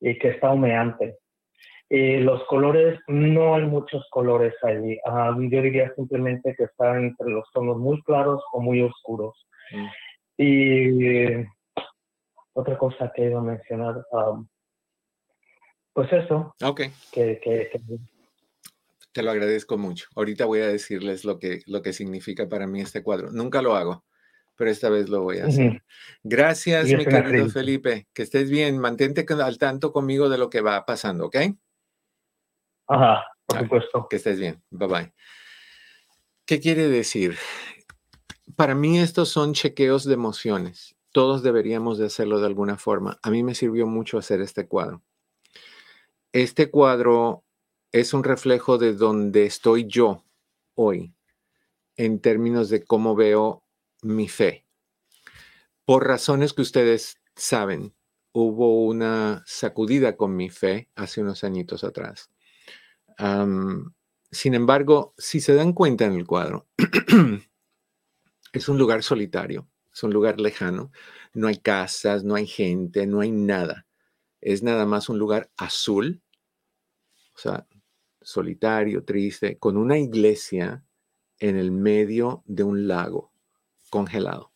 y 0.00 0.18
que 0.18 0.28
está 0.28 0.52
humeante. 0.52 1.18
Y 1.90 2.18
los 2.18 2.44
colores, 2.44 2.98
no 3.08 3.54
hay 3.54 3.64
muchos 3.64 4.06
colores 4.10 4.54
allí. 4.62 4.98
Ah, 5.06 5.34
yo 5.38 5.62
diría 5.62 5.92
simplemente 5.96 6.54
que 6.56 6.64
están 6.64 7.04
entre 7.04 7.30
los 7.30 7.50
tonos 7.52 7.78
muy 7.78 8.02
claros 8.02 8.42
o 8.52 8.60
muy 8.60 8.82
oscuros. 8.82 9.34
Mm. 9.72 9.86
Y 10.36 11.46
otra 12.58 12.76
cosa 12.76 13.12
que 13.14 13.24
iba 13.24 13.38
a 13.38 13.42
mencionar, 13.42 14.04
um, 14.10 14.46
pues 15.92 16.12
eso. 16.12 16.54
Ok. 16.62 16.82
Que, 17.12 17.40
que, 17.40 17.70
Te 19.12 19.22
lo 19.22 19.30
agradezco 19.30 19.78
mucho. 19.78 20.08
Ahorita 20.16 20.44
voy 20.44 20.60
a 20.60 20.68
decirles 20.68 21.24
lo 21.24 21.38
que, 21.38 21.60
lo 21.66 21.82
que 21.82 21.92
significa 21.92 22.48
para 22.48 22.66
mí 22.66 22.80
este 22.80 23.02
cuadro. 23.02 23.30
Nunca 23.30 23.62
lo 23.62 23.74
hago 23.74 24.04
pero 24.58 24.72
esta 24.72 24.90
vez 24.90 25.08
lo 25.08 25.22
voy 25.22 25.38
a 25.38 25.46
hacer. 25.46 25.84
Gracias, 26.24 26.86
mi 26.86 27.06
querido 27.06 27.48
Felipe. 27.48 28.08
Que 28.12 28.22
estés 28.22 28.50
bien. 28.50 28.76
Mantente 28.76 29.24
al 29.40 29.56
tanto 29.56 29.92
conmigo 29.92 30.28
de 30.28 30.36
lo 30.36 30.50
que 30.50 30.60
va 30.60 30.84
pasando, 30.84 31.26
¿ok? 31.26 31.36
Ajá, 32.88 33.24
por 33.46 33.60
supuesto. 33.60 34.06
Que 34.10 34.16
estés 34.16 34.40
bien. 34.40 34.60
Bye 34.70 34.88
bye. 34.88 35.12
¿Qué 36.44 36.58
quiere 36.58 36.88
decir? 36.88 37.38
Para 38.56 38.74
mí 38.74 38.98
estos 38.98 39.28
son 39.28 39.54
chequeos 39.54 40.04
de 40.04 40.14
emociones. 40.14 40.97
Todos 41.18 41.42
deberíamos 41.42 41.98
de 41.98 42.06
hacerlo 42.06 42.38
de 42.38 42.46
alguna 42.46 42.78
forma. 42.78 43.18
A 43.24 43.30
mí 43.32 43.42
me 43.42 43.56
sirvió 43.56 43.88
mucho 43.88 44.18
hacer 44.18 44.40
este 44.40 44.68
cuadro. 44.68 45.02
Este 46.32 46.70
cuadro 46.70 47.42
es 47.90 48.14
un 48.14 48.22
reflejo 48.22 48.78
de 48.78 48.92
donde 48.92 49.44
estoy 49.44 49.88
yo 49.88 50.24
hoy 50.76 51.16
en 51.96 52.20
términos 52.20 52.70
de 52.70 52.84
cómo 52.84 53.16
veo 53.16 53.64
mi 54.00 54.28
fe. 54.28 54.64
Por 55.84 56.06
razones 56.06 56.52
que 56.52 56.62
ustedes 56.62 57.20
saben, 57.34 57.96
hubo 58.30 58.84
una 58.84 59.42
sacudida 59.44 60.16
con 60.16 60.36
mi 60.36 60.50
fe 60.50 60.88
hace 60.94 61.20
unos 61.20 61.42
añitos 61.42 61.82
atrás. 61.82 62.30
sin 64.30 64.54
embargo, 64.54 65.14
si 65.18 65.40
se 65.40 65.54
dan 65.54 65.72
cuenta 65.72 66.04
en 66.04 66.12
el 66.12 66.28
cuadro, 66.28 66.68
es 68.52 68.68
un 68.68 68.78
lugar 68.78 69.02
solitario, 69.02 69.68
es 69.98 70.04
un 70.04 70.12
lugar 70.12 70.38
lejano, 70.38 70.92
no 71.34 71.48
hay 71.48 71.56
casas, 71.56 72.22
no 72.22 72.36
hay 72.36 72.46
gente, 72.46 73.04
no 73.08 73.20
hay 73.20 73.32
nada. 73.32 73.88
Es 74.40 74.62
nada 74.62 74.86
más 74.86 75.08
un 75.08 75.18
lugar 75.18 75.50
azul, 75.56 76.22
o 77.34 77.38
sea, 77.38 77.66
solitario, 78.20 79.02
triste, 79.02 79.58
con 79.58 79.76
una 79.76 79.98
iglesia 79.98 80.84
en 81.40 81.56
el 81.56 81.72
medio 81.72 82.44
de 82.46 82.62
un 82.62 82.86
lago 82.86 83.32
congelado. 83.90 84.52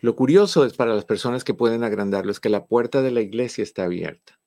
Lo 0.00 0.16
curioso 0.16 0.64
es 0.64 0.72
para 0.72 0.92
las 0.92 1.04
personas 1.04 1.44
que 1.44 1.54
pueden 1.54 1.84
agrandarlo 1.84 2.32
es 2.32 2.40
que 2.40 2.48
la 2.48 2.66
puerta 2.66 3.02
de 3.02 3.12
la 3.12 3.20
iglesia 3.20 3.62
está 3.62 3.84
abierta 3.84 4.40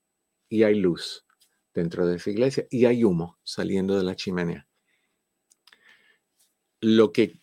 y 0.50 0.64
hay 0.64 0.76
luz 0.76 1.26
dentro 1.74 2.06
de 2.06 2.18
esa 2.18 2.30
iglesia 2.30 2.68
y 2.70 2.84
hay 2.84 3.06
humo 3.06 3.40
saliendo 3.44 3.96
de 3.96 4.04
la 4.04 4.18
chimenea. 4.18 4.68
Lo 6.82 7.14
que 7.14 7.43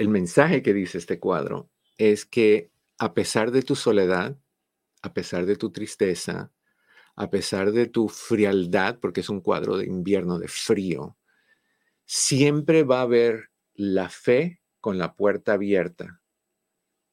el 0.00 0.08
mensaje 0.08 0.62
que 0.62 0.72
dice 0.72 0.96
este 0.96 1.20
cuadro 1.20 1.70
es 1.98 2.24
que 2.24 2.70
a 2.96 3.12
pesar 3.12 3.50
de 3.50 3.60
tu 3.60 3.76
soledad, 3.76 4.34
a 5.02 5.12
pesar 5.12 5.44
de 5.44 5.56
tu 5.56 5.72
tristeza, 5.72 6.50
a 7.16 7.28
pesar 7.28 7.70
de 7.72 7.86
tu 7.86 8.08
frialdad, 8.08 8.98
porque 8.98 9.20
es 9.20 9.28
un 9.28 9.42
cuadro 9.42 9.76
de 9.76 9.84
invierno 9.84 10.38
de 10.38 10.48
frío, 10.48 11.18
siempre 12.06 12.82
va 12.82 13.00
a 13.00 13.02
haber 13.02 13.50
la 13.74 14.08
fe 14.08 14.62
con 14.80 14.96
la 14.96 15.16
puerta 15.16 15.52
abierta 15.52 16.22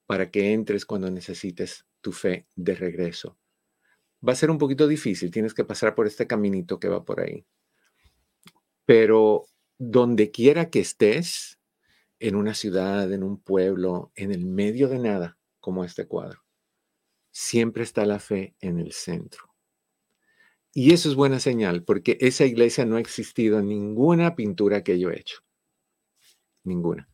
para 0.05 0.31
que 0.31 0.53
entres 0.53 0.85
cuando 0.85 1.11
necesites 1.11 1.85
tu 1.99 2.13
fe 2.13 2.47
de 2.55 2.73
regreso. 2.73 3.37
Va 4.25 4.31
a 4.31 4.37
ser 4.37 4.49
un 4.49 4.57
poquito 4.57 4.87
difícil, 4.87 5.29
tienes 5.29 5.53
que 5.53 5.65
pasar 5.65 5.93
por 5.93 6.07
este 6.07 6.25
caminito 6.25 6.79
que 6.79 6.87
va 6.87 7.03
por 7.03 7.19
ahí. 7.19 7.45
Pero 8.85 9.43
donde 9.77 10.31
quiera 10.31 10.69
que 10.69 10.79
estés, 10.79 11.56
en 12.19 12.35
una 12.35 12.53
ciudad, 12.53 13.11
en 13.11 13.23
un 13.23 13.39
pueblo, 13.39 14.11
en 14.15 14.31
el 14.31 14.45
medio 14.45 14.87
de 14.87 14.99
nada, 14.99 15.37
como 15.59 15.83
este 15.83 16.07
cuadro, 16.07 16.43
siempre 17.31 17.83
está 17.83 18.05
la 18.05 18.19
fe 18.19 18.55
en 18.59 18.79
el 18.79 18.91
centro. 18.91 19.53
Y 20.73 20.93
eso 20.93 21.09
es 21.09 21.15
buena 21.15 21.39
señal, 21.39 21.83
porque 21.83 22.17
esa 22.21 22.45
iglesia 22.45 22.85
no 22.85 22.97
ha 22.97 22.99
existido 22.99 23.59
en 23.59 23.67
ninguna 23.67 24.35
pintura 24.35 24.83
que 24.83 24.99
yo 24.99 25.09
he 25.09 25.19
hecho. 25.19 25.39
Ninguna. 26.63 27.09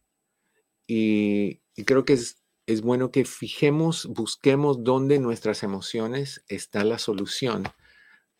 Y, 0.87 1.61
creo 1.85 2.03
que 2.03 2.13
es, 2.13 2.43
es 2.65 2.81
bueno 2.81 3.11
que 3.11 3.25
fijemos, 3.25 4.05
busquemos 4.07 4.83
dónde 4.83 5.19
nuestras 5.19 5.63
emociones 5.63 6.43
está 6.47 6.83
la 6.83 6.99
solución 6.99 7.63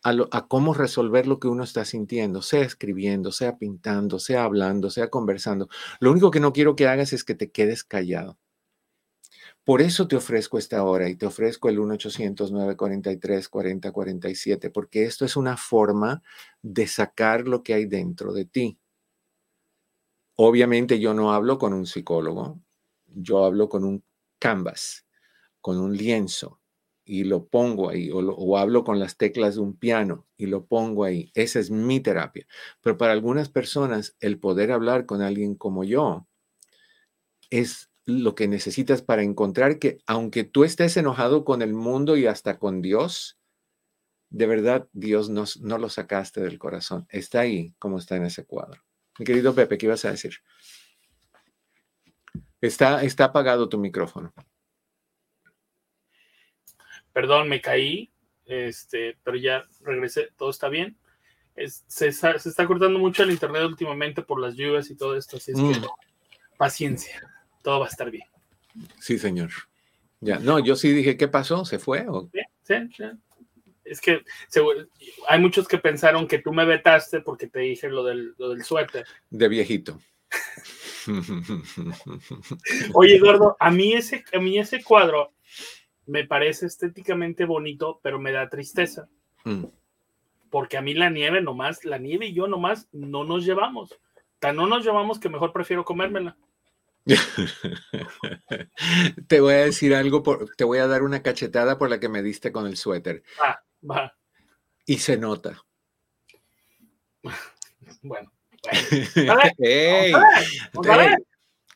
a, 0.04 0.16
a, 0.32 0.47
cómo 0.47 0.74
resolver 0.74 1.28
lo 1.28 1.39
que 1.39 1.47
uno 1.47 1.64
está 1.64 1.86
sintiendo, 1.86 2.41
sea 2.41 2.62
escribiendo, 2.62 3.32
sea 3.32 3.58
pintando, 3.58 4.20
sea 4.20 4.43
hablando, 4.43 4.89
sea 4.89 5.10
conversando. 5.10 5.70
Lo 5.99 6.12
único 6.12 6.32
que 6.32 6.39
no 6.39 6.54
quiero 6.54 6.76
que 6.76 6.88
hagas 6.88 7.14
es 7.14 7.24
que 7.24 7.36
te 7.36 7.51
quedes 7.51 7.84
callado. 7.84 8.38
Por 9.66 9.82
eso 9.82 10.08
te 10.10 10.18
ofrezco 10.18 10.58
esta 10.58 10.84
hora 10.84 11.08
y 11.10 11.16
te 11.16 11.26
ofrezco 11.26 11.70
el 11.70 11.80
1-800-943-4047, 11.80 14.70
porque 14.72 15.04
esto 15.04 15.24
es 15.24 15.38
una 15.38 15.56
forma 15.56 16.22
de 16.62 16.86
sacar 16.88 17.47
lo 17.47 17.64
que 17.64 17.74
hay 17.74 17.86
dentro 17.86 18.34
de 18.34 18.43
ti. 18.43 18.78
Obviamente 20.36 20.99
yo 20.99 21.14
no 21.14 21.34
hablo 21.34 21.58
con 21.58 21.74
un 21.74 21.86
psicólogo, 21.86 22.60
yo 23.06 23.45
hablo 23.45 23.70
con 23.70 23.86
un 23.86 24.04
canvas, 24.38 25.06
con 25.62 25.80
un 25.80 25.95
lienzo 25.95 26.60
y 27.06 27.26
lo 27.26 27.47
pongo 27.47 27.89
ahí, 27.89 28.10
o, 28.12 28.58
hablo 28.58 28.84
con 28.84 28.99
las 28.99 29.18
teclas 29.18 29.56
de 29.56 29.62
un 29.62 29.76
piano 29.76 30.26
y 30.38 30.45
lo 30.45 30.66
pongo 30.66 31.04
ahí. 31.04 31.32
Esa 31.34 31.60
es 31.60 31.70
mi 31.70 31.99
terapia. 31.99 32.47
Pero 32.82 32.97
para 32.97 33.14
algunas 33.14 33.49
personas, 33.49 34.16
el 34.20 34.39
poder 34.39 34.72
hablar 34.72 35.06
con 35.06 35.22
alguien 35.22 35.56
como 35.56 35.84
yo 35.84 36.28
es 37.49 37.89
lo 38.06 38.36
que 38.36 38.47
necesitas 38.47 39.01
para 39.01 39.24
encontrar 39.24 39.80
que 39.80 39.99
aunque 40.06 40.43
tú 40.43 40.64
estés 40.64 40.97
enojado 40.97 41.45
con 41.45 41.62
el 41.62 41.74
mundo 41.74 42.18
y 42.18 42.26
hasta 42.26 42.58
con 42.58 42.82
Dios, 42.82 43.39
de 44.30 44.47
verdad 44.47 44.88
Dios 44.93 45.30
no, 45.30 45.45
no 45.62 45.78
lo 45.78 45.89
sacaste 45.89 46.41
del 46.41 46.58
corazón. 46.58 47.06
Está 47.10 47.41
ahí 47.41 47.74
como 47.80 47.97
está 47.97 48.16
en 48.16 48.26
ese 48.26 48.45
cuadro. 48.45 48.82
Mi 49.20 49.26
querido 49.26 49.54
Pepe, 49.54 49.78
¿qué 49.78 49.86
ibas 49.86 50.06
a 50.06 50.12
decir? 50.12 50.36
Está, 52.60 53.04
está 53.04 53.26
apagado 53.26 53.70
tu 53.70 53.78
micrófono. 53.78 54.34
Perdón, 57.14 57.47
me 57.47 57.61
caí, 57.61 58.11
este, 58.45 59.18
pero 59.24 59.38
ya 59.38 59.66
regresé, 59.82 60.30
todo 60.38 60.49
está 60.49 60.68
bien. 60.70 60.97
se, 61.88 62.07
está, 62.07 62.68
cortando 62.68 62.99
mucho 62.99 63.24
el 63.24 63.32
internet 63.32 63.64
últimamente 63.64 64.22
por 64.22 64.39
las 64.39 64.55
lluvias 64.55 64.89
y 64.89 64.95
todo 64.95 65.16
esto, 65.16 65.38
así 65.38 65.51
es 65.51 65.57
que 65.57 65.80
mm. 65.80 65.86
paciencia, 66.57 67.32
todo 67.61 67.80
va 67.80 67.86
a 67.86 67.89
estar 67.89 68.09
bien. 68.09 68.28
Sí, 68.99 69.18
señor. 69.20 69.51
Ya, 70.20 70.39
no, 70.39 70.59
yo 70.59 70.76
sí 70.76 70.91
dije, 70.91 71.18
¿qué 71.18 71.28
pasó? 71.28 71.66
¿Se 71.66 71.80
fue? 71.80 72.05
Sí, 72.64 72.74
sí, 72.95 73.03
es 73.84 74.01
que 74.01 74.24
hay 75.28 75.39
muchos 75.39 75.68
que 75.68 75.78
pensaron 75.78 76.28
que 76.28 76.39
tú 76.39 76.53
me 76.53 76.66
vetaste 76.66 77.22
porque 77.22 77.47
te 77.47 77.59
dije 77.59 77.89
lo 77.89 78.03
del, 78.03 78.36
suéter. 78.64 79.05
De 79.30 79.47
viejito. 79.47 79.99
Oye, 82.93 83.16
Eduardo, 83.18 83.57
a 83.59 83.70
mí, 83.70 83.93
ese, 83.93 84.24
a 84.34 84.39
mí 84.39 84.57
ese 84.57 84.82
cuadro 84.84 85.34
me 86.06 86.26
parece 86.26 86.66
estéticamente 86.66 87.45
bonito, 87.45 87.99
pero 88.04 88.20
me 88.20 88.32
da 88.32 88.49
tristeza. 88.49 89.08
Mm. 89.43 89.66
Porque 90.49 90.78
a 90.78 90.82
mí 90.82 90.93
la 90.93 91.10
nieve 91.10 91.41
nomás, 91.41 91.86
la 91.86 91.97
nieve 91.97 92.28
y 92.28 92.34
yo 92.34 92.47
nomás 92.47 92.88
no 92.91 93.24
nos 93.24 93.45
llevamos. 93.45 93.99
Tan 94.39 94.56
no 94.56 94.68
nos 94.68 94.84
llevamos 94.84 95.20
que 95.20 95.30
mejor 95.30 95.54
prefiero 95.54 95.86
comérmela. 95.86 96.38
te 99.28 99.41
voy 99.41 99.54
a 99.54 99.66
decir 99.66 99.93
algo, 99.93 100.24
te 100.56 100.64
voy 100.64 100.80
a 100.80 100.88
dar 100.88 101.04
una 101.04 101.22
cachetada 101.22 101.78
por 101.78 101.89
la 101.89 101.99
que 101.99 102.10
me 102.10 102.22
diste 102.22 102.51
con 102.51 102.68
el 102.68 102.78
suéter. 102.78 103.24
Ah, 103.41 103.62
va. 103.89 104.16
Y 104.86 104.99
se 104.99 105.18
nota. 105.18 105.64
Bueno. 108.01 108.32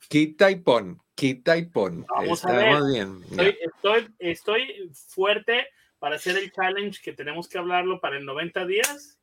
Quita 0.09 0.51
y 0.51 0.55
pon, 0.57 1.01
quita 1.17 1.57
y 1.57 1.65
pon. 1.65 2.05
Vamos 2.07 2.45
a 2.45 2.51
ver. 2.51 2.77
bien. 2.93 3.21
Estoy, 3.31 4.07
estoy, 4.19 4.91
fuerte 4.93 5.67
para 5.99 6.15
hacer 6.15 6.37
el 6.37 6.51
challenge 6.51 7.01
que 7.03 7.11
tenemos 7.11 7.49
que 7.49 7.57
hablarlo 7.57 7.99
para 7.99 8.17
en 8.17 8.25
90 8.25 8.65
días. 8.67 9.19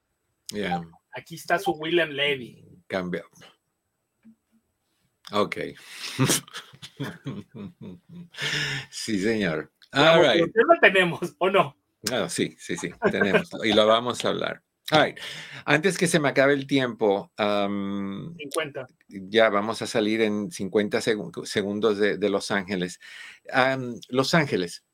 Aquí 1.12 1.36
está 1.36 1.58
su 1.58 1.70
William 1.72 2.10
Levy. 2.10 2.62
Cambio. 2.88 3.24
Ok. 5.32 5.56
sí, 8.90 9.20
señor. 9.20 9.72
All 9.92 10.20
right. 10.20 10.54
lo 10.54 10.80
tenemos 10.80 11.34
o 11.38 11.48
no? 11.48 11.76
Ah, 12.12 12.28
sí, 12.28 12.56
sí, 12.58 12.76
sí, 12.76 12.90
tenemos. 13.10 13.48
y 13.62 13.72
lo 13.72 13.86
vamos 13.86 14.22
a 14.24 14.28
hablar. 14.28 14.62
All 14.90 15.14
Antes 15.64 15.96
que 15.96 16.06
se 16.06 16.20
me 16.20 16.28
acabe 16.28 16.52
el 16.52 16.66
tiempo, 16.66 17.32
50. 17.36 18.86
Ya 19.08 19.48
vamos 19.48 19.80
a 19.82 19.86
salir 19.86 20.20
en 20.20 20.50
50 20.50 21.00
segundos 21.00 21.98
de, 21.98 22.28
Los 22.28 22.50
Ángeles. 22.50 23.00
Los 24.08 24.34
Ángeles, 24.34 24.84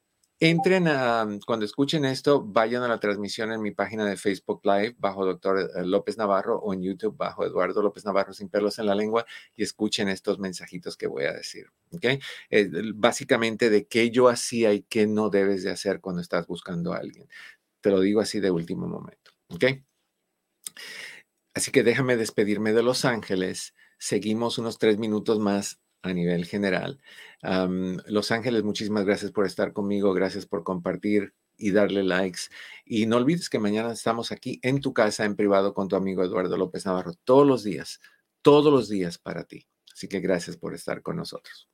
Entren 0.43 0.89
a, 0.89 1.29
cuando 1.45 1.67
escuchen 1.67 2.07
esto, 2.07 2.43
vayan 2.43 2.83
a 2.83 2.89
la 2.89 2.99
transmisión 2.99 3.53
en 3.53 3.61
mi 3.61 3.73
página 3.73 4.07
de 4.07 4.17
Facebook 4.17 4.63
Live 4.65 4.97
bajo 4.99 5.27
Doctor 5.27 5.71
eh, 5.77 5.85
López 5.85 6.17
Navarro 6.17 6.59
o 6.59 6.73
en 6.73 6.81
YouTube 6.81 7.15
bajo 7.15 7.45
Eduardo 7.45 7.83
López 7.83 8.07
Navarro 8.07 8.33
sin 8.33 8.49
pelos 8.49 8.79
en 8.79 8.87
la 8.87 8.95
lengua 8.95 9.27
y 9.55 9.65
escuchen 9.65 10.09
estos 10.09 10.39
mensajitos 10.39 10.97
que 10.97 11.09
voy 11.09 11.25
a 11.25 11.35
decir. 11.35 11.67
¿okay? 11.93 12.21
Eh, 12.49 12.71
básicamente 12.95 13.69
de 13.69 13.87
qué 13.87 14.11
yo 14.11 14.31
hacía 14.31 14.73
y 14.73 14.81
qué 14.85 15.07
no 15.07 15.29
debes 15.29 15.63
de 15.63 15.73
hacer 15.73 16.01
cuando 16.01 16.23
estás 16.23 16.47
buscando 16.47 16.95
a 16.95 16.97
alguien. 16.97 17.29
Te 17.83 17.91
lo 17.91 18.01
digo 18.01 18.23
así 18.23 18.41
de 18.41 18.51
último 18.51 18.87
momento. 18.87 19.20
¿Ok? 19.51 19.65
Así 21.55 21.71
que 21.71 21.83
déjame 21.83 22.17
despedirme 22.17 22.73
de 22.73 22.83
Los 22.83 23.05
Ángeles. 23.05 23.75
Seguimos 23.99 24.59
unos 24.59 24.79
tres 24.79 24.99
minutos 24.99 25.39
más 25.39 25.81
a 26.03 26.13
nivel 26.13 26.47
general. 26.47 27.01
Los 27.43 28.31
Ángeles, 28.31 28.63
muchísimas 28.63 29.05
gracias 29.05 29.33
por 29.33 29.47
estar 29.47 29.73
conmigo, 29.73 30.15
gracias 30.15 30.47
por 30.47 30.65
compartir 30.65 31.35
y 31.57 31.73
darle 31.73 32.03
likes. 32.03 32.43
Y 32.87 33.07
no 33.07 33.17
olvides 33.17 33.51
que 33.51 33.59
mañana 33.59 33.93
estamos 33.93 34.33
aquí 34.33 34.59
en 34.63 34.81
tu 34.81 34.95
casa, 34.95 35.25
en 35.25 35.37
privado, 35.37 35.75
con 35.75 35.89
tu 35.89 35.97
amigo 35.97 36.25
Eduardo 36.25 36.57
López 36.57 36.87
Navarro, 36.87 37.13
todos 37.25 37.47
los 37.47 37.63
días, 37.63 38.01
todos 38.41 38.73
los 38.73 38.89
días 38.89 39.19
para 39.19 39.45
ti. 39.45 39.67
Así 39.93 40.09
que 40.09 40.21
gracias 40.21 40.57
por 40.57 40.75
estar 40.75 41.03
con 41.03 41.17
nosotros. 41.17 41.69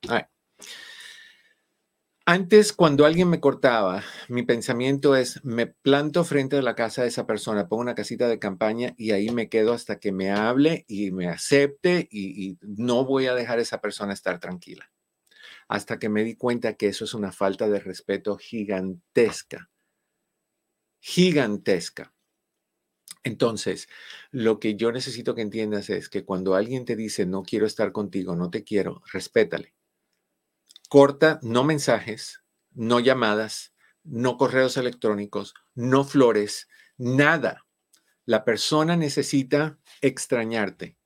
Antes, 2.29 2.73
cuando 2.73 3.05
alguien 3.05 3.29
me 3.29 3.39
cortaba, 3.39 4.03
mi 4.27 4.43
pensamiento 4.43 5.15
es, 5.15 5.41
me 5.45 5.65
planto 5.65 6.25
frente 6.25 6.57
a 6.57 6.61
la 6.61 6.75
casa 6.75 7.03
de 7.03 7.07
esa 7.07 7.25
persona, 7.25 7.69
pongo 7.69 7.81
una 7.81 7.95
casita 7.95 8.27
de 8.27 8.37
campaña 8.37 8.93
y 8.97 9.11
ahí 9.11 9.29
me 9.29 9.47
quedo 9.47 9.71
hasta 9.71 9.97
que 9.97 10.11
me 10.11 10.29
hable 10.31 10.83
y 10.89 11.11
me 11.11 11.29
acepte 11.29 12.05
y, 12.11 12.57
no 12.61 13.05
voy 13.05 13.27
a 13.27 13.33
dejar 13.33 13.59
a 13.59 13.61
esa 13.61 13.79
persona 13.79 14.11
estar 14.11 14.41
tranquila. 14.41 14.91
Hasta 15.69 15.99
que 15.99 16.09
me 16.09 16.25
di 16.25 16.35
cuenta 16.35 16.73
que 16.73 16.89
eso 16.89 17.05
es 17.05 17.13
una 17.13 17.31
falta 17.31 17.69
de 17.69 17.79
respeto 17.79 18.35
gigantesca. 18.35 19.69
Gigantesca. 20.99 22.13
Entonces, 23.23 23.87
lo 24.31 24.59
que 24.59 24.75
yo 24.75 24.91
necesito 24.91 25.33
que 25.33 25.43
entiendas 25.43 25.89
es 25.89 26.09
que 26.09 26.25
cuando 26.25 26.55
alguien 26.55 26.83
te 26.83 26.97
dice, 26.97 27.25
no 27.25 27.43
quiero 27.43 27.65
estar 27.65 27.93
contigo, 27.93 28.35
no 28.35 28.49
te 28.49 28.65
quiero, 28.65 29.01
respétale 29.13 29.76
corta, 30.87 31.39
no 31.41 31.63
mensajes, 31.63 32.43
no 32.73 32.99
llamadas, 32.99 33.73
no 34.03 34.37
correos 34.37 34.77
electrónicos, 34.77 35.53
no 35.75 36.03
flores, 36.03 36.67
nada. 36.97 37.65
La 38.25 38.45
persona 38.45 38.95
necesita 38.95 39.79
extrañarte. 40.01 40.97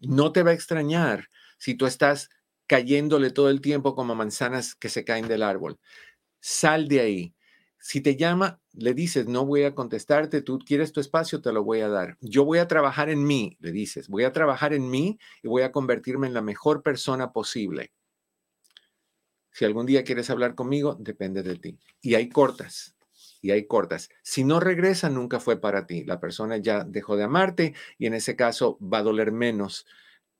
No 0.00 0.32
te 0.32 0.42
va 0.42 0.50
a 0.50 0.54
extrañar 0.54 1.28
si 1.58 1.74
tú 1.74 1.86
estás 1.86 2.30
cayéndole 2.66 3.30
todo 3.30 3.50
el 3.50 3.60
tiempo 3.60 3.94
como 3.94 4.14
manzanas 4.14 4.74
que 4.74 4.88
se 4.88 5.04
caen 5.04 5.28
del 5.28 5.42
árbol. 5.42 5.78
Sal 6.40 6.88
de 6.88 7.00
ahí. 7.00 7.34
Si 7.78 8.00
te 8.00 8.16
llama, 8.16 8.60
le 8.72 8.94
dices, 8.94 9.26
no 9.26 9.46
voy 9.46 9.64
a 9.64 9.74
contestarte, 9.74 10.42
tú 10.42 10.58
quieres 10.58 10.92
tu 10.92 11.00
espacio, 11.00 11.40
te 11.40 11.52
lo 11.52 11.64
voy 11.64 11.80
a 11.80 11.88
dar. 11.88 12.16
Yo 12.20 12.44
voy 12.44 12.58
a 12.58 12.68
trabajar 12.68 13.08
en 13.08 13.24
mí, 13.24 13.56
le 13.60 13.72
dices, 13.72 14.08
voy 14.08 14.24
a 14.24 14.32
trabajar 14.32 14.74
en 14.74 14.90
mí 14.90 15.18
y 15.42 15.48
voy 15.48 15.62
a 15.62 15.72
convertirme 15.72 16.26
en 16.26 16.34
la 16.34 16.42
mejor 16.42 16.82
persona 16.82 17.32
posible. 17.32 17.90
Si 19.52 19.64
algún 19.64 19.86
día 19.86 20.04
quieres 20.04 20.30
hablar 20.30 20.54
conmigo, 20.54 20.96
depende 20.98 21.42
de 21.42 21.56
ti. 21.56 21.78
Y 22.00 22.14
hay 22.14 22.28
cortas, 22.28 22.94
y 23.42 23.50
hay 23.50 23.66
cortas. 23.66 24.08
Si 24.22 24.44
no 24.44 24.60
regresa, 24.60 25.10
nunca 25.10 25.40
fue 25.40 25.60
para 25.60 25.86
ti. 25.86 26.04
La 26.04 26.20
persona 26.20 26.56
ya 26.58 26.84
dejó 26.84 27.16
de 27.16 27.24
amarte 27.24 27.74
y 27.98 28.06
en 28.06 28.14
ese 28.14 28.36
caso 28.36 28.78
va 28.80 28.98
a 28.98 29.02
doler 29.02 29.32
menos 29.32 29.86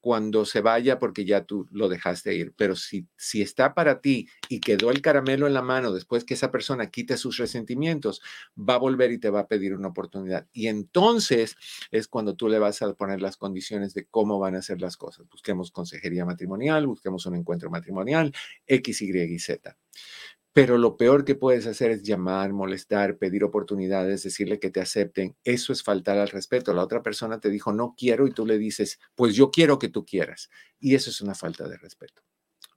cuando 0.00 0.44
se 0.44 0.60
vaya 0.60 0.98
porque 0.98 1.24
ya 1.24 1.44
tú 1.44 1.66
lo 1.70 1.88
dejaste 1.88 2.34
ir. 2.34 2.54
Pero 2.56 2.76
si, 2.76 3.06
si 3.16 3.42
está 3.42 3.74
para 3.74 4.00
ti 4.00 4.28
y 4.48 4.60
quedó 4.60 4.90
el 4.90 5.02
caramelo 5.02 5.46
en 5.46 5.54
la 5.54 5.62
mano 5.62 5.92
después 5.92 6.24
que 6.24 6.34
esa 6.34 6.50
persona 6.50 6.90
quite 6.90 7.16
sus 7.16 7.36
resentimientos, 7.36 8.22
va 8.56 8.74
a 8.74 8.78
volver 8.78 9.12
y 9.12 9.18
te 9.18 9.30
va 9.30 9.40
a 9.40 9.48
pedir 9.48 9.74
una 9.74 9.88
oportunidad. 9.88 10.46
Y 10.52 10.68
entonces 10.68 11.56
es 11.90 12.08
cuando 12.08 12.34
tú 12.34 12.48
le 12.48 12.58
vas 12.58 12.82
a 12.82 12.94
poner 12.94 13.20
las 13.20 13.36
condiciones 13.36 13.94
de 13.94 14.06
cómo 14.06 14.38
van 14.38 14.54
a 14.56 14.62
ser 14.62 14.80
las 14.80 14.96
cosas. 14.96 15.28
Busquemos 15.28 15.70
consejería 15.70 16.24
matrimonial, 16.24 16.86
busquemos 16.86 17.26
un 17.26 17.36
encuentro 17.36 17.70
matrimonial, 17.70 18.32
X, 18.66 19.02
Y 19.02 19.10
y 19.10 19.38
Z. 19.38 19.76
Pero 20.60 20.76
lo 20.76 20.98
peor 20.98 21.24
que 21.24 21.34
puedes 21.34 21.66
hacer 21.66 21.90
es 21.90 22.02
llamar, 22.02 22.52
molestar, 22.52 23.16
pedir 23.16 23.44
oportunidades, 23.44 24.24
decirle 24.24 24.60
que 24.60 24.68
te 24.68 24.82
acepten. 24.82 25.34
Eso 25.42 25.72
es 25.72 25.82
faltar 25.82 26.18
al 26.18 26.28
respeto. 26.28 26.74
La 26.74 26.84
otra 26.84 27.02
persona 27.02 27.40
te 27.40 27.48
dijo 27.48 27.72
no 27.72 27.94
quiero 27.96 28.26
y 28.26 28.32
tú 28.32 28.44
le 28.44 28.58
dices, 28.58 29.00
pues 29.14 29.34
yo 29.34 29.50
quiero 29.50 29.78
que 29.78 29.88
tú 29.88 30.04
quieras. 30.04 30.50
Y 30.78 30.94
eso 30.94 31.08
es 31.08 31.22
una 31.22 31.34
falta 31.34 31.66
de 31.66 31.78
respeto. 31.78 32.20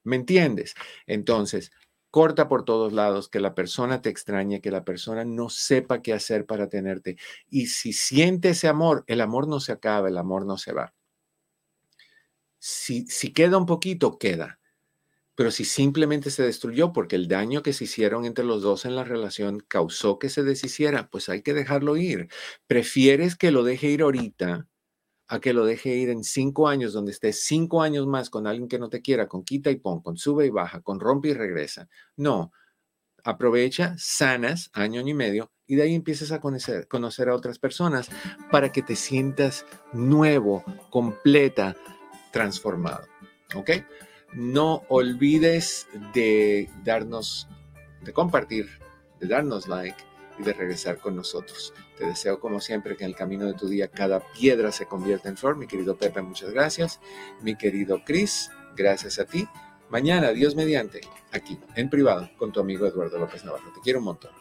¿Me 0.05 0.15
entiendes? 0.15 0.75
Entonces, 1.07 1.73
corta 2.09 2.47
por 2.47 2.63
todos 2.63 2.93
lados, 2.93 3.27
que 3.27 3.41
la 3.41 3.53
persona 3.53 4.01
te 4.01 4.07
extrañe, 4.07 4.61
que 4.61 4.71
la 4.71 4.86
persona 4.86 5.25
no 5.25 5.49
sepa 5.49 6.01
qué 6.01 6.13
hacer 6.13 6.45
para 6.45 6.69
tenerte. 6.69 7.17
Y 7.49 7.67
si 7.67 7.91
siente 7.91 8.51
ese 8.51 8.69
amor, 8.69 9.03
el 9.07 9.19
amor 9.19 9.45
no 9.45 9.59
se 9.59 9.73
acaba, 9.73 10.07
el 10.07 10.17
amor 10.17 10.45
no 10.45 10.57
se 10.57 10.71
va. 10.71 10.93
Si, 12.59 13.05
si 13.07 13.34
queda 13.34 13.57
un 13.57 13.65
poquito, 13.65 14.17
queda 14.17 14.61
pero 15.36 15.51
si 15.51 15.65
simplemente 15.65 16.29
se 16.29 16.43
destruyó 16.43 16.93
porque 16.93 17.15
el 17.15 17.27
daño 17.27 17.63
que 17.63 17.73
se 17.73 17.86
hicieron 17.86 18.25
entre 18.25 18.45
los 18.45 18.61
dos 18.61 18.86
en 18.86 18.95
la 18.95 19.03
relación 19.03 19.59
causó 19.67 20.19
que 20.19 20.29
se 20.29 20.43
deshiciera, 20.43 21.09
pues 21.09 21.29
hay 21.29 21.41
que 21.41 21.53
dejarlo 21.53 21.97
ir. 21.97 22.27
Prefieres 22.67 23.36
que 23.36 23.51
lo 23.51 23.63
deje 23.63 23.88
ir 23.88 24.01
ahorita 24.03 24.67
a 25.27 25.39
que 25.39 25.53
lo 25.53 25.65
deje 25.65 25.95
ir 25.95 26.09
en 26.09 26.23
cinco 26.23 26.67
años, 26.67 26.93
donde 26.93 27.11
estés 27.11 27.43
cinco 27.45 27.81
años 27.81 28.05
más 28.05 28.29
con 28.29 28.45
alguien 28.45 28.67
que 28.67 28.77
no 28.77 28.89
te 28.89 29.01
quiera, 29.01 29.27
con 29.27 29.43
quita 29.43 29.71
y 29.71 29.77
pon, 29.77 30.01
con 30.01 30.17
sube 30.17 30.45
y 30.45 30.49
baja, 30.49 30.81
con 30.81 30.99
rompe 30.99 31.29
y 31.29 31.34
regresa. 31.34 31.88
No, 32.15 32.51
aprovecha, 33.23 33.95
sanas, 33.97 34.69
año, 34.73 35.01
y 35.01 35.13
medio, 35.13 35.51
y 35.65 35.75
de 35.75 35.84
ahí 35.84 35.95
empiezas 35.95 36.31
a 36.31 36.39
conocer, 36.39 36.88
conocer 36.88 37.29
a 37.29 37.36
otras 37.36 37.57
personas 37.57 38.09
para 38.51 38.71
que 38.71 38.84
te 38.84 38.95
sientas 38.95 39.65
nuevo, 39.93 40.63
completa, 40.89 41.75
transformado. 42.31 43.07
¿Ok? 43.55 43.71
No 44.36 44.84
olvides 44.88 45.88
de 46.13 46.69
darnos, 46.84 47.47
de 48.01 48.13
compartir, 48.13 48.67
de 49.19 49.27
darnos 49.27 49.67
like 49.67 49.97
y 50.39 50.43
de 50.43 50.53
regresar 50.53 50.97
con 50.97 51.15
nosotros. 51.15 51.73
Te 51.97 52.05
deseo 52.05 52.39
como 52.39 52.59
siempre 52.59 52.97
que 52.97 53.03
en 53.03 53.11
el 53.11 53.15
camino 53.15 53.45
de 53.45 53.53
tu 53.53 53.67
día 53.67 53.88
cada 53.89 54.21
piedra 54.34 54.71
se 54.71 54.88
convierta 54.88 55.29
en 55.29 55.38
flor. 55.38 55.57
Mi 55.57 55.67
querido 55.67 55.95
Pepe, 55.95 56.21
muchas 56.21 56.51
gracias. 56.51 56.99
Mi 57.41 57.55
querido 57.55 58.01
Chris, 58.03 58.49
gracias 58.75 59.19
a 59.19 59.25
ti. 59.25 59.47
Mañana, 59.89 60.31
Dios 60.31 60.55
mediante, 60.55 61.01
aquí 61.31 61.59
en 61.75 61.89
privado 61.89 62.29
con 62.38 62.51
tu 62.51 62.59
amigo 62.59 62.88
Eduardo 62.88 63.19
López 63.19 63.45
Navarro. 63.45 63.71
Te 63.73 63.81
quiero 63.81 63.99
un 63.99 64.05
montón. 64.05 64.31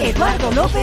Eduardo 0.00 0.52
López 0.52 0.76